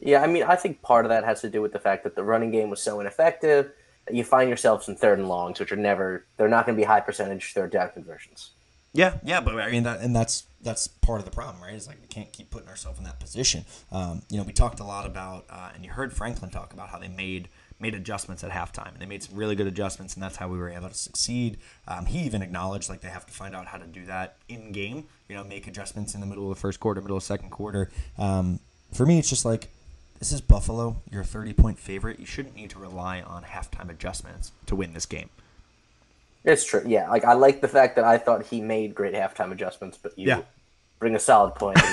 Yeah, 0.00 0.22
I 0.22 0.26
mean, 0.26 0.42
I 0.42 0.56
think 0.56 0.82
part 0.82 1.06
of 1.06 1.08
that 1.08 1.24
has 1.24 1.40
to 1.40 1.48
do 1.48 1.62
with 1.62 1.72
the 1.72 1.78
fact 1.78 2.04
that 2.04 2.14
the 2.14 2.24
running 2.24 2.50
game 2.50 2.68
was 2.68 2.82
so 2.82 3.00
ineffective 3.00 3.72
that 4.06 4.14
you 4.14 4.22
find 4.22 4.48
yourselves 4.48 4.86
in 4.88 4.96
third 4.96 5.18
and 5.18 5.28
longs, 5.28 5.60
which 5.60 5.72
are 5.72 5.76
never 5.76 6.26
they're 6.36 6.48
not 6.48 6.66
going 6.66 6.76
to 6.76 6.80
be 6.80 6.86
high 6.86 7.00
percentage 7.00 7.54
third 7.54 7.70
down 7.70 7.90
conversions. 7.94 8.50
Yeah, 8.94 9.18
yeah, 9.24 9.40
but 9.40 9.58
I 9.58 9.70
mean 9.72 9.82
that, 9.82 10.00
and 10.00 10.14
that's 10.14 10.44
that's 10.62 10.86
part 10.86 11.18
of 11.18 11.24
the 11.24 11.30
problem, 11.32 11.62
right? 11.62 11.74
It's 11.74 11.88
like 11.88 12.00
we 12.00 12.06
can't 12.06 12.32
keep 12.32 12.50
putting 12.50 12.68
ourselves 12.68 12.96
in 12.98 13.04
that 13.04 13.18
position. 13.18 13.64
Um, 13.90 14.22
you 14.30 14.38
know, 14.38 14.44
we 14.44 14.52
talked 14.52 14.80
a 14.80 14.84
lot 14.84 15.04
about, 15.04 15.44
uh, 15.50 15.70
and 15.74 15.84
you 15.84 15.90
heard 15.90 16.12
Franklin 16.12 16.50
talk 16.50 16.72
about 16.72 16.88
how 16.88 16.98
they 16.98 17.08
made 17.08 17.48
made 17.80 17.94
adjustments 17.94 18.44
at 18.44 18.52
halftime, 18.52 18.92
and 18.92 19.00
they 19.00 19.06
made 19.06 19.22
some 19.22 19.36
really 19.36 19.56
good 19.56 19.66
adjustments, 19.66 20.14
and 20.14 20.22
that's 20.22 20.36
how 20.36 20.46
we 20.48 20.56
were 20.56 20.70
able 20.70 20.88
to 20.88 20.94
succeed. 20.94 21.58
Um, 21.88 22.06
he 22.06 22.20
even 22.20 22.40
acknowledged 22.40 22.88
like 22.88 23.00
they 23.00 23.08
have 23.08 23.26
to 23.26 23.32
find 23.32 23.54
out 23.54 23.66
how 23.66 23.78
to 23.78 23.86
do 23.86 24.06
that 24.06 24.36
in 24.48 24.70
game. 24.70 25.08
You 25.28 25.34
know, 25.34 25.42
make 25.42 25.66
adjustments 25.66 26.14
in 26.14 26.20
the 26.20 26.26
middle 26.26 26.48
of 26.48 26.56
the 26.56 26.60
first 26.60 26.78
quarter, 26.78 27.00
middle 27.00 27.16
of 27.16 27.24
second 27.24 27.50
quarter. 27.50 27.90
Um, 28.16 28.60
for 28.92 29.04
me, 29.04 29.18
it's 29.18 29.28
just 29.28 29.44
like 29.44 29.70
this 30.20 30.30
is 30.30 30.40
Buffalo. 30.40 31.02
You're 31.10 31.22
a 31.22 31.26
30 31.26 31.52
point 31.52 31.80
favorite. 31.80 32.20
You 32.20 32.26
shouldn't 32.26 32.54
need 32.54 32.70
to 32.70 32.78
rely 32.78 33.22
on 33.22 33.42
halftime 33.42 33.90
adjustments 33.90 34.52
to 34.66 34.76
win 34.76 34.92
this 34.92 35.04
game. 35.04 35.30
It's 36.44 36.64
true. 36.64 36.82
Yeah, 36.86 37.08
like 37.10 37.24
I 37.24 37.32
like 37.32 37.60
the 37.60 37.68
fact 37.68 37.96
that 37.96 38.04
I 38.04 38.18
thought 38.18 38.44
he 38.46 38.60
made 38.60 38.94
great 38.94 39.14
halftime 39.14 39.50
adjustments, 39.52 39.98
but 40.00 40.18
you 40.18 40.28
Yeah. 40.28 40.42
bring 40.98 41.14
a 41.14 41.18
solid 41.20 41.54
point. 41.54 41.78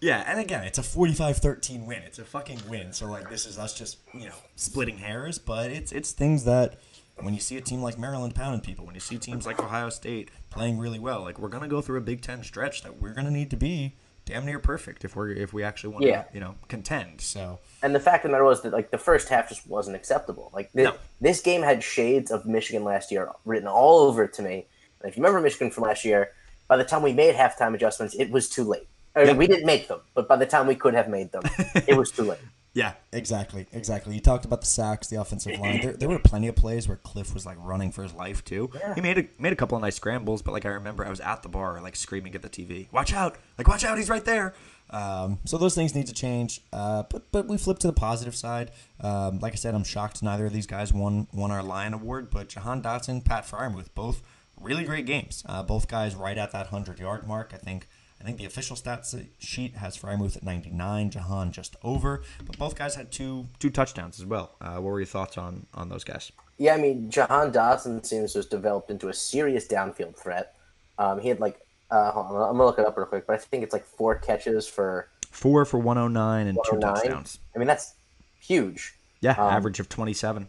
Yeah, 0.00 0.24
and 0.26 0.40
again, 0.40 0.64
it's 0.64 0.78
a 0.78 0.82
45-13 0.82 1.86
win. 1.86 2.02
It's 2.02 2.18
a 2.18 2.24
fucking 2.24 2.58
win. 2.68 2.92
So 2.92 3.06
like 3.06 3.30
this 3.30 3.46
is 3.46 3.56
us 3.56 3.72
just, 3.72 3.98
you 4.12 4.26
know, 4.26 4.34
splitting 4.56 4.98
hairs, 4.98 5.38
but 5.38 5.70
it's 5.70 5.92
it's 5.92 6.10
things 6.10 6.42
that 6.44 6.80
when 7.20 7.34
you 7.34 7.40
see 7.40 7.56
a 7.56 7.60
team 7.60 7.82
like 7.82 7.98
Maryland 8.00 8.34
pounding 8.34 8.62
people, 8.62 8.84
when 8.84 8.96
you 8.96 9.00
see 9.00 9.16
teams 9.16 9.46
like 9.46 9.62
Ohio 9.62 9.90
State 9.90 10.30
playing 10.50 10.78
really 10.78 10.98
well, 10.98 11.22
like 11.22 11.38
we're 11.38 11.48
going 11.48 11.62
to 11.62 11.68
go 11.68 11.80
through 11.80 11.98
a 11.98 12.02
Big 12.02 12.20
10 12.20 12.42
stretch 12.42 12.82
that 12.82 13.00
we're 13.00 13.14
going 13.14 13.26
to 13.26 13.30
need 13.30 13.48
to 13.50 13.56
be 13.56 13.94
damn 14.24 14.46
near 14.46 14.58
perfect 14.58 15.04
if 15.04 15.16
we're 15.16 15.30
if 15.30 15.52
we 15.52 15.62
actually 15.64 15.92
want 15.92 16.04
Yeah. 16.06 16.22
to, 16.22 16.28
you 16.34 16.40
know, 16.40 16.54
contend. 16.68 17.20
So 17.20 17.58
and 17.82 17.94
the 17.94 18.00
fact 18.00 18.24
of 18.24 18.30
the 18.30 18.32
matter 18.32 18.44
was 18.44 18.62
that 18.62 18.72
like 18.72 18.90
the 18.90 18.98
first 18.98 19.28
half 19.28 19.48
just 19.48 19.66
wasn't 19.66 19.96
acceptable. 19.96 20.50
Like 20.54 20.70
thi- 20.72 20.84
No. 20.84 20.94
this 21.20 21.40
game 21.40 21.62
had 21.62 21.82
shades 21.82 22.30
of 22.30 22.46
Michigan 22.46 22.84
last 22.84 23.10
year 23.10 23.28
written 23.44 23.66
all 23.68 24.00
over 24.00 24.24
it 24.24 24.32
to 24.34 24.42
me. 24.42 24.66
And 25.00 25.10
if 25.10 25.16
you 25.16 25.22
remember 25.22 25.40
Michigan 25.40 25.70
from 25.70 25.84
last 25.84 26.04
year, 26.04 26.30
by 26.68 26.76
the 26.76 26.84
time 26.84 27.02
we 27.02 27.12
made 27.12 27.34
halftime 27.34 27.74
adjustments, 27.74 28.14
it 28.14 28.30
was 28.30 28.48
too 28.48 28.64
late. 28.64 28.86
I 29.14 29.20
mean, 29.20 29.28
Yep. 29.28 29.36
We 29.36 29.46
didn't 29.46 29.66
make 29.66 29.88
them, 29.88 30.00
but 30.14 30.26
by 30.28 30.36
the 30.36 30.46
time 30.46 30.66
we 30.66 30.74
could 30.74 30.94
have 30.94 31.08
made 31.08 31.32
them, 31.32 31.42
it 31.86 31.96
was 31.98 32.10
too 32.10 32.22
late. 32.22 32.38
Yeah, 32.74 32.94
exactly, 33.12 33.66
exactly. 33.72 34.14
You 34.14 34.20
talked 34.20 34.46
about 34.46 34.60
the 34.62 34.66
sacks, 34.66 35.08
the 35.08 35.20
offensive 35.20 35.58
line. 35.60 35.82
There, 35.82 35.92
there 35.92 36.08
were 36.08 36.18
plenty 36.18 36.48
of 36.48 36.56
plays 36.56 36.88
where 36.88 36.96
Cliff 36.96 37.34
was 37.34 37.44
like 37.44 37.58
running 37.60 37.92
for 37.92 38.02
his 38.02 38.14
life 38.14 38.42
too. 38.44 38.70
He 38.94 39.02
made 39.02 39.18
a 39.18 39.28
made 39.38 39.52
a 39.52 39.56
couple 39.56 39.76
of 39.76 39.82
nice 39.82 39.96
scrambles, 39.96 40.40
but 40.40 40.52
like 40.52 40.64
I 40.64 40.70
remember, 40.70 41.04
I 41.04 41.10
was 41.10 41.20
at 41.20 41.42
the 41.42 41.50
bar 41.50 41.80
like 41.82 41.96
screaming 41.96 42.34
at 42.34 42.40
the 42.40 42.48
TV, 42.48 42.90
"Watch 42.90 43.12
out! 43.12 43.36
Like 43.58 43.68
watch 43.68 43.84
out! 43.84 43.98
He's 43.98 44.08
right 44.08 44.24
there!" 44.24 44.54
Um, 44.88 45.38
so 45.44 45.58
those 45.58 45.74
things 45.74 45.94
need 45.94 46.06
to 46.06 46.14
change. 46.14 46.62
Uh, 46.72 47.02
but 47.10 47.30
but 47.30 47.46
we 47.46 47.58
flip 47.58 47.78
to 47.80 47.86
the 47.88 47.92
positive 47.92 48.34
side. 48.34 48.70
Um, 49.00 49.38
like 49.40 49.52
I 49.52 49.56
said, 49.56 49.74
I'm 49.74 49.84
shocked 49.84 50.22
neither 50.22 50.46
of 50.46 50.54
these 50.54 50.66
guys 50.66 50.94
won 50.94 51.26
won 51.34 51.50
our 51.50 51.62
Lion 51.62 51.92
Award, 51.92 52.30
but 52.30 52.48
Jahan 52.48 52.82
Dotson, 52.82 53.22
Pat 53.22 53.44
Freiermuth, 53.44 53.88
both 53.94 54.22
really 54.58 54.84
great 54.84 55.04
games. 55.04 55.42
Uh, 55.46 55.62
both 55.62 55.88
guys 55.88 56.14
right 56.14 56.38
at 56.38 56.52
that 56.52 56.68
hundred 56.68 56.98
yard 56.98 57.26
mark. 57.26 57.50
I 57.52 57.58
think. 57.58 57.86
I 58.22 58.24
think 58.24 58.38
the 58.38 58.44
official 58.44 58.76
stats 58.76 59.20
sheet 59.40 59.74
has 59.74 59.96
Freiermuth 59.98 60.36
at 60.36 60.44
99, 60.44 61.10
Jahan 61.10 61.50
just 61.50 61.74
over, 61.82 62.22
but 62.46 62.56
both 62.56 62.76
guys 62.76 62.94
had 62.94 63.10
two 63.10 63.48
two 63.58 63.68
touchdowns 63.68 64.20
as 64.20 64.26
well. 64.26 64.52
Uh, 64.60 64.74
what 64.74 64.84
were 64.92 65.00
your 65.00 65.06
thoughts 65.06 65.36
on 65.36 65.66
on 65.74 65.88
those 65.88 66.04
guys? 66.04 66.30
Yeah, 66.58 66.74
I 66.74 66.76
mean, 66.76 67.10
Jahan 67.10 67.52
Dotson 67.52 68.06
seems 68.06 68.34
to 68.34 68.38
have 68.40 68.48
developed 68.48 68.90
into 68.90 69.08
a 69.08 69.14
serious 69.14 69.66
downfield 69.66 70.14
threat. 70.16 70.54
Um, 70.98 71.18
he 71.18 71.28
had 71.28 71.40
like, 71.40 71.58
uh, 71.90 72.12
hold 72.12 72.26
on, 72.26 72.32
I'm 72.42 72.52
gonna 72.52 72.64
look 72.64 72.78
it 72.78 72.86
up 72.86 72.96
real 72.96 73.06
quick, 73.06 73.26
but 73.26 73.34
I 73.34 73.38
think 73.38 73.64
it's 73.64 73.72
like 73.72 73.84
four 73.84 74.14
catches 74.14 74.68
for 74.68 75.08
Four 75.32 75.64
for 75.64 75.78
109 75.78 76.46
and 76.46 76.58
two 76.70 76.78
touchdowns. 76.78 77.38
I 77.56 77.58
mean, 77.58 77.66
that's 77.66 77.94
huge. 78.38 78.94
Yeah, 79.20 79.32
Um, 79.32 79.50
average 79.52 79.80
of 79.80 79.88
27. 79.88 80.46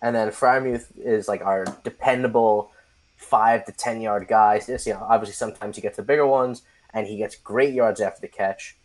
And 0.00 0.16
then 0.16 0.28
Freiermuth 0.30 0.86
is 0.98 1.28
like 1.28 1.42
our 1.44 1.66
dependable 1.84 2.72
five 3.16 3.64
to 3.66 3.72
ten 3.72 4.00
yard 4.00 4.26
guys. 4.26 4.66
Just, 4.66 4.86
you 4.86 4.94
know, 4.94 5.06
obviously 5.08 5.34
sometimes 5.34 5.76
he 5.76 5.82
gets 5.82 5.96
the 5.98 6.02
bigger 6.02 6.26
ones, 6.26 6.62
and 6.92 7.06
he 7.06 7.16
gets 7.16 7.36
great 7.36 7.74
yards 7.74 8.00
after 8.00 8.20
the 8.20 8.28
catch. 8.28 8.76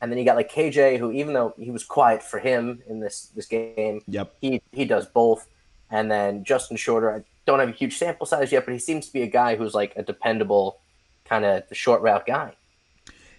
And 0.00 0.10
then 0.10 0.18
you 0.18 0.24
got 0.24 0.36
like 0.36 0.50
KJ, 0.50 0.98
who 0.98 1.12
even 1.12 1.34
though 1.34 1.54
he 1.58 1.70
was 1.70 1.84
quiet 1.84 2.22
for 2.22 2.38
him 2.38 2.82
in 2.88 3.00
this 3.00 3.26
this 3.34 3.46
game, 3.46 4.00
Yep. 4.06 4.34
he 4.40 4.62
he 4.72 4.84
does 4.84 5.06
both. 5.06 5.46
And 5.90 6.10
then 6.10 6.44
Justin 6.44 6.76
Shorter, 6.76 7.12
I 7.14 7.22
don't 7.46 7.58
have 7.58 7.68
a 7.68 7.72
huge 7.72 7.98
sample 7.98 8.24
size 8.26 8.52
yet, 8.52 8.64
but 8.64 8.72
he 8.72 8.78
seems 8.78 9.06
to 9.08 9.12
be 9.12 9.22
a 9.22 9.26
guy 9.26 9.56
who's 9.56 9.74
like 9.74 9.92
a 9.96 10.02
dependable 10.02 10.80
kind 11.24 11.44
of 11.44 11.68
the 11.68 11.74
short 11.74 12.00
route 12.00 12.26
guy. 12.26 12.52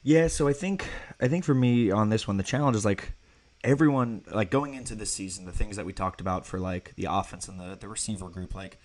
Yeah, 0.04 0.28
so 0.28 0.48
I 0.48 0.54
think 0.54 0.88
I 1.20 1.28
think 1.28 1.44
for 1.46 1.56
me 1.56 1.92
on 1.92 2.10
this 2.10 2.28
one, 2.28 2.38
the 2.38 2.44
challenge 2.44 2.76
is 2.76 2.86
like 2.86 3.14
everyone 3.64 4.24
like 4.32 4.52
going 4.52 4.74
into 4.74 4.96
this 4.96 5.12
season, 5.12 5.46
the 5.46 5.52
things 5.52 5.76
that 5.78 5.86
we 5.86 5.94
talked 5.94 6.22
about 6.22 6.46
for 6.46 6.60
like 6.60 6.94
the 6.96 7.08
offense 7.10 7.48
and 7.48 7.60
the 7.60 7.76
the 7.80 7.88
receiver 7.88 8.30
group, 8.30 8.54
like 8.54 8.80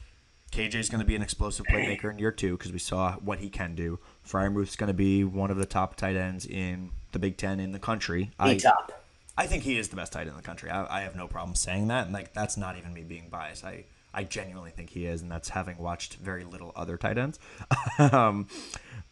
KJ's 0.52 0.88
going 0.88 1.00
to 1.00 1.06
be 1.06 1.16
an 1.16 1.22
explosive 1.22 1.66
playmaker 1.66 2.10
in 2.10 2.18
year 2.18 2.32
two 2.32 2.56
because 2.56 2.72
we 2.72 2.78
saw 2.78 3.14
what 3.14 3.40
he 3.40 3.48
can 3.50 3.74
do. 3.74 3.98
Freiermuth's 4.26 4.76
going 4.76 4.88
to 4.88 4.94
be 4.94 5.24
one 5.24 5.50
of 5.50 5.56
the 5.56 5.66
top 5.66 5.96
tight 5.96 6.16
ends 6.16 6.46
in 6.46 6.90
the 7.12 7.18
Big 7.18 7.36
Ten 7.36 7.60
in 7.60 7.72
the 7.72 7.78
country. 7.78 8.30
A 8.40 8.44
I, 8.44 8.56
top. 8.56 9.04
I 9.38 9.46
think 9.46 9.62
he 9.62 9.78
is 9.78 9.88
the 9.88 9.96
best 9.96 10.12
tight 10.12 10.22
end 10.22 10.30
in 10.30 10.36
the 10.36 10.42
country. 10.42 10.70
I, 10.70 10.98
I 10.98 11.00
have 11.02 11.14
no 11.14 11.28
problem 11.28 11.54
saying 11.54 11.88
that, 11.88 12.06
and 12.06 12.14
like 12.14 12.32
that's 12.32 12.56
not 12.56 12.76
even 12.76 12.92
me 12.92 13.02
being 13.02 13.28
biased. 13.28 13.64
I 13.64 13.84
I 14.12 14.24
genuinely 14.24 14.70
think 14.70 14.90
he 14.90 15.06
is, 15.06 15.22
and 15.22 15.30
that's 15.30 15.50
having 15.50 15.76
watched 15.76 16.14
very 16.16 16.44
little 16.44 16.72
other 16.74 16.96
tight 16.96 17.18
ends. 17.18 17.38
um, 17.98 18.48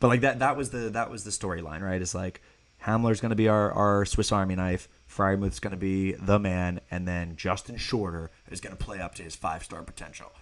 but 0.00 0.08
like 0.08 0.22
that 0.22 0.38
that 0.38 0.56
was 0.56 0.70
the 0.70 0.90
that 0.90 1.10
was 1.10 1.24
the 1.24 1.30
storyline, 1.30 1.82
right? 1.82 2.00
It's 2.00 2.14
like 2.14 2.40
Hamler's 2.84 3.20
going 3.20 3.30
to 3.30 3.36
be 3.36 3.48
our 3.48 3.70
our 3.72 4.04
Swiss 4.04 4.32
Army 4.32 4.56
knife. 4.56 4.88
Freiermuth's 5.08 5.60
going 5.60 5.72
to 5.72 5.76
be 5.76 6.12
the 6.12 6.38
man, 6.38 6.80
and 6.90 7.06
then 7.06 7.36
Justin 7.36 7.76
Shorter 7.76 8.30
is 8.50 8.60
going 8.60 8.76
to 8.76 8.82
play 8.82 8.98
up 9.00 9.14
to 9.16 9.22
his 9.22 9.36
five 9.36 9.62
star 9.62 9.82
potential. 9.82 10.32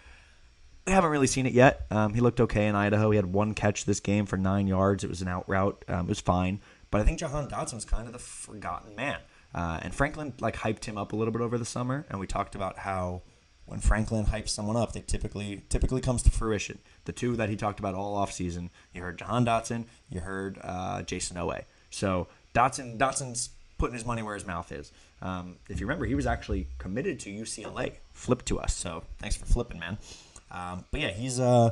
We 0.86 0.92
haven't 0.92 1.10
really 1.10 1.28
seen 1.28 1.46
it 1.46 1.52
yet. 1.52 1.86
Um, 1.90 2.14
he 2.14 2.20
looked 2.20 2.40
okay 2.40 2.66
in 2.66 2.74
Idaho. 2.74 3.10
He 3.10 3.16
had 3.16 3.26
one 3.26 3.54
catch 3.54 3.84
this 3.84 4.00
game 4.00 4.26
for 4.26 4.36
nine 4.36 4.66
yards. 4.66 5.04
It 5.04 5.10
was 5.10 5.22
an 5.22 5.28
out 5.28 5.48
route. 5.48 5.84
Um, 5.86 6.06
it 6.06 6.08
was 6.08 6.20
fine. 6.20 6.60
But 6.90 7.00
I 7.00 7.04
think 7.04 7.18
Jahan 7.20 7.48
Dotson 7.48 7.74
was 7.74 7.84
kind 7.84 8.06
of 8.06 8.12
the 8.12 8.18
forgotten 8.18 8.96
man. 8.96 9.18
Uh, 9.54 9.78
and 9.82 9.94
Franklin 9.94 10.32
like 10.40 10.56
hyped 10.56 10.84
him 10.84 10.98
up 10.98 11.12
a 11.12 11.16
little 11.16 11.32
bit 11.32 11.40
over 11.40 11.56
the 11.56 11.64
summer. 11.64 12.04
And 12.10 12.18
we 12.18 12.26
talked 12.26 12.54
about 12.54 12.78
how 12.78 13.22
when 13.66 13.80
Franklin 13.80 14.26
hypes 14.26 14.48
someone 14.48 14.76
up, 14.76 14.92
they 14.92 15.00
typically 15.00 15.64
typically 15.68 16.00
comes 16.00 16.22
to 16.24 16.30
fruition. 16.30 16.78
The 17.04 17.12
two 17.12 17.36
that 17.36 17.48
he 17.48 17.56
talked 17.56 17.78
about 17.78 17.94
all 17.94 18.16
offseason, 18.16 18.70
you 18.92 19.02
heard 19.02 19.18
Jahan 19.18 19.46
Dotson, 19.46 19.86
you 20.10 20.20
heard 20.20 20.58
uh, 20.62 21.02
Jayson 21.02 21.36
Oweh. 21.36 21.64
So 21.90 22.28
Dotson 22.54 22.98
Dotson's 22.98 23.50
putting 23.78 23.94
his 23.94 24.04
money 24.04 24.22
where 24.22 24.34
his 24.34 24.46
mouth 24.46 24.70
is. 24.72 24.92
Um, 25.20 25.56
if 25.68 25.80
you 25.80 25.86
remember, 25.86 26.06
he 26.06 26.14
was 26.14 26.26
actually 26.26 26.68
committed 26.78 27.20
to 27.20 27.30
UCLA, 27.30 27.94
flipped 28.12 28.46
to 28.46 28.58
us. 28.58 28.74
So 28.74 29.04
thanks 29.18 29.36
for 29.36 29.46
flipping, 29.46 29.78
man. 29.78 29.98
Um, 30.52 30.84
but 30.90 31.00
yeah, 31.00 31.10
he's. 31.10 31.40
Uh, 31.40 31.70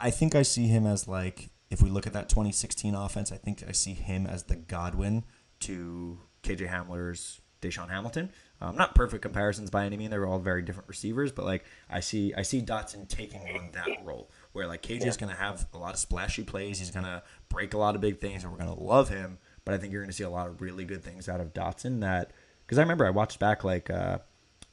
I 0.00 0.10
think 0.10 0.34
I 0.34 0.42
see 0.42 0.66
him 0.66 0.86
as 0.86 1.06
like 1.06 1.50
if 1.70 1.82
we 1.82 1.90
look 1.90 2.06
at 2.06 2.12
that 2.14 2.28
2016 2.28 2.94
offense, 2.94 3.30
I 3.30 3.36
think 3.36 3.62
I 3.68 3.72
see 3.72 3.92
him 3.92 4.26
as 4.26 4.44
the 4.44 4.56
Godwin 4.56 5.24
to 5.60 6.18
KJ 6.42 6.68
Hamler's 6.68 7.40
DaeSean 7.60 7.90
Hamilton. 7.90 8.30
Um, 8.60 8.76
not 8.76 8.94
perfect 8.94 9.22
comparisons 9.22 9.68
by 9.68 9.84
any 9.84 9.96
mean; 9.96 10.10
they're 10.10 10.26
all 10.26 10.38
very 10.38 10.62
different 10.62 10.88
receivers. 10.88 11.30
But 11.30 11.44
like 11.44 11.64
I 11.90 12.00
see, 12.00 12.32
I 12.34 12.42
see 12.42 12.62
Dotson 12.62 13.06
taking 13.08 13.42
on 13.42 13.70
that 13.72 14.04
role 14.04 14.30
where 14.52 14.66
like 14.66 14.82
KJ 14.82 15.06
is 15.06 15.16
going 15.16 15.30
to 15.30 15.38
have 15.38 15.66
a 15.74 15.78
lot 15.78 15.92
of 15.92 15.98
splashy 15.98 16.42
plays. 16.42 16.78
He's 16.78 16.90
going 16.90 17.04
to 17.04 17.22
break 17.50 17.74
a 17.74 17.78
lot 17.78 17.94
of 17.94 18.00
big 18.00 18.18
things, 18.18 18.44
and 18.44 18.52
we're 18.52 18.58
going 18.58 18.74
to 18.74 18.82
love 18.82 19.10
him. 19.10 19.38
But 19.64 19.74
I 19.74 19.78
think 19.78 19.92
you're 19.92 20.02
going 20.02 20.10
to 20.10 20.16
see 20.16 20.24
a 20.24 20.30
lot 20.30 20.46
of 20.46 20.62
really 20.62 20.84
good 20.84 21.04
things 21.04 21.28
out 21.28 21.40
of 21.40 21.52
Dotson. 21.52 22.00
That 22.00 22.32
because 22.66 22.78
I 22.78 22.82
remember 22.82 23.06
I 23.06 23.10
watched 23.10 23.38
back 23.38 23.62
like 23.62 23.90
uh, 23.90 24.18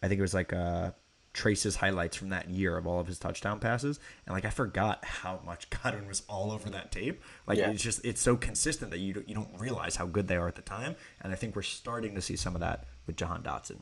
I 0.01 0.07
think 0.07 0.19
it 0.19 0.21
was 0.21 0.33
like 0.33 0.53
uh, 0.53 0.91
Trace's 1.34 1.77
highlights 1.77 2.15
from 2.15 2.29
that 2.29 2.49
year 2.49 2.77
of 2.77 2.86
all 2.86 2.99
of 2.99 3.07
his 3.07 3.17
touchdown 3.17 3.59
passes, 3.59 3.99
and 4.25 4.36
like 4.36 4.45
I 4.45 4.49
forgot 4.51 5.03
how 5.03 5.39
much 5.45 5.69
Godwin 5.84 6.07
was 6.07 6.23
all 6.29 6.51
over 6.51 6.69
that 6.69 6.91
tape. 6.91 7.21
Like 7.47 7.57
Yeah. 7.57 7.71
it's 7.71 7.81
just 7.81 8.05
it's 8.05 8.21
so 8.21 8.36
consistent 8.38 8.91
that 8.91 8.99
you 8.99 9.13
don't, 9.13 9.27
you 9.27 9.36
don't 9.36 9.49
realize 9.59 9.95
how 9.95 10.05
good 10.05 10.27
they 10.27 10.36
are 10.36 10.47
at 10.47 10.55
the 10.55 10.61
time, 10.61 10.95
and 11.21 11.34
I 11.34 11.36
think 11.36 11.55
we're 11.55 11.63
starting 11.63 12.13
to 12.15 12.21
see 12.21 12.36
some 12.36 12.55
of 12.55 12.61
that 12.61 12.86
with 13.07 13.17
Jahan 13.17 13.41
Dotson. 13.41 13.79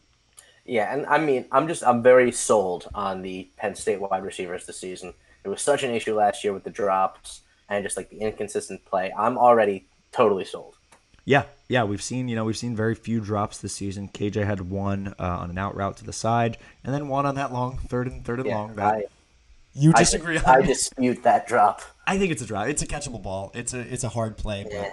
Yeah, 0.66 0.94
and 0.94 1.06
I 1.08 1.18
mean, 1.18 1.46
I'm 1.52 1.68
just 1.68 1.84
I'm 1.84 2.02
very 2.02 2.32
sold 2.32 2.88
on 2.94 3.22
the 3.22 3.50
Penn 3.58 3.76
State 3.76 4.00
wide 4.00 4.24
receivers 4.24 4.66
this 4.66 4.78
season. 4.78 5.14
It 5.44 5.50
was 5.50 5.62
such 5.62 5.84
an 5.84 5.92
issue 5.92 6.16
last 6.16 6.44
year 6.44 6.54
with 6.54 6.64
the 6.64 6.70
drops 6.70 7.42
and 7.68 7.84
just 7.84 7.98
like 7.98 8.10
the 8.10 8.20
inconsistent 8.20 8.86
play. 8.86 9.12
I'm 9.18 9.38
already 9.38 9.88
totally 10.12 10.46
sold. 10.46 10.78
Yeah, 11.26 11.44
yeah, 11.70 11.84
we've 11.84 12.02
seen 12.02 12.28
you 12.28 12.36
know 12.36 12.46
we've 12.46 12.58
seen 12.58 12.76
very 12.76 12.96
few 12.96 13.20
drops 13.20 13.60
this 13.60 13.74
season. 13.74 14.10
KJ 14.10 14.46
had 14.46 14.62
one 14.70 15.14
uh, 15.20 15.24
on 15.24 15.50
an 15.50 15.58
out 15.58 15.76
route 15.76 15.98
to 15.98 16.04
the 16.04 16.14
side, 16.14 16.58
and 16.84 16.94
then 16.94 17.08
one 17.08 17.26
on 17.26 17.36
that 17.36 17.54
long 17.54 17.78
third 17.78 18.08
and 18.08 18.26
third 18.26 18.40
and 18.40 18.48
Yeah, 18.48 18.58
long. 18.58 18.76
That 18.76 18.94
I, 18.94 19.04
you 19.74 19.94
disagree 19.94 20.38
on? 20.38 20.46
I 20.46 20.62
dispute 20.62 21.24
that 21.24 21.48
drop. 21.48 21.82
I 22.08 22.18
think 22.18 22.32
it's 22.32 22.42
a 22.42 22.46
drop. 22.46 22.68
It's 22.68 22.82
a 22.82 22.88
catchable 22.88 23.22
ball. 23.22 23.52
It's 23.54 23.74
a 23.74 23.80
it's 23.80 24.04
a 24.04 24.10
hard 24.10 24.38
play, 24.38 24.64
but 24.64 24.74
Yeah. 24.74 24.92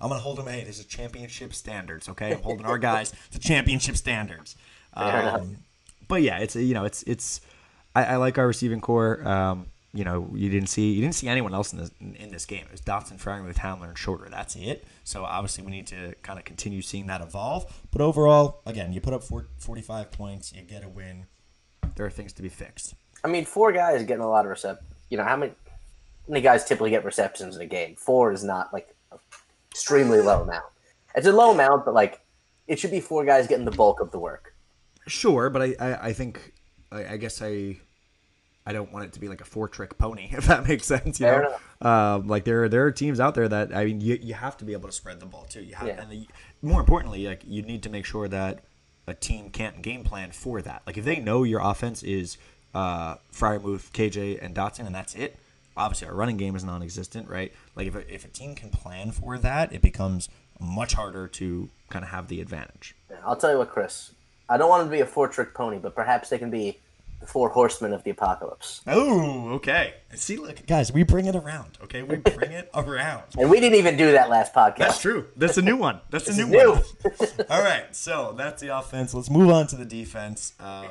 I'm 0.00 0.08
gonna 0.08 0.20
hold 0.20 0.38
them. 0.38 0.46
Hey, 0.46 0.64
this 0.64 0.78
is 0.78 0.84
championship 0.86 1.52
standards. 1.54 2.08
Okay, 2.08 2.32
I'm 2.34 2.42
holding 2.42 2.66
our 2.66 2.78
guys 2.78 3.12
to 3.32 3.38
championship 3.38 3.96
standards. 3.96 4.56
Um, 4.94 5.58
but 6.08 6.22
yeah, 6.22 6.38
it's 6.38 6.56
a, 6.56 6.62
you 6.62 6.74
know 6.74 6.84
it's 6.84 7.02
it's 7.04 7.40
I, 7.94 8.04
I 8.04 8.16
like 8.16 8.38
our 8.38 8.46
receiving 8.46 8.80
core. 8.80 9.26
Um, 9.26 9.66
you 9.92 10.04
know, 10.04 10.30
you 10.34 10.48
didn't 10.48 10.68
see 10.68 10.92
you 10.92 11.00
didn't 11.00 11.16
see 11.16 11.28
anyone 11.28 11.52
else 11.52 11.72
in 11.72 11.80
this 11.80 11.90
in 12.00 12.30
this 12.30 12.46
game. 12.46 12.64
It 12.66 12.72
was 12.72 12.80
Dotson, 12.80 13.20
Freiermuth, 13.20 13.56
Hamler, 13.56 13.88
and 13.88 13.98
Shorter. 13.98 14.28
That's 14.30 14.54
it. 14.56 14.84
So 15.10 15.24
obviously 15.24 15.64
we 15.64 15.72
need 15.72 15.88
to 15.88 16.14
kind 16.22 16.38
of 16.38 16.44
continue 16.44 16.82
seeing 16.82 17.08
that 17.08 17.20
evolve. 17.20 17.66
But 17.90 18.00
overall, 18.00 18.62
again, 18.64 18.92
you 18.92 19.00
put 19.00 19.12
up 19.12 19.24
four, 19.24 19.48
45 19.58 20.12
points, 20.12 20.52
you 20.52 20.62
get 20.62 20.84
a 20.84 20.88
win. 20.88 21.26
There 21.96 22.06
are 22.06 22.10
things 22.10 22.32
to 22.34 22.42
be 22.42 22.48
fixed. 22.48 22.94
I 23.24 23.28
mean, 23.28 23.44
four 23.44 23.72
guys 23.72 24.04
getting 24.04 24.22
a 24.22 24.28
lot 24.28 24.46
of 24.46 24.52
recept. 24.52 24.78
You 25.08 25.18
know 25.18 25.24
how 25.24 25.36
many? 25.36 25.50
How 25.50 26.32
many 26.32 26.42
guys 26.42 26.64
typically 26.64 26.90
get 26.90 27.04
receptions 27.04 27.56
in 27.56 27.62
a 27.62 27.66
game? 27.66 27.96
Four 27.96 28.32
is 28.32 28.44
not 28.44 28.72
like 28.72 28.94
extremely 29.72 30.20
low 30.20 30.42
amount. 30.42 30.64
It's 31.16 31.26
a 31.26 31.32
low 31.32 31.50
amount, 31.50 31.84
but 31.84 31.92
like 31.92 32.20
it 32.68 32.78
should 32.78 32.92
be 32.92 33.00
four 33.00 33.24
guys 33.24 33.48
getting 33.48 33.64
the 33.64 33.72
bulk 33.72 33.98
of 34.00 34.12
the 34.12 34.18
work. 34.20 34.54
Sure, 35.08 35.50
but 35.50 35.60
I, 35.60 35.74
I, 35.80 36.06
I 36.06 36.12
think 36.12 36.52
I, 36.92 37.14
I 37.14 37.16
guess 37.16 37.42
I 37.42 37.80
I 38.70 38.72
don't 38.72 38.92
want 38.92 39.04
it 39.04 39.12
to 39.14 39.20
be 39.20 39.26
like 39.26 39.40
a 39.40 39.44
four 39.44 39.66
trick 39.68 39.98
pony, 39.98 40.28
if 40.32 40.46
that 40.46 40.66
makes 40.68 40.86
sense. 40.86 41.18
You 41.18 41.26
Fair 41.26 41.50
know, 41.82 41.88
um, 41.90 42.28
like 42.28 42.44
there 42.44 42.64
are, 42.64 42.68
there 42.68 42.84
are 42.86 42.92
teams 42.92 43.18
out 43.18 43.34
there 43.34 43.48
that 43.48 43.74
I 43.74 43.84
mean 43.84 44.00
you, 44.00 44.16
you 44.22 44.34
have 44.34 44.56
to 44.58 44.64
be 44.64 44.72
able 44.72 44.88
to 44.88 44.94
spread 44.94 45.18
the 45.18 45.26
ball 45.26 45.46
too. 45.48 45.62
You 45.62 45.74
have, 45.74 45.88
Yeah. 45.88 46.00
and 46.00 46.10
the, 46.10 46.26
more 46.62 46.78
importantly, 46.80 47.26
like 47.26 47.42
you 47.46 47.62
need 47.62 47.82
to 47.82 47.90
make 47.90 48.04
sure 48.06 48.28
that 48.28 48.60
a 49.08 49.14
team 49.14 49.50
can't 49.50 49.82
game 49.82 50.04
plan 50.04 50.30
for 50.30 50.62
that. 50.62 50.82
Like 50.86 50.96
if 50.96 51.04
they 51.04 51.18
know 51.18 51.42
your 51.42 51.60
offense 51.60 52.02
is 52.04 52.38
uh, 52.74 53.16
Freiermuth, 53.32 53.90
KJ, 53.90 54.38
and 54.40 54.54
Dotson, 54.54 54.86
and 54.86 54.94
that's 54.94 55.14
it. 55.16 55.36
Obviously, 55.76 56.06
our 56.08 56.14
running 56.14 56.36
game 56.36 56.54
is 56.54 56.62
non-existent, 56.62 57.28
right? 57.28 57.52
Like 57.74 57.88
if 57.88 57.94
a, 57.96 58.14
if 58.14 58.24
a 58.24 58.28
team 58.28 58.54
can 58.54 58.70
plan 58.70 59.10
for 59.10 59.36
that, 59.38 59.72
it 59.72 59.82
becomes 59.82 60.28
much 60.60 60.92
harder 60.94 61.26
to 61.26 61.70
kind 61.88 62.04
of 62.04 62.10
have 62.10 62.28
the 62.28 62.40
advantage. 62.40 62.94
Yeah, 63.10 63.16
I'll 63.24 63.36
tell 63.36 63.50
you 63.50 63.58
what, 63.58 63.70
Chris. 63.70 64.12
I 64.48 64.56
don't 64.58 64.68
want 64.68 64.82
them 64.82 64.88
to 64.90 64.96
be 64.96 65.00
a 65.00 65.06
four 65.06 65.26
trick 65.28 65.54
pony, 65.54 65.78
but 65.78 65.94
perhaps 65.94 66.28
they 66.28 66.38
can 66.38 66.50
be 66.50 66.78
the 67.20 67.26
four 67.26 67.50
horsemen 67.50 67.92
of 67.92 68.02
the 68.02 68.10
apocalypse. 68.10 68.80
Oh, 68.86 69.50
okay. 69.54 69.94
See, 70.14 70.36
look, 70.36 70.66
guys, 70.66 70.92
we 70.92 71.02
bring 71.02 71.26
it 71.26 71.36
around. 71.36 71.78
Okay, 71.84 72.02
we 72.02 72.16
bring 72.16 72.52
it 72.52 72.70
around. 72.74 73.24
And 73.38 73.50
we 73.50 73.60
didn't 73.60 73.78
even 73.78 73.96
do 73.96 74.12
that 74.12 74.28
last 74.28 74.52
podcast. 74.54 74.78
That's 74.78 75.00
true. 75.00 75.28
That's 75.36 75.56
a 75.58 75.62
new 75.62 75.76
one. 75.76 76.00
That's 76.10 76.28
a 76.28 76.32
This 76.32 76.46
new, 76.46 76.72
one. 76.72 76.82
All 77.50 77.62
right, 77.62 77.94
so 77.94 78.34
that's 78.36 78.60
the 78.60 78.76
offense. 78.76 79.14
Let's 79.14 79.30
move 79.30 79.50
on 79.50 79.66
to 79.68 79.76
the 79.76 79.84
defense. 79.84 80.54
Um, 80.58 80.86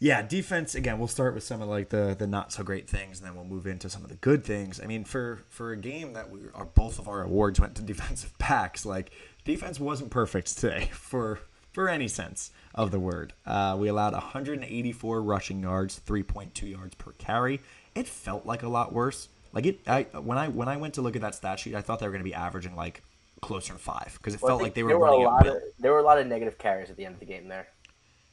yeah, 0.00 0.22
defense. 0.22 0.74
Again, 0.74 0.98
we'll 0.98 1.08
start 1.08 1.34
with 1.34 1.42
some 1.42 1.60
of 1.60 1.68
like 1.68 1.88
the 1.88 2.14
the 2.18 2.26
not 2.26 2.52
so 2.52 2.62
great 2.62 2.88
things, 2.88 3.18
and 3.18 3.26
then 3.26 3.34
we'll 3.34 3.44
move 3.44 3.66
into 3.66 3.90
some 3.90 4.02
of 4.04 4.10
the 4.10 4.16
good 4.16 4.44
things. 4.44 4.80
I 4.80 4.86
mean, 4.86 5.04
for 5.04 5.42
for 5.48 5.72
a 5.72 5.76
game 5.76 6.12
that 6.12 6.30
we 6.30 6.40
are 6.54 6.66
both 6.66 6.98
of 6.98 7.08
our 7.08 7.22
awards 7.22 7.58
went 7.60 7.74
to 7.76 7.82
defensive 7.94 8.36
backs, 8.38 8.86
like 8.86 9.10
defense 9.44 9.80
wasn't 9.80 10.10
perfect 10.10 10.56
today 10.56 10.88
for 10.92 11.40
for 11.72 11.88
any 11.88 12.08
sense 12.08 12.50
of 12.78 12.92
the 12.92 13.00
word. 13.00 13.32
Uh, 13.44 13.76
we 13.78 13.88
allowed 13.88 14.12
184 14.12 15.20
rushing 15.20 15.60
yards, 15.60 16.00
3.2 16.06 16.70
yards 16.70 16.94
per 16.94 17.10
carry. 17.18 17.60
It 17.94 18.06
felt 18.06 18.46
like 18.46 18.62
a 18.62 18.68
lot 18.68 18.92
worse. 18.92 19.28
Like 19.52 19.66
it, 19.66 19.80
I 19.86 20.02
when 20.02 20.38
I 20.38 20.48
when 20.48 20.68
I 20.68 20.76
went 20.76 20.94
to 20.94 21.02
look 21.02 21.16
at 21.16 21.22
that 21.22 21.34
stat 21.34 21.58
sheet, 21.58 21.74
I 21.74 21.80
thought 21.80 21.98
they 21.98 22.06
were 22.06 22.12
going 22.12 22.22
to 22.22 22.28
be 22.28 22.34
averaging 22.34 22.76
like 22.76 23.02
closer 23.40 23.72
to 23.72 23.78
five 23.78 24.14
because 24.18 24.34
it 24.34 24.42
Well, 24.42 24.50
felt 24.50 24.62
like 24.62 24.74
they 24.74 24.82
were 24.84 24.90
there 24.90 24.98
were 24.98 25.06
a 25.06 25.16
lot 25.16 25.46
of 25.46 25.56
there 25.78 25.92
were 25.92 25.98
a 25.98 26.02
lot 26.04 26.18
of 26.18 26.26
negative 26.26 26.58
carries 26.58 26.90
at 26.90 26.96
the 26.96 27.04
end 27.04 27.14
of 27.14 27.20
the 27.20 27.26
game 27.26 27.48
there. 27.48 27.66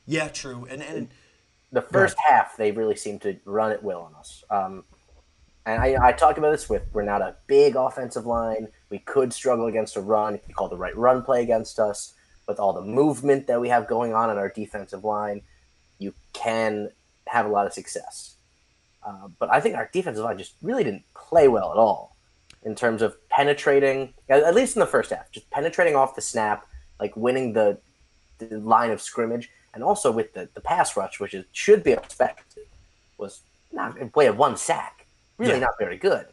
Yeah, 0.05 0.27
true. 0.27 0.67
And 0.69 0.83
and 0.83 1.09
the 1.71 1.81
first 1.81 2.17
half 2.19 2.55
they 2.57 2.71
really 2.71 2.95
seemed 2.95 3.21
to 3.21 3.37
run 3.45 3.71
at 3.71 3.81
will 3.81 4.01
on 4.01 4.13
us. 4.15 4.43
Um, 4.51 4.83
and 5.65 5.81
I, 5.81 6.09
I 6.09 6.11
talked 6.11 6.37
about 6.37 6.51
this 6.51 6.69
with 6.69 6.83
we're 6.93 7.01
not 7.03 7.21
a 7.21 7.35
big 7.47 7.75
offensive 7.75 8.25
line. 8.27 8.67
We 8.89 8.99
could 8.99 9.33
struggle 9.33 9.65
against 9.65 9.95
a 9.95 10.01
run 10.01 10.35
if 10.35 10.47
you 10.47 10.53
call 10.53 10.69
the 10.69 10.77
right 10.77 10.95
run 10.95 11.23
play 11.23 11.41
against 11.41 11.79
us. 11.79 12.13
With 12.47 12.59
all 12.59 12.73
the 12.73 12.81
movement 12.81 13.47
that 13.47 13.59
we 13.59 13.69
have 13.69 13.87
going 13.87 14.13
on 14.13 14.29
in 14.29 14.37
our 14.37 14.49
defensive 14.49 15.03
line, 15.03 15.41
you 15.97 16.13
can 16.33 16.91
have 17.27 17.45
a 17.45 17.49
lot 17.49 17.65
of 17.65 17.73
success. 17.73 18.35
Uh, 19.05 19.27
but 19.39 19.49
I 19.51 19.59
think 19.59 19.75
our 19.75 19.89
defensive 19.91 20.23
line 20.23 20.37
just 20.37 20.53
really 20.61 20.83
didn't 20.83 21.03
play 21.15 21.47
well 21.47 21.71
at 21.71 21.77
all 21.77 22.15
in 22.63 22.75
terms 22.75 23.01
of 23.01 23.15
penetrating, 23.29 24.13
at 24.29 24.55
least 24.55 24.75
in 24.75 24.79
the 24.79 24.85
first 24.87 25.11
half, 25.11 25.31
just 25.31 25.49
penetrating 25.51 25.95
off 25.95 26.15
the 26.15 26.21
snap, 26.21 26.65
like 26.99 27.15
winning 27.15 27.53
the, 27.53 27.77
the 28.39 28.59
line 28.59 28.89
of 28.91 29.01
scrimmage, 29.01 29.49
and 29.73 29.83
also 29.83 30.11
with 30.11 30.33
the, 30.33 30.49
the 30.55 30.61
pass 30.61 30.97
rush, 30.97 31.19
which 31.19 31.33
is, 31.35 31.45
should 31.51 31.83
be 31.83 31.91
expected, 31.91 32.63
was 33.17 33.41
not 33.71 33.95
we 34.15 34.25
had 34.25 34.37
one 34.37 34.57
sack, 34.57 35.05
really 35.37 35.53
Yeah. 35.53 35.59
not 35.59 35.77
very 35.79 35.97
good. 35.97 36.25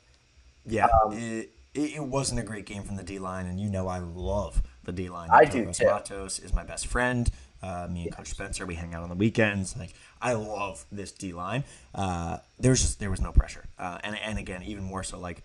yeah, 0.65 0.87
Um, 1.05 1.13
it, 1.13 1.51
it 1.75 1.97
it 1.97 2.03
wasn't 2.05 2.41
a 2.41 2.43
great 2.43 2.67
game 2.67 2.83
from 2.83 2.97
the 2.97 3.03
D 3.03 3.19
line, 3.19 3.47
and 3.47 3.61
you 3.61 3.69
know 3.69 3.89
I 3.89 3.99
love 3.99 4.63
the 4.85 4.93
D 4.93 5.09
line. 5.09 5.29
I 5.33 5.45
do, 5.45 5.73
too. 5.73 5.87
Matos 5.87 6.39
is 6.39 6.53
my 6.53 6.65
best 6.65 6.87
friend. 6.87 7.31
Uh, 7.63 7.87
me 7.91 8.05
and 8.05 8.17
Coach 8.17 8.29
Spencer, 8.29 8.67
we 8.67 8.75
hang 8.75 8.93
out 8.93 9.03
on 9.03 9.09
the 9.09 9.15
weekends. 9.15 9.77
Like 9.77 9.95
I 10.21 10.33
love 10.33 10.85
this 10.91 11.13
D 11.13 11.33
line. 11.33 11.65
Uh, 11.95 12.39
there's 12.59 12.83
just 12.83 12.99
there 12.99 13.11
was 13.11 13.21
no 13.21 13.33
pressure, 13.33 13.65
uh, 13.79 13.99
and 14.03 14.17
and 14.19 14.39
again 14.39 14.63
even 14.63 14.85
more 14.85 15.03
so 15.03 15.19
like. 15.19 15.43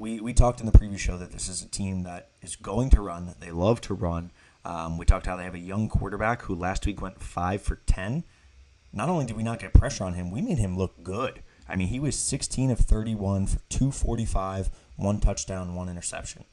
We, 0.00 0.20
we 0.20 0.32
talked 0.32 0.60
in 0.60 0.66
the 0.66 0.70
previous 0.70 1.00
show 1.00 1.18
that 1.18 1.32
this 1.32 1.48
is 1.48 1.60
a 1.60 1.66
team 1.66 2.04
that 2.04 2.28
is 2.40 2.54
going 2.54 2.88
to 2.90 3.00
run. 3.00 3.26
That 3.26 3.40
They 3.40 3.50
love 3.50 3.80
to 3.80 3.94
run. 3.94 4.30
Um, 4.64 4.96
we 4.96 5.04
talked 5.04 5.26
how 5.26 5.34
they 5.34 5.42
have 5.42 5.56
a 5.56 5.58
young 5.58 5.88
quarterback 5.88 6.42
who 6.42 6.54
last 6.54 6.86
week 6.86 7.02
went 7.02 7.20
five 7.20 7.62
for 7.62 7.80
ten. 7.84 8.22
Not 8.92 9.08
only 9.08 9.26
did 9.26 9.36
we 9.36 9.42
not 9.42 9.58
get 9.58 9.74
pressure 9.74 10.04
on 10.04 10.14
him, 10.14 10.30
we 10.30 10.40
made 10.40 10.58
him 10.58 10.76
look 10.78 11.02
good. 11.02 11.42
I 11.68 11.76
mean, 11.76 11.88
he 11.88 12.00
was 12.00 12.16
16 12.16 12.70
of 12.70 12.78
31 12.78 13.46
for 13.46 13.58
245, 13.68 14.70
one 14.96 15.20
touchdown, 15.20 15.74
one 15.74 15.88
interception. 15.88 16.44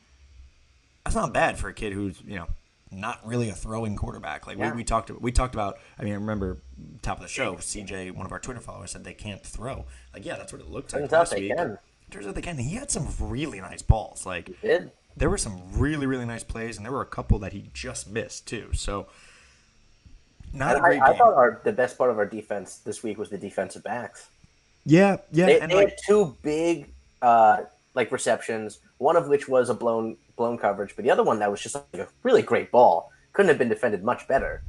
That's 1.06 1.16
not 1.16 1.34
bad 1.34 1.58
for 1.58 1.70
a 1.70 1.74
kid 1.74 1.93
who's 1.93 2.22
you 2.26 2.36
know 2.36 2.47
not 2.91 3.26
really 3.26 3.49
a 3.49 3.53
throwing 3.53 3.95
quarterback. 3.95 4.47
Like 4.47 4.58
Yeah. 4.58 4.72
we, 4.72 4.78
we 4.78 4.84
talked 4.84 5.10
we 5.22 5.32
talked 5.32 5.53
about. 5.56 5.78
I 5.99 6.03
mean, 6.03 6.14
I 6.14 6.18
remember 6.18 6.58
top 7.01 7.18
of 7.18 7.24
the 7.24 7.30
show, 7.30 7.56
CJ, 7.56 8.12
one 8.12 8.26
of 8.26 8.32
our 8.32 8.39
Twitter 8.39 8.60
followers, 8.60 8.91
said 8.91 9.03
they 9.03 9.14
can't 9.14 9.43
throw. 9.43 9.86
Like 10.14 10.26
yeah, 10.26 10.36
that's 10.36 10.51
what 10.51 10.62
it 10.62 10.70
looked 10.70 10.93
like 10.93 11.01
Turns 11.03 11.14
out 11.14 11.20
last 11.20 11.32
they 11.34 11.41
week. 11.41 11.56
can. 11.58 11.78
Turns 12.12 12.28
out 12.28 12.36
they 12.36 12.41
can. 12.41 12.58
He 12.58 12.76
had 12.76 12.91
some 12.91 13.08
really 13.20 13.62
nice 13.62 13.82
balls. 13.82 14.26
Like 14.26 14.60
Did 14.62 14.91
there 15.18 15.30
were 15.30 15.38
some 15.38 15.62
really 15.74 16.06
really 16.08 16.26
nice 16.26 16.43
plays, 16.43 16.78
and 16.78 16.86
there 16.86 16.91
were 16.93 17.01
a 17.01 17.06
couple 17.08 17.39
that 17.39 17.53
he 17.53 17.70
just 17.74 18.10
missed 18.10 18.47
too. 18.47 18.70
So 18.74 19.08
not 20.53 20.76
a 20.76 20.80
I, 20.80 20.82
great 20.82 21.01
I 21.01 21.10
game. 21.10 21.18
thought 21.18 21.34
our 21.34 21.62
the 21.64 21.74
best 21.74 21.97
part 21.97 22.10
of 22.12 22.18
our 22.18 22.26
defense 22.26 22.78
this 22.78 23.03
week 23.03 23.18
was 23.18 23.30
the 23.30 23.38
defensive 23.38 23.84
backs. 23.84 24.28
yeah, 24.86 25.18
yeah, 25.32 25.45
They, 25.47 25.60
and 25.60 25.72
they 25.72 25.76
like 25.76 25.89
had 25.89 25.97
two 26.08 26.36
big 26.43 26.89
uh, 27.22 27.64
like 27.93 28.12
receptions, 28.12 28.80
one 28.97 29.16
of 29.16 29.28
which 29.28 29.47
was 29.47 29.70
a 29.70 29.74
blown 29.74 30.18
blown 30.36 30.57
coverage, 30.57 30.95
but 30.95 31.03
the 31.03 31.11
other 31.11 31.23
one 31.23 31.39
that 31.39 31.49
was 31.51 31.61
just 31.61 31.75
like 31.75 31.86
a 31.95 32.07
really 32.23 32.41
great 32.41 32.71
ball. 32.71 33.11
Couldn't 33.33 33.49
have 33.49 33.57
been 33.57 33.69
defended 33.69 34.03
much 34.03 34.27
better. 34.27 34.63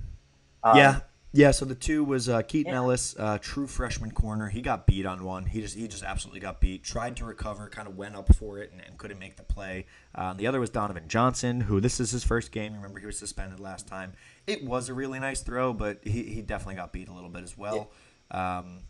Um, 0.62 0.76
yeah, 0.76 1.00
yeah. 1.32 1.50
So 1.52 1.64
the 1.64 1.74
two 1.76 2.02
was 2.02 2.28
uh, 2.28 2.42
Keaton 2.42 2.72
Yeah. 2.72 2.78
Ellis, 2.78 3.14
uh, 3.18 3.38
true 3.40 3.66
freshman 3.68 4.10
corner. 4.10 4.48
He 4.48 4.60
got 4.60 4.86
beat 4.86 5.06
on 5.06 5.22
one. 5.24 5.44
He 5.46 5.60
just 5.60 5.76
he 5.76 5.86
just 5.86 6.02
absolutely 6.02 6.40
got 6.40 6.60
beat. 6.60 6.82
Tried 6.82 7.16
to 7.18 7.24
recover, 7.24 7.68
kind 7.68 7.86
of 7.86 7.96
went 7.96 8.16
up 8.16 8.34
for 8.34 8.58
it 8.58 8.72
and, 8.72 8.80
and 8.80 8.98
couldn't 8.98 9.20
make 9.20 9.36
the 9.36 9.44
play. 9.44 9.86
Uh, 10.14 10.32
the 10.34 10.46
other 10.48 10.58
was 10.58 10.70
Donovan 10.70 11.04
Johnson, 11.06 11.60
who 11.60 11.80
this 11.80 12.00
is 12.00 12.10
his 12.10 12.24
first 12.24 12.50
game. 12.50 12.74
Remember 12.74 12.98
he 12.98 13.06
was 13.06 13.18
suspended 13.18 13.60
last 13.60 13.86
time. 13.86 14.14
It 14.46 14.64
was 14.64 14.88
a 14.88 14.94
really 14.94 15.20
nice 15.20 15.42
throw, 15.42 15.72
but 15.72 16.00
he, 16.02 16.24
he 16.24 16.42
definitely 16.42 16.76
got 16.76 16.92
beat 16.92 17.08
a 17.08 17.12
little 17.12 17.30
bit 17.30 17.44
as 17.44 17.56
well. 17.56 17.90
Um, 18.32 18.84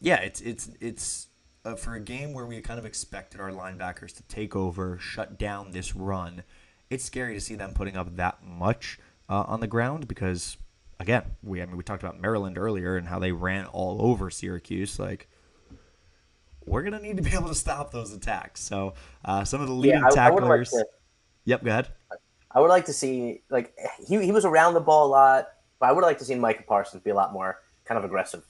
yeah, 0.00 0.20
it's 0.20 0.40
it's 0.40 0.70
it's 0.80 1.26
uh, 1.64 1.74
for 1.74 1.94
a 1.94 2.00
game 2.00 2.32
where 2.32 2.46
we 2.46 2.60
kind 2.60 2.78
of 2.78 2.86
expected 2.86 3.40
our 3.40 3.50
linebackers 3.50 4.14
to 4.16 4.22
take 4.24 4.56
over, 4.56 4.98
shut 4.98 5.38
down 5.38 5.70
this 5.72 5.94
run. 5.94 6.42
It's 6.88 7.04
scary 7.04 7.34
to 7.34 7.40
see 7.40 7.54
them 7.54 7.72
putting 7.74 7.96
up 7.96 8.16
that 8.16 8.42
much 8.44 8.98
uh, 9.28 9.44
on 9.46 9.60
the 9.60 9.66
ground 9.66 10.08
because, 10.08 10.56
again, 10.98 11.22
we 11.42 11.62
I 11.62 11.66
mean 11.66 11.76
we 11.76 11.84
talked 11.84 12.02
about 12.02 12.20
Maryland 12.20 12.58
earlier 12.58 12.96
and 12.96 13.06
how 13.06 13.18
they 13.18 13.32
ran 13.32 13.66
all 13.66 14.02
over 14.02 14.30
Syracuse. 14.30 14.98
Like 14.98 15.28
we're 16.64 16.82
gonna 16.82 17.00
need 17.00 17.16
to 17.16 17.22
be 17.22 17.30
able 17.34 17.48
to 17.48 17.54
stop 17.54 17.92
those 17.92 18.12
attacks. 18.12 18.60
So 18.60 18.94
uh, 19.24 19.44
some 19.44 19.60
of 19.60 19.68
the 19.68 19.74
leading 19.74 20.00
Yeah, 20.00 20.04
I, 20.04 20.26
I 20.26 20.30
like 20.30 20.40
tacklers. 20.40 20.70
to. 20.70 20.86
Yep, 21.44 21.64
go 21.64 21.70
ahead. 21.70 21.88
I 22.52 22.60
would 22.60 22.68
like 22.68 22.86
to 22.86 22.92
see 22.92 23.42
like 23.50 23.74
he, 24.06 24.22
he 24.24 24.32
was 24.32 24.44
around 24.44 24.74
the 24.74 24.80
ball 24.80 25.06
a 25.06 25.10
lot, 25.10 25.48
but 25.78 25.88
I 25.88 25.92
would 25.92 26.02
like 26.02 26.18
to 26.18 26.24
see 26.24 26.34
Micah 26.34 26.64
Parsons 26.66 27.02
be 27.02 27.10
a 27.10 27.14
lot 27.14 27.32
more 27.32 27.60
kind 27.84 27.98
of 27.98 28.04
aggressive 28.04 28.42
in 28.42 28.42
that 28.42 28.49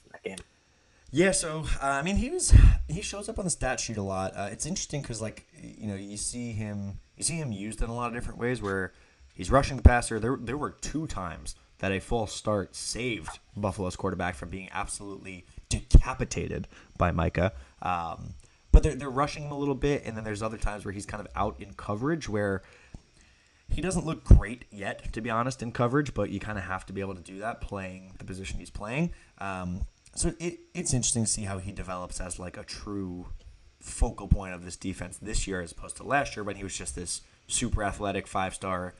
Yeah, 1.13 1.31
so 1.31 1.65
uh, 1.81 1.85
I 1.85 2.01
mean, 2.03 2.15
he 2.15 2.29
was 2.29 2.53
he 2.87 3.01
shows 3.01 3.27
up 3.27 3.37
on 3.37 3.43
the 3.45 3.51
stat 3.51 3.81
sheet 3.81 3.97
a 3.97 4.01
lot. 4.01 4.33
Uh, 4.35 4.49
it's 4.51 4.65
interesting 4.65 5.01
because 5.01 5.21
like 5.21 5.45
you 5.61 5.87
know 5.87 5.95
you 5.95 6.15
see 6.15 6.53
him 6.53 6.99
you 7.17 7.23
see 7.23 7.35
him 7.35 7.51
used 7.51 7.81
in 7.81 7.89
a 7.89 7.93
lot 7.93 8.07
of 8.07 8.13
different 8.13 8.39
ways 8.39 8.61
where 8.61 8.93
he's 9.33 9.51
rushing 9.51 9.75
the 9.75 9.83
passer. 9.83 10.19
There 10.19 10.37
there 10.39 10.57
were 10.57 10.71
two 10.71 11.07
times 11.07 11.55
that 11.79 11.91
a 11.91 11.99
false 11.99 12.33
start 12.33 12.75
saved 12.75 13.39
Buffalo's 13.57 13.97
quarterback 13.97 14.35
from 14.35 14.49
being 14.49 14.69
absolutely 14.71 15.45
decapitated 15.67 16.67
by 16.97 17.11
Micah. 17.11 17.51
Um, 17.81 18.35
but 18.71 18.83
they're 18.83 18.95
they're 18.95 19.09
rushing 19.09 19.43
him 19.43 19.51
a 19.51 19.57
little 19.57 19.75
bit, 19.75 20.03
and 20.05 20.15
then 20.15 20.23
there's 20.23 20.41
other 20.41 20.57
times 20.57 20.85
where 20.85 20.93
he's 20.93 21.05
kind 21.05 21.19
of 21.19 21.27
out 21.35 21.57
in 21.59 21.73
coverage 21.73 22.29
where 22.29 22.61
he 23.69 23.81
doesn't 23.81 24.05
look 24.05 24.23
great 24.23 24.63
yet, 24.71 25.11
to 25.11 25.21
be 25.21 25.29
honest, 25.29 25.61
in 25.61 25.73
coverage, 25.73 26.13
but 26.13 26.29
you 26.29 26.39
kind 26.39 26.57
of 26.57 26.63
have 26.65 26.85
to 26.85 26.93
be 26.93 27.01
able 27.01 27.15
to 27.15 27.21
do 27.21 27.39
that 27.39 27.59
playing 27.59 28.13
the 28.17 28.23
position 28.23 28.59
he's 28.59 28.69
playing. 28.69 29.11
Um, 29.39 29.81
so 30.15 30.33
it, 30.39 30.59
it's 30.73 30.93
interesting 30.93 31.25
to 31.25 31.29
see 31.29 31.43
how 31.43 31.57
he 31.57 31.71
develops 31.71 32.19
as 32.19 32.39
like 32.39 32.57
a 32.57 32.63
true 32.63 33.27
focal 33.79 34.27
point 34.27 34.53
of 34.53 34.63
this 34.63 34.75
defense 34.75 35.17
this 35.17 35.47
year 35.47 35.61
as 35.61 35.71
opposed 35.71 35.97
to 35.97 36.03
last 36.03 36.35
year 36.35 36.43
when 36.43 36.55
he 36.55 36.63
was 36.63 36.77
just 36.77 36.95
this 36.95 37.21
super 37.47 37.83
athletic 37.83 38.27
five 38.27 38.53
star, 38.53 38.93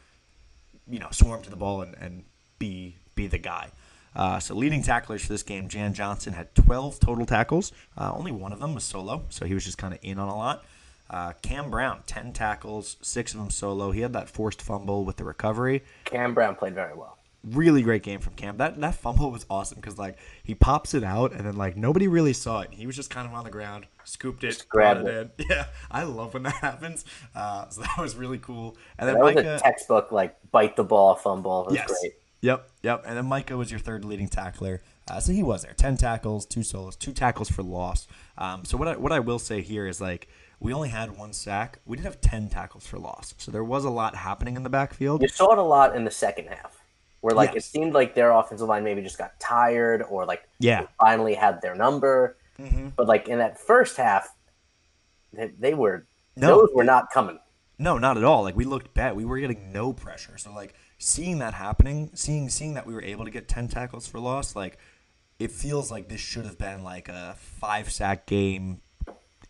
you 0.89 0.99
know, 0.99 1.09
swarm 1.11 1.41
to 1.43 1.49
the 1.49 1.55
ball 1.55 1.81
and, 1.81 1.95
and 1.99 2.23
be 2.59 2.95
be 3.15 3.27
the 3.27 3.37
guy. 3.37 3.69
Uh, 4.15 4.39
so 4.39 4.53
leading 4.53 4.83
tacklers 4.83 5.21
for 5.21 5.29
this 5.29 5.43
game, 5.43 5.69
Jan 5.69 5.93
Johnson 5.93 6.33
had 6.33 6.53
12 6.55 6.99
total 6.99 7.25
tackles. 7.25 7.71
Uh, 7.97 8.11
only 8.13 8.31
one 8.31 8.51
of 8.51 8.59
them 8.59 8.73
was 8.73 8.83
solo, 8.83 9.23
so 9.29 9.45
he 9.45 9.53
was 9.53 9.63
just 9.63 9.77
kind 9.77 9.93
of 9.93 9.99
in 10.01 10.19
on 10.19 10.27
a 10.27 10.35
lot. 10.35 10.65
Uh, 11.09 11.33
Cam 11.41 11.69
Brown, 11.69 12.01
10 12.07 12.33
tackles, 12.33 12.97
six 13.01 13.33
of 13.33 13.39
them 13.39 13.49
solo. 13.49 13.91
He 13.91 14.01
had 14.01 14.13
that 14.13 14.29
forced 14.29 14.61
fumble 14.61 15.05
with 15.05 15.17
the 15.17 15.23
recovery. 15.23 15.83
Cam 16.05 16.33
Brown 16.33 16.55
played 16.55 16.73
very 16.73 16.93
well. 16.93 17.17
Really 17.43 17.81
great 17.81 18.03
game 18.03 18.19
from 18.19 18.33
Cam. 18.35 18.57
That 18.57 18.79
that 18.81 18.93
fumble 18.95 19.31
was 19.31 19.47
awesome 19.49 19.77
because 19.77 19.97
like 19.97 20.17
he 20.43 20.53
pops 20.53 20.93
it 20.93 21.03
out 21.03 21.31
and 21.31 21.45
then 21.45 21.55
like 21.57 21.75
nobody 21.75 22.07
really 22.07 22.33
saw 22.33 22.59
it. 22.61 22.69
He 22.71 22.85
was 22.85 22.95
just 22.95 23.09
kind 23.09 23.27
of 23.27 23.33
on 23.33 23.43
the 23.43 23.49
ground, 23.49 23.87
scooped 24.03 24.43
it, 24.43 24.63
grabbed 24.69 25.07
it. 25.07 25.31
in. 25.39 25.45
Yeah, 25.49 25.65
I 25.89 26.03
love 26.03 26.35
when 26.35 26.43
that 26.43 26.53
happens. 26.61 27.03
Uh, 27.33 27.67
so 27.69 27.81
that 27.81 27.97
was 27.97 28.15
really 28.15 28.37
cool. 28.37 28.77
And 28.99 29.09
then 29.09 29.15
That 29.15 29.23
was 29.23 29.35
Micah, 29.35 29.55
a 29.55 29.59
textbook 29.59 30.11
like 30.11 30.35
bite 30.51 30.75
the 30.75 30.83
ball 30.83 31.15
fumble. 31.15 31.61
It 31.63 31.67
was 31.67 31.75
yes, 31.75 31.87
great. 31.99 32.13
yep, 32.41 32.69
yep. 32.83 33.03
And 33.07 33.17
then 33.17 33.25
Micah 33.25 33.57
was 33.57 33.71
your 33.71 33.79
third 33.79 34.05
leading 34.05 34.27
tackler. 34.27 34.81
Uh, 35.09 35.19
so 35.19 35.31
he 35.31 35.41
was 35.41 35.63
there, 35.63 35.73
ten 35.73 35.97
tackles, 35.97 36.45
two 36.45 36.61
solos, 36.61 36.95
two 36.95 37.11
tackles 37.11 37.49
for 37.49 37.63
loss. 37.63 38.07
Um, 38.37 38.65
so 38.65 38.77
what 38.77 38.87
I, 38.87 38.95
what 38.97 39.11
I 39.11 39.19
will 39.19 39.39
say 39.39 39.61
here 39.61 39.87
is 39.87 39.99
like 39.99 40.27
we 40.59 40.73
only 40.73 40.89
had 40.89 41.17
one 41.17 41.33
sack. 41.33 41.79
We 41.87 41.97
did 41.97 42.05
have 42.05 42.21
ten 42.21 42.49
tackles 42.49 42.85
for 42.85 42.99
loss. 42.99 43.33
So 43.39 43.51
there 43.51 43.63
was 43.63 43.83
a 43.83 43.89
lot 43.89 44.15
happening 44.15 44.55
in 44.55 44.61
the 44.61 44.69
backfield. 44.69 45.23
You 45.23 45.27
saw 45.27 45.51
it 45.53 45.57
a 45.57 45.63
lot 45.63 45.95
in 45.95 46.03
the 46.05 46.11
second 46.11 46.49
half, 46.49 46.80
where 47.21 47.33
like 47.35 47.55
it 47.55 47.63
seemed 47.63 47.93
like 47.93 48.13
their 48.15 48.31
offensive 48.31 48.67
line 48.67 48.83
maybe 48.83 49.01
just 49.01 49.17
got 49.17 49.39
tired, 49.39 50.03
or 50.09 50.25
like 50.25 50.47
Yeah. 50.59 50.87
finally 50.99 51.33
had 51.35 51.61
their 51.61 51.75
number. 51.75 52.37
But 52.95 53.07
like 53.07 53.27
in 53.27 53.39
that 53.39 53.59
first 53.59 53.97
half, 53.97 54.35
they, 55.33 55.47
they 55.59 55.73
were 55.73 56.05
No. 56.35 56.47
those 56.59 56.69
were 56.75 56.83
not 56.83 57.09
coming. 57.11 57.39
No, 57.79 57.97
not 57.97 58.17
at 58.17 58.23
all. 58.23 58.43
Like 58.43 58.55
we 58.55 58.65
looked 58.65 58.93
bad. 58.93 59.15
We 59.15 59.25
were 59.25 59.39
getting 59.39 59.71
no 59.71 59.93
pressure. 59.93 60.37
So 60.37 60.53
like 60.53 60.75
seeing 60.99 61.39
that 61.39 61.55
happening, 61.55 62.11
seeing 62.13 62.49
seeing 62.49 62.75
that 62.75 62.85
we 62.85 62.93
were 62.93 63.01
able 63.03 63.25
to 63.25 63.31
get 63.31 63.47
ten 63.47 63.67
tackles 63.67 64.07
for 64.07 64.19
loss, 64.19 64.55
like 64.55 64.77
it 65.39 65.49
feels 65.51 65.89
like 65.89 66.07
this 66.07 66.21
should 66.21 66.45
have 66.45 66.59
been 66.59 66.83
like 66.83 67.09
a 67.09 67.35
five 67.39 67.91
sack 67.91 68.27
game, 68.27 68.81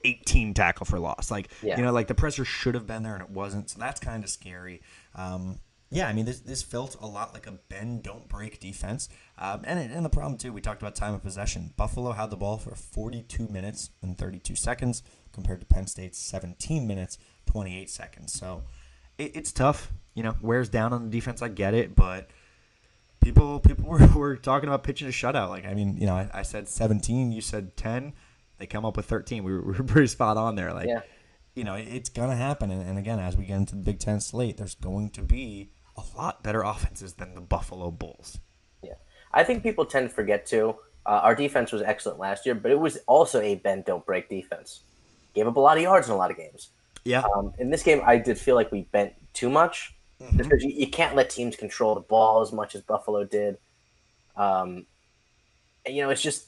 eighteen 0.06 0.54
tackle 0.54 0.86
for 0.86 0.98
loss. 1.00 1.30
Like 1.30 1.50
Yeah. 1.62 1.78
you 1.78 1.84
know, 1.84 1.92
like 1.92 2.08
the 2.08 2.16
pressure 2.16 2.46
should 2.46 2.76
have 2.76 2.88
been 2.88 3.04
there 3.04 3.14
and 3.16 3.24
it 3.24 3.30
wasn't. 3.30 3.70
So 3.70 3.80
that's 3.80 4.00
kind 4.00 4.24
of 4.24 4.30
scary. 4.30 4.82
Um, 5.16 5.60
yeah, 5.92 6.08
I 6.08 6.14
mean 6.14 6.26
this 6.26 6.39
this 6.39 6.64
felt 6.64 6.96
a 7.02 7.06
lot 7.06 7.34
like 7.34 7.46
a 7.48 7.52
bend 7.52 8.04
don't 8.04 8.28
break 8.30 8.60
defense. 8.60 9.10
Um, 9.38 9.62
and 9.66 9.78
it, 9.80 9.92
and 9.92 10.06
the 10.06 10.10
problem 10.10 10.38
too, 10.38 10.54
we 10.54 10.62
talked 10.62 10.82
about 10.82 10.96
time 10.96 11.14
of 11.14 11.22
possession. 11.22 11.74
Buffalo 11.76 12.14
had 12.14 12.30
the 12.30 12.38
ball 12.38 12.58
for 12.58 12.74
42 12.76 13.48
minutes 13.50 13.89
and 14.02 14.18
32 14.18 14.56
seconds 14.56 15.04
compared 15.34 15.60
to 15.60 15.66
Penn 15.66 15.88
State's 15.88 16.18
17 16.18 16.88
minutes 16.88 17.18
28 17.46 17.89
seconds. 17.89 18.32
So 18.34 18.64
it, 19.18 19.36
it's 19.36 19.52
tough. 19.52 19.92
You 20.16 20.24
know, 20.24 20.36
wears 20.42 20.70
down 20.70 20.94
on 20.94 21.04
the 21.04 21.10
defense. 21.10 21.42
I 21.42 21.48
get 21.50 21.74
it, 21.74 21.96
but 21.96 22.30
people 23.22 23.60
people 23.60 23.86
were, 23.89 24.08
were 24.08 24.36
talking 24.36 24.70
about 24.70 24.84
pitching 24.84 25.08
a 25.08 25.12
shutout. 25.12 25.50
Like 25.50 25.66
I 25.66 25.74
mean, 25.74 25.98
you 25.98 26.06
know, 26.06 26.16
I, 26.16 26.30
I 26.34 26.42
said 26.44 26.68
17, 26.68 27.32
you 27.32 27.42
said 27.42 27.76
10. 27.78 28.14
They 28.58 28.68
come 28.68 28.86
up 28.86 28.96
with 28.96 29.08
13. 29.08 29.44
We 29.44 29.54
were, 29.54 29.62
we 29.66 29.74
were 29.74 29.84
pretty 29.84 30.08
spot 30.08 30.38
on 30.38 30.56
there. 30.56 30.74
Like, 30.74 30.88
Yeah. 30.88 31.02
you 31.56 31.64
know, 31.64 31.76
it, 31.76 31.88
it's 31.92 32.10
gonna 32.10 32.36
happen. 32.36 32.72
And, 32.72 32.88
and 32.88 32.98
again, 32.98 33.20
as 33.20 33.36
we 33.36 33.46
get 33.46 33.58
into 33.58 33.76
the 33.76 33.82
Big 33.82 34.00
Ten 34.00 34.20
slate, 34.22 34.58
there's 34.58 34.76
going 34.76 35.10
to 35.12 35.22
be 35.22 35.72
a 36.02 36.18
lot 36.18 36.43
better 36.43 36.62
offenses 36.64 37.14
than 37.14 37.36
the 37.36 37.41
Buffalo 37.41 37.91
Bulls. 37.91 38.39
Yeah, 38.84 38.93
I 39.34 39.43
think 39.43 39.64
people 39.64 39.86
tend 39.86 40.10
to 40.10 40.16
forget 40.16 40.45
too. 40.45 40.76
Uh, 41.06 41.22
our 41.24 41.36
defense 41.36 41.72
was 41.72 41.82
excellent 41.82 42.20
last 42.20 42.45
year, 42.45 42.56
but 42.56 42.72
it 42.72 42.80
was 42.80 42.97
also 43.08 43.39
a 43.41 43.56
bend 43.56 43.86
don't 43.86 44.06
break 44.06 44.30
defense. 44.30 44.82
Gave 45.34 45.47
up 45.47 45.56
a 45.56 45.60
lot 45.60 45.78
of 45.78 45.84
yards 45.84 46.08
in 46.08 46.14
a 46.14 46.18
lot 46.18 46.30
of 46.32 46.38
games. 46.38 46.70
Yeah, 47.04 47.24
Um, 47.36 47.54
in 47.58 47.72
this 47.72 47.82
game, 47.82 48.02
I 48.06 48.18
did 48.18 48.38
feel 48.38 48.54
like 48.56 48.72
we 48.72 48.82
bent 48.91 49.14
too 49.34 49.49
much 49.49 49.95
Mm-hmm. 50.22 50.38
because 50.38 50.64
you, 50.64 50.70
you 50.70 50.88
can't 50.88 51.16
let 51.16 51.32
teams 51.32 51.56
control 51.56 51.95
the 51.95 52.02
ball 52.02 52.41
as 52.41 52.52
much 52.52 52.76
as 52.76 52.82
Buffalo 52.82 53.24
did. 53.24 53.58
Um, 54.36 54.86
and, 55.84 55.95
you 55.95 56.04
know, 56.04 56.12
it's 56.12 56.22
just 56.22 56.45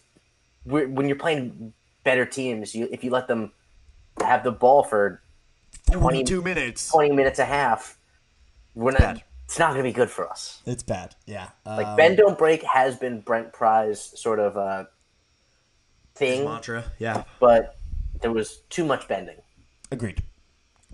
we're, 0.64 0.88
when 0.88 1.08
you're 1.08 1.18
playing 1.18 1.74
better 2.04 2.24
teams, 2.24 2.76
you 2.76 2.88
if 2.92 3.04
you 3.04 3.10
let 3.10 3.28
them 3.28 3.52
have 4.24 4.44
the 4.44 4.52
ball 4.52 4.84
for 4.84 5.24
20, 5.88 6.24
22 6.24 6.42
minutes. 6.44 6.92
20 6.92 7.14
minutes 7.14 7.40
a 7.40 7.46
half, 7.46 7.98
we're 8.76 8.92
not. 8.92 9.24
It's 9.54 9.60
not 9.60 9.74
going 9.74 9.84
to 9.84 9.88
be 9.88 9.94
good 9.94 10.10
for 10.10 10.28
us. 10.28 10.64
It's 10.66 10.82
bad. 10.82 11.14
Yeah. 11.28 11.50
Like 11.64 11.86
Um, 11.86 11.96
bend 11.96 12.18
don't 12.18 12.40
break 12.40 12.64
has 12.64 12.98
been 12.98 13.20
Brent 13.22 13.54
Pry's 13.54 14.02
sort 14.20 14.40
of 14.40 14.58
uh, 14.58 14.86
thing, 16.16 16.44
mantra. 16.44 16.86
Yeah. 16.98 17.26
but 17.40 17.76
there 18.22 18.32
was 18.32 18.62
too 18.72 18.84
much 18.84 19.08
bending. 19.08 19.36
Agreed. 19.92 20.24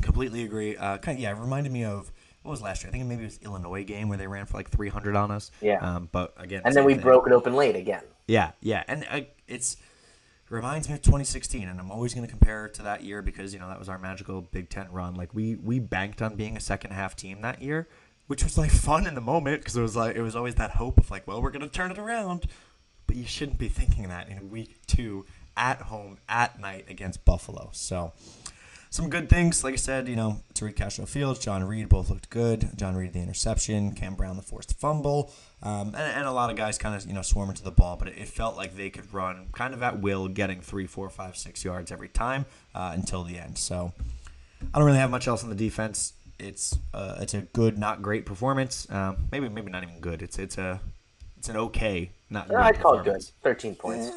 Completely 0.02 0.44
agree. 0.44 0.76
Uh, 0.76 0.98
kind 0.98 1.18
of, 1.18 1.22
yeah, 1.24 1.32
it 1.32 1.40
reminded 1.40 1.72
me 1.72 1.86
of 1.86 2.12
what 2.42 2.52
was 2.52 2.62
last 2.62 2.84
year? 2.84 2.90
I 2.90 2.92
think 2.92 3.06
maybe 3.06 3.22
it 3.22 3.28
was 3.28 3.40
Illinois 3.44 3.86
game 3.86 4.10
where 4.10 4.18
they 4.18 4.28
ran 4.28 4.46
for 4.46 4.58
like 4.58 4.70
300 4.70 5.16
on 5.16 5.32
us. 5.32 5.52
Yeah. 5.62 5.78
Um, 5.80 6.10
but 6.12 6.34
again, 6.36 6.62
And 6.66 6.76
then 6.76 6.84
we 6.84 6.96
thing. 6.96 7.04
broke 7.04 7.28
it 7.28 7.32
open 7.32 7.56
late 7.56 7.78
again. 7.78 8.04
Yeah, 8.28 8.52
yeah, 8.60 8.84
and 8.90 9.08
I, 9.10 9.28
it's 9.48 9.78
it 10.52 10.52
reminds 10.54 10.90
me 10.90 10.96
of 10.96 11.02
2016, 11.02 11.66
and 11.66 11.80
I'm 11.80 11.92
always 11.92 12.14
going 12.14 12.28
to 12.28 12.30
compare 12.30 12.66
it 12.66 12.74
to 12.74 12.84
that 12.84 13.04
year 13.06 13.22
because 13.22 13.54
you 13.54 13.60
know 13.62 13.70
that 13.70 13.80
was 13.80 13.88
our 13.88 13.98
magical 13.98 14.42
Big 14.42 14.70
Ten 14.70 14.92
run. 14.92 15.16
Like 15.16 15.34
we 15.34 15.56
we 15.56 15.80
banked 15.80 16.22
on 16.22 16.36
being 16.36 16.58
a 16.58 16.60
second 16.60 16.92
half 16.92 17.16
team 17.16 17.42
that 17.42 17.62
year, 17.62 17.88
which 18.30 18.44
was 18.44 18.60
like 18.60 18.70
fun 18.70 19.08
in 19.08 19.16
the 19.16 19.22
moment 19.22 19.60
because 19.60 19.76
it 19.76 19.82
was 19.82 19.96
like 19.96 20.16
it 20.16 20.22
was 20.22 20.36
always 20.36 20.54
that 20.54 20.70
hope 20.70 21.00
of 21.00 21.10
like, 21.10 21.26
well, 21.26 21.42
we're 21.42 21.50
going 21.50 21.64
to 21.64 21.68
turn 21.68 21.90
it 21.90 21.98
around. 21.98 22.46
But 23.08 23.16
you 23.16 23.26
shouldn't 23.26 23.58
be 23.58 23.70
thinking 23.70 24.08
that 24.10 24.30
in 24.30 24.52
week 24.52 24.78
two 24.86 25.26
at 25.58 25.82
home 25.82 26.20
at 26.30 26.60
night 26.60 26.86
against 26.90 27.26
Buffalo. 27.26 27.70
So 27.74 28.14
some 28.92 29.10
good 29.10 29.32
things, 29.32 29.64
like 29.64 29.74
I 29.74 29.78
said, 29.78 30.08
you 30.08 30.16
know, 30.16 30.42
Tariq 30.54 30.76
Castro 30.76 31.08
Fields, 31.08 31.40
John 31.40 31.64
Reid 31.64 31.90
both 31.90 32.12
looked 32.12 32.30
good. 32.30 32.70
John 32.78 32.96
Reid 32.96 33.14
the 33.14 33.20
interception, 33.20 33.94
Cam 33.94 34.14
Brown 34.14 34.36
the 34.36 34.44
forced 34.44 34.80
fumble, 34.80 35.34
um, 35.64 35.88
and, 35.88 35.96
and 35.96 36.28
a 36.28 36.32
lot 36.32 36.52
of 36.52 36.56
guys 36.56 36.78
kind 36.78 36.94
of 36.94 37.08
you 37.08 37.14
know 37.14 37.24
swarming 37.24 37.56
to 37.56 37.64
the 37.64 37.72
ball, 37.72 37.98
but 37.98 38.10
it, 38.10 38.20
it 38.20 38.28
felt 38.28 38.56
like 38.56 38.76
they 38.76 38.92
could 38.92 39.12
run 39.12 39.48
kind 39.54 39.74
of 39.74 39.82
at 39.82 40.02
will, 40.02 40.28
getting 40.28 40.62
three, 40.62 40.86
four, 40.86 41.10
five, 41.10 41.36
six 41.36 41.66
yards 41.66 41.92
every 41.92 42.10
time 42.10 42.46
uh, 42.76 42.92
until 42.94 43.24
the 43.24 43.40
end. 43.40 43.58
So 43.58 43.92
I 44.72 44.78
don't 44.78 44.86
really 44.86 45.00
have 45.00 45.10
much 45.10 45.28
else 45.28 45.44
on 45.44 45.50
the 45.50 45.56
defense. 45.56 46.14
It's 46.40 46.78
uh, 46.94 47.18
it's 47.20 47.34
a 47.34 47.42
good, 47.42 47.78
not 47.78 48.02
great 48.02 48.26
performance. 48.26 48.88
Um, 48.90 49.28
maybe 49.32 49.50
maybe 49.50 49.70
not 49.72 49.84
even 49.84 50.00
good. 50.00 50.22
It's 50.22 50.40
it's 50.40 50.58
a 50.58 50.80
it's 51.38 51.50
an 51.50 51.58
okay, 51.58 52.12
not 52.30 52.48
great 52.48 52.60
I'd 52.60 52.80
call 52.80 52.98
it 53.00 53.04
good. 53.06 53.22
13 53.44 53.76
points. 53.76 54.10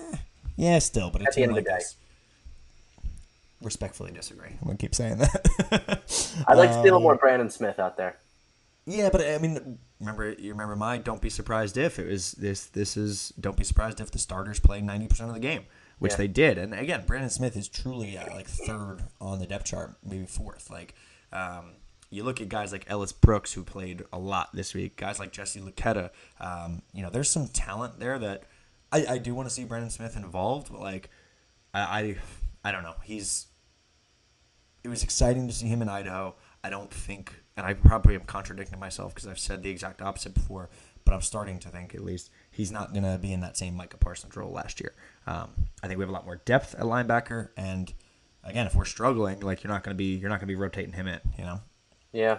Yeah, 0.56 0.78
still, 0.78 1.10
but 1.10 1.22
it's 1.22 1.34
the 1.36 1.42
end 1.42 1.52
of 1.52 1.56
the 1.56 1.62
day. 1.62 1.78
Respectfully 3.60 4.10
disagree. 4.10 4.50
I'm 4.60 4.66
gonna 4.66 4.76
keep 4.76 4.94
saying 4.94 5.18
that. 5.18 6.02
I'd 6.48 6.58
like 6.58 6.70
to 6.70 6.74
see 6.74 6.80
a 6.80 6.82
little 6.82 6.96
Um, 6.98 7.02
more 7.04 7.14
Brandon 7.16 7.48
Smith 7.48 7.78
out 7.78 7.96
there. 7.96 8.16
Yeah, 8.86 9.08
but 9.10 9.20
I 9.24 9.38
mean, 9.38 9.78
remember 10.00 10.32
you 10.32 10.50
remember 10.52 10.74
my 10.74 10.98
don't 10.98 11.20
be 11.22 11.30
surprised 11.30 11.76
if 11.78 12.00
it 12.00 12.08
was 12.08 12.32
this. 12.32 12.66
This 12.66 12.96
is 12.96 13.32
don't 13.38 13.56
be 13.56 13.62
surprised 13.62 14.00
if 14.00 14.10
the 14.10 14.18
starters 14.18 14.58
play 14.58 14.80
ninety 14.80 15.06
percent 15.06 15.28
of 15.28 15.34
the 15.34 15.40
game, 15.40 15.66
which 16.00 16.12
Yeah. 16.12 16.16
they 16.18 16.28
did. 16.28 16.58
And 16.58 16.74
again, 16.74 17.04
Brandon 17.06 17.30
Smith 17.30 17.56
is 17.56 17.68
truly 17.68 18.18
uh, 18.18 18.34
like 18.34 18.48
third 18.48 19.04
on 19.20 19.38
the 19.38 19.46
depth 19.46 19.66
chart, 19.66 19.94
maybe 20.04 20.26
fourth. 20.26 20.68
Like, 20.68 20.94
um, 21.32 21.74
you 22.12 22.24
look 22.24 22.42
at 22.42 22.50
guys 22.50 22.72
like 22.72 22.84
Ellis 22.88 23.10
Brooks 23.10 23.54
who 23.54 23.64
played 23.64 24.04
a 24.12 24.18
lot 24.18 24.50
this 24.52 24.74
week. 24.74 24.96
Guys 24.96 25.18
like 25.18 25.32
Jesse 25.32 25.60
Luketa. 25.60 26.10
Um, 26.38 26.82
you 26.92 27.02
know, 27.02 27.08
there's 27.08 27.30
some 27.30 27.48
talent 27.48 27.98
there 27.98 28.18
that 28.18 28.42
I, 28.92 29.06
I 29.08 29.18
do 29.18 29.34
want 29.34 29.48
to 29.48 29.54
see 29.54 29.64
Brandon 29.64 29.88
Smith 29.88 30.14
involved. 30.14 30.70
But 30.70 30.82
like, 30.82 31.08
I, 31.72 31.80
I 31.80 32.68
I 32.68 32.72
don't 32.72 32.82
know. 32.82 32.96
He's 33.02 33.46
it 34.84 34.88
was 34.88 35.02
exciting 35.02 35.48
to 35.48 35.54
see 35.54 35.66
him 35.66 35.80
in 35.80 35.88
Idaho. 35.88 36.34
I 36.62 36.68
don't 36.68 36.90
think, 36.92 37.32
and 37.56 37.64
I 37.64 37.72
probably 37.72 38.14
am 38.14 38.24
contradicting 38.24 38.78
myself 38.78 39.14
because 39.14 39.26
I've 39.26 39.38
said 39.38 39.62
the 39.62 39.70
exact 39.70 40.02
opposite 40.02 40.34
before, 40.34 40.68
but 41.06 41.14
I'm 41.14 41.22
starting 41.22 41.58
to 41.60 41.70
think 41.70 41.94
at 41.94 42.04
least 42.04 42.30
he's 42.50 42.70
not 42.70 42.92
going 42.92 43.04
to 43.04 43.18
be 43.18 43.32
in 43.32 43.40
that 43.40 43.56
same 43.56 43.74
Micah 43.74 43.96
Parsons 43.96 44.36
role 44.36 44.52
last 44.52 44.80
year. 44.80 44.94
Um, 45.26 45.50
I 45.82 45.86
think 45.86 45.98
we 45.98 46.02
have 46.02 46.10
a 46.10 46.12
lot 46.12 46.26
more 46.26 46.42
depth 46.44 46.74
at 46.74 46.82
linebacker, 46.82 47.48
and 47.56 47.92
again, 48.44 48.66
if 48.66 48.74
we're 48.74 48.84
struggling, 48.84 49.40
like 49.40 49.64
you're 49.64 49.72
not 49.72 49.82
going 49.82 49.96
to 49.96 49.98
be, 49.98 50.16
you're 50.16 50.28
not 50.28 50.40
going 50.40 50.48
to 50.48 50.54
be 50.54 50.56
rotating 50.56 50.92
him 50.92 51.08
in, 51.08 51.20
you 51.38 51.44
know. 51.44 51.60
Yeah. 52.12 52.38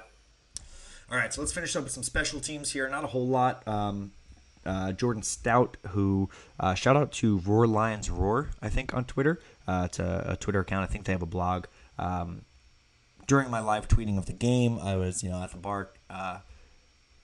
All 1.12 1.18
right, 1.18 1.34
so 1.34 1.42
let's 1.42 1.54
finish 1.54 1.76
up 1.76 1.84
with 1.84 1.94
some 1.94 2.04
special 2.04 2.40
teams 2.40 2.72
here. 2.72 2.88
Not 2.90 3.04
a 3.04 3.08
whole 3.08 3.28
lot. 3.28 3.68
Um, 3.68 4.12
uh, 4.66 4.94
Jordan 4.94 5.24
Stout, 5.24 5.78
who 5.90 6.30
uh, 6.60 6.74
shout 6.74 6.96
out 6.96 7.12
to 7.14 7.40
Roar 7.40 7.68
Lions 7.68 8.10
Roar, 8.10 8.50
I 8.62 8.70
think 8.70 8.94
on 8.94 9.06
Twitter. 9.06 9.40
Uh, 9.68 9.84
it's 9.86 10.00
a, 10.00 10.26
a 10.30 10.38
Twitter 10.38 10.62
account. 10.62 10.84
I 10.84 10.88
think 10.92 11.06
they 11.06 11.12
have 11.12 11.22
a 11.22 11.28
blog. 11.28 11.66
Um, 12.00 12.46
during 13.28 13.50
my 13.50 13.60
live 13.60 13.88
tweeting 13.88 14.18
of 14.18 14.26
the 14.26 14.34
game, 14.34 14.80
I 14.80 14.96
was 14.96 15.24
you 15.24 15.30
know 15.30 15.44
at 15.44 15.52
the 15.52 15.58
bar. 15.58 15.90
Uh, 16.10 16.40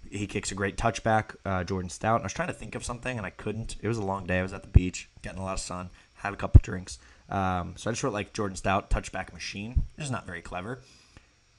he 0.10 0.28
kicks 0.28 0.52
a 0.52 0.56
great 0.56 0.76
touchback, 0.76 1.36
uh, 1.46 1.64
Jordan 1.64 1.90
Stout. 1.90 2.16
And 2.16 2.24
I 2.24 2.26
was 2.26 2.34
trying 2.34 2.48
to 2.48 2.54
think 2.54 2.74
of 2.74 2.84
something 2.84 3.18
and 3.18 3.28
I 3.28 3.30
couldn't. 3.30 3.76
It 3.82 3.88
was 3.88 3.98
a 3.98 4.04
long 4.04 4.26
day. 4.26 4.40
I 4.40 4.42
was 4.42 4.54
at 4.54 4.64
the 4.64 4.70
beach, 4.70 5.08
getting 5.22 5.40
a 5.40 5.44
lot 5.44 5.54
of 5.54 5.60
sun, 5.60 5.90
had 6.16 6.34
a 6.34 6.38
couple 6.38 6.62
drinks. 6.64 6.98
Um, 7.30 7.74
so 7.76 7.90
I 7.90 7.94
just 7.94 8.02
wrote 8.02 8.14
like 8.14 8.34
Jordan 8.34 8.56
Stout 8.56 8.90
touchback 8.90 9.34
machine. 9.34 9.84
It's 9.98 10.10
not 10.10 10.26
very 10.26 10.42
clever 10.42 10.80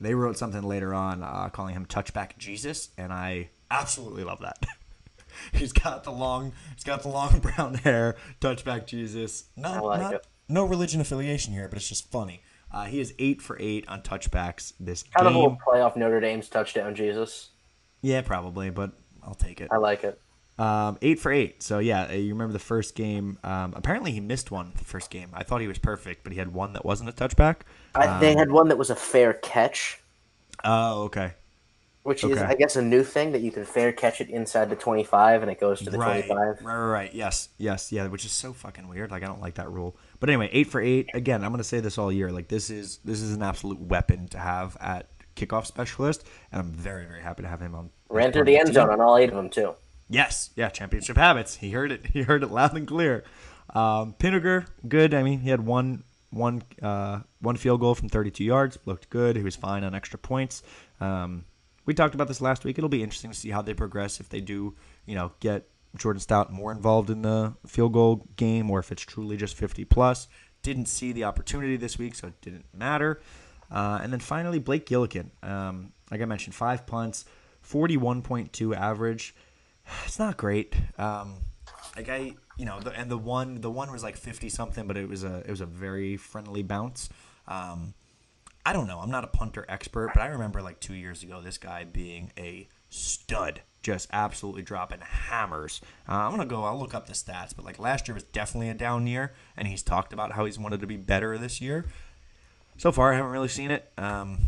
they 0.01 0.15
wrote 0.15 0.37
something 0.39 0.63
later 0.63 0.95
on 0.95 1.23
uh, 1.23 1.49
calling 1.51 1.75
him 1.75 1.87
touchback 1.87 2.39
Jesus, 2.39 2.91
and 2.97 3.13
I 3.13 3.51
absolutely 3.71 4.25
love 4.25 4.41
that. 4.41 4.59
he's 5.53 5.73
got 5.73 6.05
the 6.05 6.11
long, 6.11 6.53
he's 6.75 6.85
got 6.85 7.03
the 7.03 7.09
long 7.09 7.39
brown 7.43 7.75
hair, 7.75 8.17
touchback 8.41 8.87
Jesus. 8.87 9.45
Not, 9.57 9.85
like 9.85 10.01
not 10.01 10.27
no 10.49 10.65
religion 10.65 11.01
affiliation 11.01 11.53
here, 11.53 11.69
but 11.69 11.77
it's 11.77 11.89
just 11.89 12.11
funny. 12.11 12.43
Uh, 12.73 12.85
he 12.85 13.01
is 13.01 13.15
eight 13.19 13.43
for 13.43 13.57
eight 13.61 13.89
on 13.89 14.01
touchbacks 14.03 14.73
this 14.79 15.03
Kind 15.03 15.27
of 15.27 15.35
game. 15.35 15.57
a 15.61 15.71
playoff 15.71 15.97
Notre 15.97 16.21
Dame's 16.21 16.49
touchdown, 16.49 16.95
Jesus. 16.95 17.51
Yeah, 18.01 18.23
probably, 18.23 18.71
but 18.71 18.93
I'll 19.23 19.35
take 19.35 19.61
it. 19.61 19.69
I 19.73 19.77
like 19.77 20.05
it. 20.05 20.21
Um, 20.61 20.99
eight 21.01 21.19
for 21.19 21.33
eight. 21.33 21.63
So 21.63 21.79
yeah, 21.79 22.09
uh, 22.11 22.13
you 22.13 22.35
remember 22.35 22.53
the 22.53 22.59
first 22.59 22.95
game. 22.95 23.39
Um, 23.43 23.73
apparently 23.75 24.13
he 24.13 24.21
missed 24.21 24.51
one 24.51 24.73
the 24.77 24.85
first 24.85 25.11
game. 25.11 25.31
I 25.33 25.43
thought 25.43 25.63
he 25.63 25.67
was 25.67 25.79
perfect, 25.79 26.23
but 26.23 26.33
he 26.33 26.39
had 26.39 26.53
one 26.53 26.75
that 26.75 26.85
wasn't 26.85 27.09
a 27.09 27.13
touchback. 27.13 27.61
I, 27.95 28.21
they 28.21 28.35
had 28.35 28.51
one 28.51 28.69
that 28.69 28.77
was 28.77 28.91
a 28.91 28.95
fair 28.95 29.33
catch, 29.33 30.03
Oh, 30.63 31.05
okay. 31.05 31.33
which 32.03 32.25
is, 32.25 32.43
I 32.43 32.55
guess, 32.57 32.77
a 32.77 32.83
new 32.83 33.03
thing 33.03 33.33
that 33.33 33.41
you 33.41 33.51
can 33.51 33.65
fair 33.65 33.91
catch 33.91 34.21
it 34.21 34.29
inside 34.29 34.69
the 34.69 34.77
25 34.77 35.41
and 35.41 35.51
it 35.51 35.59
goes 35.59 35.79
to 35.81 35.89
the 35.89 35.97
Right, 35.97 36.27
25. 36.27 36.37
right, 36.37 36.63
right, 36.63 36.87
right. 36.91 37.15
Yes, 37.15 37.49
yes, 37.57 37.91
yeah. 37.91 38.07
Which 38.09 38.27
is 38.27 38.33
so 38.33 38.53
fucking 38.53 38.87
weird. 38.87 39.11
Like 39.11 39.23
I 39.23 39.27
don't 39.29 39.41
like 39.41 39.55
that 39.55 39.71
rule. 39.71 39.97
But 40.19 40.29
anyway, 40.29 40.51
eight 40.53 40.67
for 40.67 40.83
eight. 40.83 41.09
Again, 41.15 41.43
I'm 41.43 41.53
gonna 41.53 41.65
say 41.65 41.81
this 41.81 41.97
all 41.97 42.13
year. 42.13 42.31
Like 42.31 42.49
this 42.49 42.69
is 42.69 42.99
this 43.03 43.23
is 43.23 43.35
an 43.35 43.43
absolute 43.43 43.81
weapon 43.81 44.29
to 44.29 44.39
have 44.39 44.77
at 44.79 45.09
kickoff 45.37 45.65
specialist, 45.65 46.27
and 46.53 46.61
I'm 46.61 46.71
very 46.73 47.07
very 47.07 47.23
happy 47.23 47.45
to 47.45 47.49
have 47.49 47.63
him 47.63 47.75
on. 47.75 47.89
Ran 48.11 48.31
through 48.31 48.45
the 48.45 48.59
end 48.59 48.75
zone 48.75 48.91
on 48.91 49.01
all 49.01 49.17
eight 49.17 49.31
of 49.31 49.37
them, 49.37 49.49
too. 49.49 49.75
Yes, 50.11 50.51
yeah, 50.57 50.69
championship 50.69 51.17
habits. 51.17 51.57
He 51.57 51.71
heard 51.71 51.93
it. 51.93 52.07
He 52.13 52.23
heard 52.23 52.43
it 52.43 52.51
loud 52.51 52.77
and 52.77 52.87
clear. 52.87 53.25
Um, 53.75 54.15
Pinegar, 54.19 54.67
good. 54.87 55.15
I 55.15 55.23
mean, 55.23 55.41
he 55.41 55.51
had 55.51 55.65
one 55.65 56.03
one 56.31 56.63
uh, 56.83 57.21
one 57.41 57.57
field 57.57 57.81
goal 57.81 57.95
from 57.95 58.09
32 58.09 58.45
yards. 58.45 58.77
Looked 58.85 59.09
good. 59.09 59.37
He 59.37 59.43
was 59.43 59.57
fine 59.57 59.85
on 59.85 59.95
extra 59.95 60.19
points. 60.19 60.63
Um, 61.01 61.45
we 61.87 61.95
talked 61.95 62.15
about 62.15 62.29
this 62.29 62.41
last 62.41 62.65
week. 62.65 62.77
It'll 62.77 62.91
be 62.91 63.03
interesting 63.03 63.31
to 63.31 63.37
see 63.37 63.51
how 63.51 63.63
they 63.63 63.73
progress 63.73 64.21
if 64.21 64.29
they 64.29 64.41
do, 64.41 64.75
you 65.07 65.15
know, 65.15 65.33
get 65.41 65.69
Jordan 65.97 66.21
Stout 66.21 66.53
more 66.53 66.73
involved 66.73 67.09
in 67.09 67.23
the 67.23 67.55
field 67.67 67.93
goal 67.93 68.27
game, 68.37 68.71
or 68.71 68.81
if 68.81 68.93
it's 68.93 69.03
truly 69.03 69.37
just 69.37 69.57
50 69.57 69.85
plus. 69.85 70.29
Didn't 70.63 70.87
see 70.87 71.13
the 71.13 71.25
opportunity 71.25 71.77
this 71.77 71.99
week, 71.99 72.15
so 72.17 72.29
it 72.29 72.41
didn't 72.43 72.67
matter. 72.75 73.23
Uh, 73.71 74.01
and 74.03 74.13
then 74.13 74.21
finally, 74.21 74.59
Blake 74.59 74.87
Gillikin. 74.87 75.31
Um, 75.43 75.93
like 76.11 76.21
I 76.21 76.25
mentioned, 76.27 76.55
five 76.55 76.87
punts, 76.87 77.25
41.2 77.65 78.77
average 78.77 79.35
it's 80.05 80.19
not 80.19 80.37
great. 80.37 80.75
Um, 80.99 81.37
like 81.97 82.09
I, 82.09 82.35
you 82.57 82.65
know, 82.65 82.81
the, 82.81 82.91
and 82.91 83.11
the 83.11 83.19
one, 83.19 83.61
the 83.61 83.71
one 83.71 83.91
was 83.91 84.03
like 84.03 84.17
fifty 84.17 84.49
something, 84.49 84.87
but 84.87 84.97
it 84.97 85.09
was 85.09 85.25
a, 85.25 85.39
it 85.39 85.51
was 85.51 85.61
a 85.61 85.67
very 85.67 86.17
friendly 86.17 86.63
bounce. 86.63 87.09
Um, 87.49 87.95
I 88.65 88.73
don't 88.73 88.87
know. 88.87 89.01
I'm 89.01 89.11
not 89.11 89.25
a 89.25 89.29
punter 89.29 89.65
expert, 89.69 90.11
but 90.15 90.23
I 90.23 90.27
remember 90.27 90.63
like 90.63 90.81
two 90.81 90.95
years 90.95 91.23
ago, 91.23 91.41
this 91.41 91.59
guy 91.59 91.85
being 91.85 92.33
a 92.37 92.69
stud, 92.91 93.63
just 93.83 94.09
absolutely 94.13 94.63
dropping 94.63 95.01
hammers. 95.01 95.81
Uh, 96.09 96.15
I'm 96.15 96.31
gonna 96.31 96.47
go. 96.47 96.65
I'll 96.65 96.79
look 96.79 96.95
up 96.95 97.07
the 97.07 97.15
stats, 97.15 97.55
but 97.57 97.65
like 97.65 97.79
last 97.79 98.07
year 98.07 98.15
was 98.15 98.25
definitely 98.25 98.69
a 98.69 98.75
down 98.75 99.07
year, 99.07 99.33
and 99.57 99.67
he's 99.67 99.83
talked 99.83 100.13
about 100.13 100.33
how 100.33 100.45
he's 100.45 100.59
wanted 100.59 100.81
to 100.81 100.87
be 100.87 100.97
better 100.97 101.39
this 101.39 101.61
year. 101.61 101.87
So 102.77 102.93
far, 102.93 103.13
I 103.13 103.17
haven't 103.17 103.33
really 103.33 103.49
seen 103.49 103.71
it. 103.71 103.91
Um, 103.99 104.39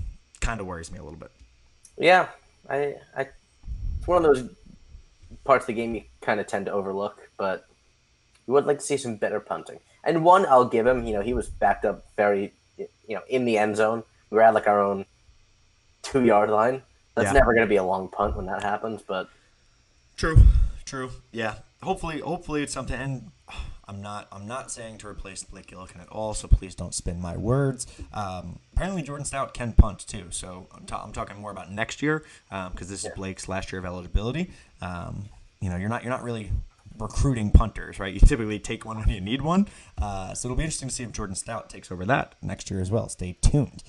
kind 0.40 0.60
of 0.60 0.66
worries 0.66 0.90
me 0.90 0.98
a 0.98 1.02
little 1.02 1.18
bit. 1.18 1.30
Yeah, 1.98 2.28
I, 2.68 2.96
I, 3.16 3.28
it's 3.98 4.06
one 4.06 4.24
of 4.24 4.34
those 4.34 4.48
parts 5.44 5.64
of 5.64 5.66
the 5.68 5.72
game 5.74 5.94
you 5.94 6.02
kind 6.20 6.40
of 6.40 6.46
tend 6.46 6.66
to 6.66 6.72
overlook, 6.72 7.28
but 7.36 7.66
you 8.46 8.52
would 8.54 8.66
like 8.66 8.78
to 8.78 8.84
see 8.84 8.96
some 8.96 9.16
better 9.16 9.40
punting. 9.40 9.80
And 10.04 10.24
one, 10.24 10.46
I'll 10.46 10.64
give 10.64 10.86
him. 10.86 11.04
You 11.06 11.14
know, 11.14 11.20
he 11.22 11.34
was 11.34 11.48
backed 11.48 11.84
up 11.84 12.04
very, 12.16 12.52
you 12.76 12.86
know, 13.16 13.22
in 13.28 13.44
the 13.44 13.58
end 13.58 13.76
zone. 13.76 14.02
We 14.30 14.36
were 14.36 14.42
at 14.42 14.54
like 14.54 14.66
our 14.66 14.80
own 14.82 15.04
two 16.02 16.24
yard 16.24 16.50
line. 16.50 16.82
That's 17.14 17.26
Yeah. 17.26 17.32
never 17.34 17.52
going 17.52 17.66
to 17.66 17.70
be 17.70 17.76
a 17.76 17.84
long 17.84 18.08
punt 18.08 18.36
when 18.36 18.46
that 18.46 18.62
happens. 18.62 19.02
But 19.02 19.28
True. 20.16 20.36
True. 20.84 21.10
Yeah. 21.30 21.56
Hopefully, 21.82 22.20
hopefully 22.20 22.62
it's 22.62 22.72
something. 22.72 22.98
And 22.98 23.30
I'm 23.88 24.00
not. 24.00 24.28
I'm 24.32 24.46
not 24.46 24.70
saying 24.70 24.98
to 24.98 25.08
replace 25.08 25.42
Blake 25.42 25.66
Gillikin 25.66 26.00
at 26.00 26.08
all. 26.08 26.34
So 26.34 26.48
please 26.48 26.74
don't 26.74 26.94
spin 26.94 27.20
my 27.20 27.36
words. 27.36 27.86
Um, 28.12 28.58
apparently, 28.74 29.02
Jordan 29.02 29.24
Stout 29.24 29.54
can 29.54 29.72
punt 29.72 30.06
too. 30.06 30.26
So 30.30 30.66
I'm, 30.74 30.86
ta- 30.86 31.02
I'm 31.04 31.12
talking 31.12 31.40
more 31.40 31.50
about 31.50 31.70
next 31.70 32.02
year 32.02 32.24
because 32.48 32.88
this 32.88 33.04
is 33.04 33.10
Blake's 33.16 33.48
last 33.48 33.72
year 33.72 33.80
of 33.80 33.84
eligibility. 33.84 34.50
Um, 34.80 35.28
you 35.60 35.68
know, 35.70 35.76
you're 35.76 35.88
not. 35.88 36.02
You're 36.02 36.12
not 36.12 36.22
really 36.22 36.50
recruiting 36.98 37.50
punters, 37.50 37.98
right? 37.98 38.12
You 38.12 38.20
typically 38.20 38.58
take 38.58 38.84
one 38.84 38.98
when 38.98 39.08
you 39.08 39.20
need 39.20 39.42
one. 39.42 39.66
Uh, 40.00 40.34
so 40.34 40.46
it'll 40.46 40.56
be 40.56 40.62
interesting 40.64 40.88
to 40.88 40.94
see 40.94 41.02
if 41.02 41.12
Jordan 41.12 41.34
Stout 41.34 41.68
takes 41.70 41.90
over 41.90 42.04
that 42.06 42.34
next 42.42 42.70
year 42.70 42.80
as 42.80 42.90
well. 42.90 43.08
Stay 43.08 43.36
tuned. 43.40 43.82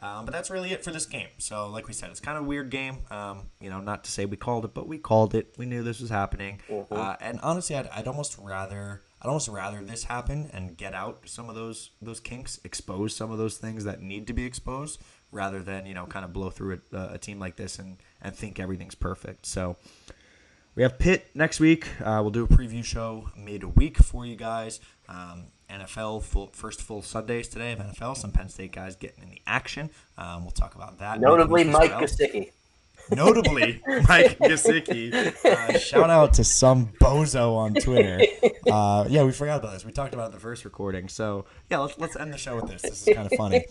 Um, 0.00 0.26
but 0.26 0.32
that's 0.32 0.50
really 0.50 0.72
it 0.72 0.84
for 0.84 0.90
this 0.90 1.06
game. 1.06 1.28
So, 1.38 1.68
like 1.68 1.88
we 1.88 1.94
said, 1.94 2.10
it's 2.10 2.20
kind 2.20 2.36
of 2.36 2.44
a 2.44 2.46
weird 2.46 2.70
game. 2.70 2.98
Um, 3.10 3.48
you 3.60 3.70
know, 3.70 3.80
not 3.80 4.04
to 4.04 4.10
say 4.10 4.26
we 4.26 4.36
called 4.36 4.66
it, 4.66 4.74
but 4.74 4.86
we 4.86 4.98
called 4.98 5.34
it. 5.34 5.54
We 5.56 5.64
knew 5.64 5.82
this 5.82 6.00
was 6.00 6.10
happening. 6.10 6.60
Uh, 6.90 7.16
and 7.20 7.40
honestly, 7.42 7.76
I'd, 7.76 7.88
I'd 7.88 8.06
almost 8.06 8.36
rather 8.38 9.00
I'd 9.22 9.28
almost 9.28 9.48
rather 9.48 9.82
this 9.82 10.04
happen 10.04 10.50
and 10.52 10.76
get 10.76 10.92
out 10.92 11.22
some 11.24 11.48
of 11.48 11.54
those 11.54 11.90
those 12.02 12.20
kinks, 12.20 12.60
expose 12.62 13.16
some 13.16 13.30
of 13.30 13.38
those 13.38 13.56
things 13.56 13.84
that 13.84 14.02
need 14.02 14.26
to 14.26 14.34
be 14.34 14.44
exposed, 14.44 15.00
rather 15.32 15.62
than 15.62 15.86
you 15.86 15.94
know 15.94 16.04
kind 16.04 16.24
of 16.26 16.32
blow 16.32 16.50
through 16.50 16.80
a, 16.92 17.14
a 17.14 17.18
team 17.18 17.38
like 17.38 17.56
this 17.56 17.78
and 17.78 17.96
and 18.20 18.36
think 18.36 18.60
everything's 18.60 18.94
perfect. 18.94 19.46
So. 19.46 19.76
We 20.74 20.82
have 20.82 20.98
Pitt 20.98 21.30
next 21.34 21.58
week. 21.58 21.88
Uh, 22.02 22.18
we'll 22.20 22.28
do 22.28 22.44
a 22.44 22.48
preview 22.48 22.84
show 22.84 23.30
midweek 23.34 23.96
for 23.96 24.26
you 24.26 24.36
guys. 24.36 24.78
Um, 25.08 25.46
NFL 25.70 26.22
full, 26.22 26.48
first 26.48 26.82
full 26.82 27.02
Sundays 27.02 27.48
today 27.48 27.72
of 27.72 27.78
NFL. 27.78 28.16
Some 28.16 28.32
Penn 28.32 28.48
State 28.48 28.72
guys 28.72 28.96
getting 28.96 29.24
in 29.24 29.30
the 29.30 29.42
action. 29.46 29.90
Um, 30.16 30.42
we'll 30.42 30.50
talk 30.50 30.74
about 30.74 30.98
that. 30.98 31.20
notably, 31.20 31.64
Mike 31.64 31.90
well. 31.90 32.00
Gesicki. 32.00 32.50
Notably, 33.10 33.80
Mike 33.86 34.38
Gesicki. 34.38 35.12
Uh, 35.44 35.78
shout 35.78 36.10
out 36.10 36.34
to 36.34 36.44
some 36.44 36.88
bozo 37.00 37.56
on 37.56 37.74
Twitter. 37.74 38.20
Uh, 38.70 39.04
yeah, 39.08 39.22
we 39.22 39.30
forgot 39.30 39.60
about 39.60 39.72
this. 39.72 39.84
We 39.84 39.92
talked 39.92 40.12
about 40.12 40.30
it 40.30 40.34
the 40.34 40.40
first 40.40 40.64
recording. 40.64 41.08
So 41.08 41.44
yeah, 41.70 41.78
let's 41.78 41.96
let's 41.98 42.16
end 42.16 42.32
the 42.32 42.38
show 42.38 42.56
with 42.56 42.68
this. 42.68 42.82
This 42.82 43.06
is 43.06 43.14
kind 43.14 43.30
of 43.30 43.38
funny. 43.38 43.64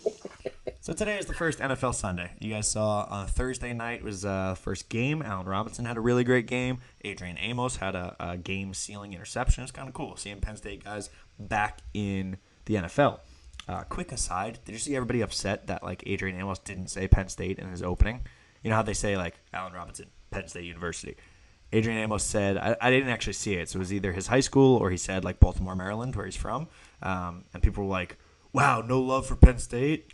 So 0.86 0.94
today 0.94 1.18
is 1.18 1.26
the 1.26 1.34
first 1.34 1.60
NFL 1.60 1.96
Sunday. 1.96 2.32
You 2.40 2.54
guys 2.54 2.68
saw 2.68 3.08
on 3.10 3.26
Thursday 3.26 3.74
night 3.74 4.04
was 4.04 4.24
uh, 4.24 4.54
first 4.54 4.88
game. 4.88 5.24
Allen 5.24 5.48
Robinson 5.48 5.84
had 5.84 5.98
a 5.98 6.00
really 6.00 6.24
great 6.24 6.46
game. 6.46 6.78
Adrian 7.04 7.40
Amos 7.40 7.78
had 7.78 7.96
a, 7.96 8.16
a 8.20 8.38
game-sealing 8.38 9.12
interception. 9.14 9.64
It's 9.64 9.72
kind 9.72 9.88
of 9.88 9.96
cool 9.96 10.16
seeing 10.16 10.40
Penn 10.42 10.58
State 10.58 10.84
guys 10.84 11.10
back 11.40 11.82
in 11.94 12.38
the 12.66 12.76
NFL. 12.76 13.20
Uh, 13.68 13.84
quick 13.84 14.12
aside: 14.12 14.60
Did 14.66 14.74
you 14.74 14.80
see 14.80 14.96
everybody 14.96 15.22
upset 15.22 15.68
that 15.68 15.84
like 15.84 16.04
Adrian 16.06 16.40
Amos 16.40 16.60
didn't 16.60 16.88
say 16.88 17.08
Penn 17.08 17.30
State 17.30 17.58
in 17.60 17.70
his 17.70 17.82
opening? 17.82 18.22
You 18.64 18.70
know 18.70 18.76
how 18.76 18.84
they 18.84 18.94
say 18.94 19.18
like 19.18 19.36
Allen 19.54 19.74
Robinson, 19.74 20.08
Penn 20.32 20.48
State 20.48 20.66
University. 20.66 21.16
Adrian 21.72 22.00
Amos 22.00 22.24
said, 22.24 22.58
I, 22.58 22.78
I 22.80 22.90
didn't 22.90 23.10
actually 23.10 23.34
see 23.34 23.56
it. 23.56 23.70
So 23.70 23.78
it 23.78 23.80
was 23.80 23.92
either 23.94 24.14
his 24.14 24.28
high 24.28 24.40
school 24.40 24.78
or 24.78 24.92
he 24.92 24.98
said 24.98 25.24
like 25.26 25.40
Baltimore, 25.40 25.76
Maryland, 25.76 26.16
where 26.16 26.26
he's 26.26 26.36
from. 26.36 26.68
Um, 27.02 27.46
and 27.54 27.62
people 27.62 27.84
were 27.84 27.90
like, 27.90 28.18
wow, 28.54 28.82
no 28.82 29.02
love 29.02 29.26
for 29.26 29.36
Penn 29.36 29.58
State? 29.58 30.14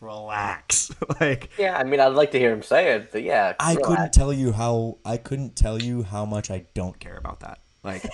Relax. 0.00 0.92
like, 1.20 1.50
Yeah, 1.58 1.76
I 1.76 1.84
mean, 1.84 2.00
I'd 2.00 2.08
like 2.08 2.32
to 2.32 2.38
hear 2.38 2.52
him 2.52 2.62
say 2.62 2.92
it, 2.94 3.10
but 3.12 3.22
yeah, 3.22 3.54
I 3.58 3.74
relax. 3.74 3.88
couldn't 3.88 4.12
tell 4.12 4.32
you 4.32 4.52
how 4.52 4.98
I 5.04 5.16
couldn't 5.16 5.56
tell 5.56 5.80
you 5.80 6.02
how 6.02 6.24
much 6.24 6.50
I 6.50 6.66
don't 6.74 6.98
care 6.98 7.16
about 7.16 7.40
that. 7.40 7.60
Like 7.82 8.04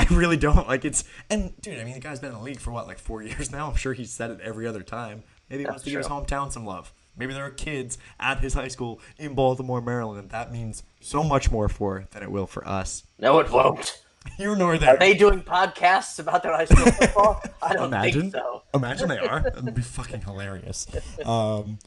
I 0.00 0.06
really 0.14 0.36
don't. 0.38 0.66
Like 0.66 0.84
it's 0.86 1.04
and 1.28 1.52
dude, 1.60 1.78
I 1.78 1.84
mean 1.84 1.94
the 1.94 2.00
guy's 2.00 2.20
been 2.20 2.30
in 2.32 2.38
the 2.38 2.42
league 2.42 2.58
for 2.60 2.70
what, 2.70 2.86
like 2.86 2.98
four 2.98 3.22
years 3.30 3.52
now? 3.52 3.68
I'm 3.68 3.76
sure 3.76 3.92
he's 3.92 4.10
said 4.10 4.30
it 4.30 4.40
every 4.40 4.66
other 4.66 4.82
time. 4.82 5.22
Maybe 5.50 5.64
he 5.64 5.68
wants 5.68 5.84
to 5.84 5.90
give 5.90 5.98
his 5.98 6.06
hometown 6.08 6.50
some 6.50 6.64
love. 6.64 6.92
Maybe 7.18 7.34
there 7.34 7.44
are 7.44 7.50
kids 7.50 7.98
at 8.18 8.38
his 8.38 8.54
high 8.54 8.68
school 8.68 9.00
in 9.18 9.34
Baltimore, 9.34 9.82
Maryland. 9.82 10.30
That 10.30 10.52
means 10.52 10.82
so 11.00 11.22
much 11.22 11.50
more 11.50 11.68
for 11.68 12.06
than 12.12 12.22
it 12.22 12.30
will 12.30 12.46
for 12.46 12.66
us. 12.66 13.04
No, 13.18 13.40
it 13.40 13.50
won't. 13.50 14.00
Here 14.36 14.54
nor 14.54 14.74
Are 14.74 14.78
there. 14.78 14.96
they 14.96 15.14
doing 15.14 15.42
podcasts 15.42 16.18
about 16.18 16.42
their 16.42 16.54
high 16.54 16.66
school 16.66 16.90
football? 16.92 17.42
I 17.62 17.74
don't 17.74 17.86
Imagine. 17.86 18.20
think 18.30 18.34
so. 18.34 18.62
Imagine 18.74 19.08
they 19.08 19.18
are. 19.18 19.40
That'd 19.40 19.74
be 19.74 19.82
fucking 19.98 20.22
hilarious. 20.22 20.86
Um, 21.24 21.78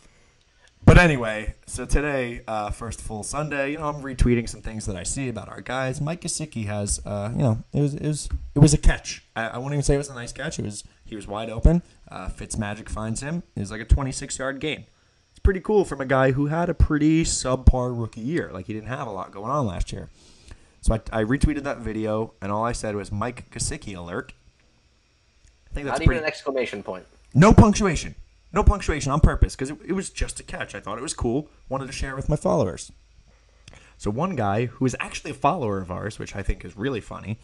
but 0.85 0.97
anyway, 0.97 1.55
so 1.65 1.85
today, 1.85 2.41
uh, 2.47 2.69
first 2.71 2.99
full 3.01 3.23
Sunday, 3.23 3.71
you 3.71 3.77
know, 3.77 3.85
I'm 3.87 4.01
retweeting 4.01 4.47
some 4.49 4.61
things 4.61 4.85
that 4.85 4.95
I 4.95 5.03
see 5.03 5.29
about 5.29 5.49
our 5.49 5.61
guys. 5.61 6.01
Mike 6.01 6.21
Gesicki 6.21 6.65
has, 6.65 6.99
uh, 7.05 7.29
you 7.33 7.41
know, 7.41 7.63
it 7.73 7.81
was 7.81 7.93
it 7.93 8.07
was 8.07 8.29
it 8.55 8.59
was 8.59 8.73
a 8.73 8.77
catch. 8.77 9.23
I, 9.35 9.49
I 9.49 9.57
won't 9.57 9.73
even 9.73 9.83
say 9.83 9.95
it 9.95 9.99
was 9.99 10.09
a 10.09 10.13
nice 10.15 10.31
catch. 10.31 10.59
It 10.59 10.65
was 10.65 10.83
he 11.05 11.15
was 11.15 11.27
wide 11.27 11.49
open. 11.49 11.81
Uh, 12.09 12.27
Fitzmagic 12.29 12.89
finds 12.89 13.21
him. 13.21 13.43
It 13.55 13.59
was 13.61 13.71
like 13.71 13.81
a 13.81 13.85
26 13.85 14.37
yard 14.39 14.59
game. 14.59 14.85
It's 15.31 15.39
pretty 15.39 15.59
cool 15.61 15.85
from 15.85 16.01
a 16.01 16.05
guy 16.05 16.31
who 16.31 16.47
had 16.47 16.69
a 16.69 16.73
pretty 16.73 17.23
subpar 17.23 17.97
rookie 17.99 18.21
year. 18.21 18.49
Like 18.53 18.67
he 18.67 18.73
didn't 18.73 18.89
have 18.89 19.07
a 19.07 19.11
lot 19.11 19.31
going 19.31 19.51
on 19.51 19.65
last 19.65 19.91
year. 19.91 20.09
So 20.81 20.93
I, 20.95 21.01
I 21.11 21.23
retweeted 21.23 21.63
that 21.63 21.77
video, 21.77 22.33
and 22.41 22.51
all 22.51 22.65
I 22.65 22.73
said 22.73 22.95
was 22.95 23.09
Mike 23.11 23.49
Gesicki 23.51 23.95
alert. 23.97 24.33
I 25.71 25.73
think 25.73 25.85
that's 25.85 25.95
Not 25.99 26.01
even 26.01 26.07
pretty. 26.07 26.19
an 26.19 26.25
exclamation 26.25 26.83
point. 26.83 27.05
No 27.33 27.53
punctuation. 27.53 28.15
No 28.53 28.63
punctuation 28.63 29.11
on 29.11 29.19
purpose 29.19 29.55
because 29.55 29.71
it, 29.71 29.77
it 29.85 29.93
was 29.93 30.09
just 30.09 30.39
a 30.39 30.43
catch. 30.43 30.75
I 30.75 30.79
thought 30.79 30.97
it 30.97 31.01
was 31.01 31.13
cool. 31.13 31.49
Wanted 31.69 31.87
to 31.87 31.91
share 31.91 32.11
it 32.11 32.15
with 32.15 32.29
my 32.29 32.35
followers. 32.35 32.91
So 33.97 34.11
one 34.11 34.35
guy 34.35 34.65
who 34.65 34.85
is 34.85 34.95
actually 34.99 35.31
a 35.31 35.35
follower 35.35 35.79
of 35.79 35.89
ours, 35.89 36.19
which 36.19 36.35
I 36.35 36.43
think 36.43 36.63
is 36.63 36.77
really 36.77 37.01
funny, 37.01 37.39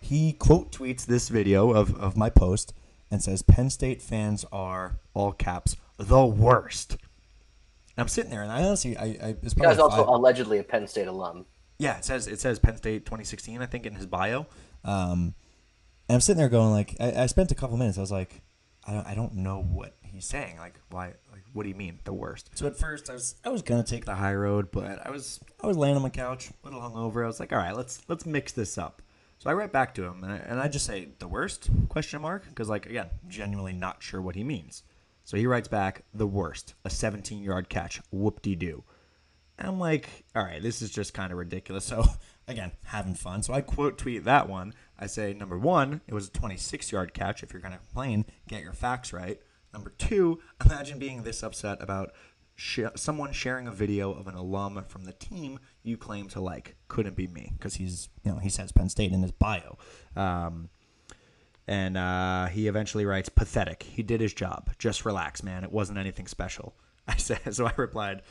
he 0.00 0.32
quote 0.32 0.72
tweets 0.72 1.04
this 1.04 1.28
video 1.28 1.72
of, 1.72 1.94
of 1.96 2.16
my 2.16 2.30
post 2.30 2.72
and 3.10 3.22
says 3.22 3.42
Penn 3.42 3.70
State 3.70 4.00
fans 4.02 4.44
are 4.50 4.98
all 5.14 5.32
caps 5.32 5.76
the 5.98 6.24
worst. 6.24 6.92
And 6.92 8.02
I'm 8.04 8.08
sitting 8.08 8.30
there, 8.30 8.42
and 8.42 8.52
I 8.52 8.62
honestly, 8.62 8.96
I, 8.96 9.04
I 9.04 9.36
it's 9.42 9.54
probably 9.54 9.80
also 9.80 10.04
five- 10.04 10.06
allegedly 10.08 10.58
a 10.58 10.62
Penn 10.62 10.86
State 10.86 11.08
alum. 11.08 11.46
yeah, 11.78 11.96
it 11.96 12.04
says 12.04 12.26
it 12.26 12.40
says 12.40 12.58
Penn 12.58 12.76
State 12.76 13.06
2016, 13.06 13.62
I 13.62 13.66
think, 13.66 13.86
in 13.86 13.94
his 13.94 14.06
bio. 14.06 14.46
Um, 14.84 15.34
and 16.08 16.14
I'm 16.16 16.20
sitting 16.20 16.38
there 16.38 16.48
going 16.48 16.70
like, 16.70 16.94
I, 17.00 17.22
I 17.22 17.26
spent 17.26 17.50
a 17.50 17.54
couple 17.54 17.76
minutes. 17.76 17.96
I 17.98 18.02
was 18.02 18.12
like, 18.12 18.42
I 18.86 18.92
don't, 18.92 19.06
I 19.06 19.14
don't 19.14 19.34
know 19.34 19.62
what 19.62 19.96
he's 20.02 20.26
saying. 20.26 20.58
Like, 20.58 20.80
why? 20.90 21.14
Like, 21.32 21.42
what 21.52 21.64
do 21.64 21.68
you 21.68 21.74
mean 21.74 21.98
the 22.04 22.12
worst? 22.12 22.50
So 22.54 22.66
at 22.66 22.76
first, 22.76 23.10
I 23.10 23.14
was, 23.14 23.34
I 23.44 23.48
was 23.48 23.62
gonna 23.62 23.82
take 23.82 24.04
the 24.04 24.14
high 24.14 24.34
road, 24.34 24.70
but 24.70 25.04
I 25.04 25.10
was, 25.10 25.40
I 25.62 25.66
was 25.66 25.76
laying 25.76 25.96
on 25.96 26.02
my 26.02 26.08
couch, 26.08 26.50
a 26.50 26.66
little 26.68 26.80
hungover. 26.80 27.24
I 27.24 27.26
was 27.26 27.40
like, 27.40 27.52
all 27.52 27.58
right, 27.58 27.76
let's, 27.76 28.02
let's 28.08 28.26
mix 28.26 28.52
this 28.52 28.78
up. 28.78 29.02
So 29.38 29.50
I 29.50 29.54
write 29.54 29.72
back 29.72 29.94
to 29.96 30.04
him, 30.04 30.24
and 30.24 30.32
I, 30.32 30.36
and 30.36 30.60
I 30.60 30.68
just 30.68 30.86
say 30.86 31.08
the 31.18 31.28
worst 31.28 31.68
question 31.88 32.22
mark 32.22 32.48
because 32.48 32.68
like 32.68 32.86
again, 32.86 33.08
genuinely 33.28 33.72
not 33.72 34.02
sure 34.02 34.22
what 34.22 34.34
he 34.34 34.44
means. 34.44 34.82
So 35.24 35.36
he 35.36 35.46
writes 35.46 35.68
back 35.68 36.04
the 36.14 36.26
worst, 36.26 36.74
a 36.84 36.90
17 36.90 37.42
yard 37.42 37.68
catch, 37.68 38.00
whoop 38.10 38.42
de 38.42 38.54
doo. 38.54 38.84
I'm 39.58 39.78
like, 39.78 40.08
all 40.34 40.44
right, 40.44 40.62
this 40.62 40.82
is 40.82 40.90
just 40.90 41.14
kind 41.14 41.32
of 41.32 41.38
ridiculous. 41.38 41.90
So, 41.96 42.04
again, 42.48 42.72
having 42.84 43.14
fun. 43.14 43.42
So 43.42 43.52
I 43.52 43.60
quote 43.60 43.98
tweet 43.98 44.24
that 44.24 44.48
one. 44.48 44.72
I 44.98 45.06
say, 45.06 45.34
number 45.34 45.58
one, 45.58 46.00
it 46.06 46.14
was 46.14 46.28
a 46.28 46.32
26 46.32 46.92
yard 46.92 47.14
catch. 47.14 47.42
If 47.42 47.52
you're 47.52 47.62
going 47.62 47.72
to 47.72 47.78
complain, 47.78 48.24
get 48.48 48.62
your 48.62 48.72
facts 48.72 49.12
right. 49.12 49.40
Number 49.72 49.90
two, 49.98 50.40
imagine 50.64 50.98
being 50.98 51.22
this 51.22 51.42
upset 51.42 51.82
about 51.82 52.12
sh- 52.54 52.80
someone 52.94 53.32
sharing 53.32 53.66
a 53.66 53.72
video 53.72 54.12
of 54.12 54.26
an 54.26 54.34
alum 54.34 54.82
from 54.88 55.04
the 55.04 55.12
team 55.12 55.58
you 55.82 55.96
claim 55.96 56.28
to 56.28 56.40
like. 56.40 56.76
Couldn't 56.88 57.16
be 57.16 57.26
me 57.26 57.52
because 57.58 57.74
he's, 57.74 58.08
you 58.24 58.32
know, 58.32 58.38
he 58.38 58.48
says 58.48 58.72
Penn 58.72 58.88
State 58.88 59.12
in 59.12 59.22
his 59.22 59.32
bio. 59.32 59.78
Um, 60.16 60.70
and 61.68 61.96
uh, 61.96 62.46
he 62.46 62.68
eventually 62.68 63.04
writes, 63.04 63.28
pathetic. 63.28 63.82
He 63.82 64.02
did 64.02 64.20
his 64.20 64.32
job. 64.32 64.70
Just 64.78 65.04
relax, 65.04 65.42
man. 65.42 65.64
It 65.64 65.72
wasn't 65.72 65.98
anything 65.98 66.26
special. 66.26 66.74
I 67.08 67.16
said, 67.16 67.54
so 67.54 67.66
I 67.66 67.72
replied, 67.76 68.22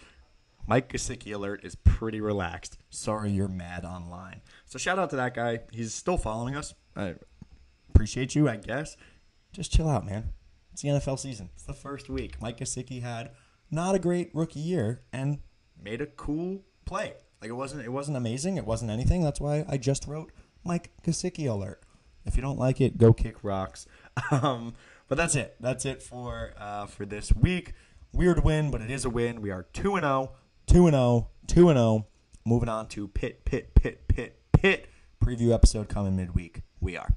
Mike 0.67 0.91
Gesicki 0.91 1.33
alert 1.33 1.63
is 1.63 1.75
pretty 1.75 2.19
relaxed. 2.19 2.77
Sorry 2.89 3.31
you're 3.31 3.47
mad 3.47 3.85
online. 3.85 4.41
So 4.65 4.79
shout 4.79 4.97
out 4.97 5.09
to 5.11 5.15
that 5.15 5.33
guy. 5.35 5.59
He's 5.71 5.93
still 5.93 6.17
following 6.17 6.55
us. 6.55 6.73
I 6.95 7.15
appreciate 7.89 8.35
you, 8.35 8.49
I 8.49 8.57
guess. 8.57 8.97
Just 9.51 9.71
chill 9.71 9.87
out, 9.87 10.05
man. 10.05 10.33
It's 10.73 10.81
the 10.81 10.89
NFL 10.89 11.19
season. 11.19 11.49
It's 11.53 11.63
the 11.63 11.73
first 11.73 12.09
week. 12.09 12.41
Mike 12.41 12.57
Gesicki 12.57 13.01
had 13.01 13.31
not 13.71 13.95
a 13.95 13.99
great 13.99 14.31
rookie 14.33 14.59
year 14.59 15.03
and 15.13 15.39
made 15.81 16.01
a 16.01 16.05
cool 16.05 16.63
play. 16.85 17.13
Like 17.41 17.49
it 17.49 17.53
wasn't 17.53 17.85
it 17.85 17.91
wasn't 17.91 18.17
amazing. 18.17 18.57
It 18.57 18.65
wasn't 18.65 18.91
anything. 18.91 19.23
That's 19.23 19.39
why 19.39 19.65
I 19.69 19.77
just 19.77 20.07
wrote 20.07 20.31
Mike 20.63 20.91
Gesicki 21.03 21.49
alert. 21.49 21.81
If 22.25 22.35
you 22.35 22.41
don't 22.41 22.57
like 22.57 22.81
it, 22.81 22.97
go 22.97 23.13
kick 23.13 23.43
rocks. 23.43 23.87
Um, 24.31 24.75
but 25.07 25.17
that's 25.17 25.35
it. 25.35 25.55
That's 25.59 25.85
it 25.85 26.01
for 26.01 26.53
uh, 26.57 26.85
for 26.85 27.05
this 27.05 27.35
week. 27.35 27.73
Weird 28.13 28.43
win, 28.43 28.71
but 28.71 28.81
it 28.81 28.89
is 28.89 29.03
a 29.03 29.09
win. 29.09 29.41
We 29.41 29.51
are 29.51 29.63
2 29.73 29.95
and 29.95 30.03
0, 30.03 30.31
2 30.67 30.87
and 30.87 30.93
0, 30.95 31.29
2 31.47 31.69
and 31.69 31.77
0. 31.77 32.07
Moving 32.45 32.69
on 32.69 32.87
to 32.89 33.07
Pitt, 33.07 33.45
Pitt, 33.45 33.73
Pitt, 33.75 34.07
Pitt, 34.07 34.39
Pitt. 34.51 34.87
Preview 35.23 35.53
episode 35.53 35.89
coming 35.89 36.15
midweek. 36.15 36.61
We 36.79 36.97
are. 36.97 37.15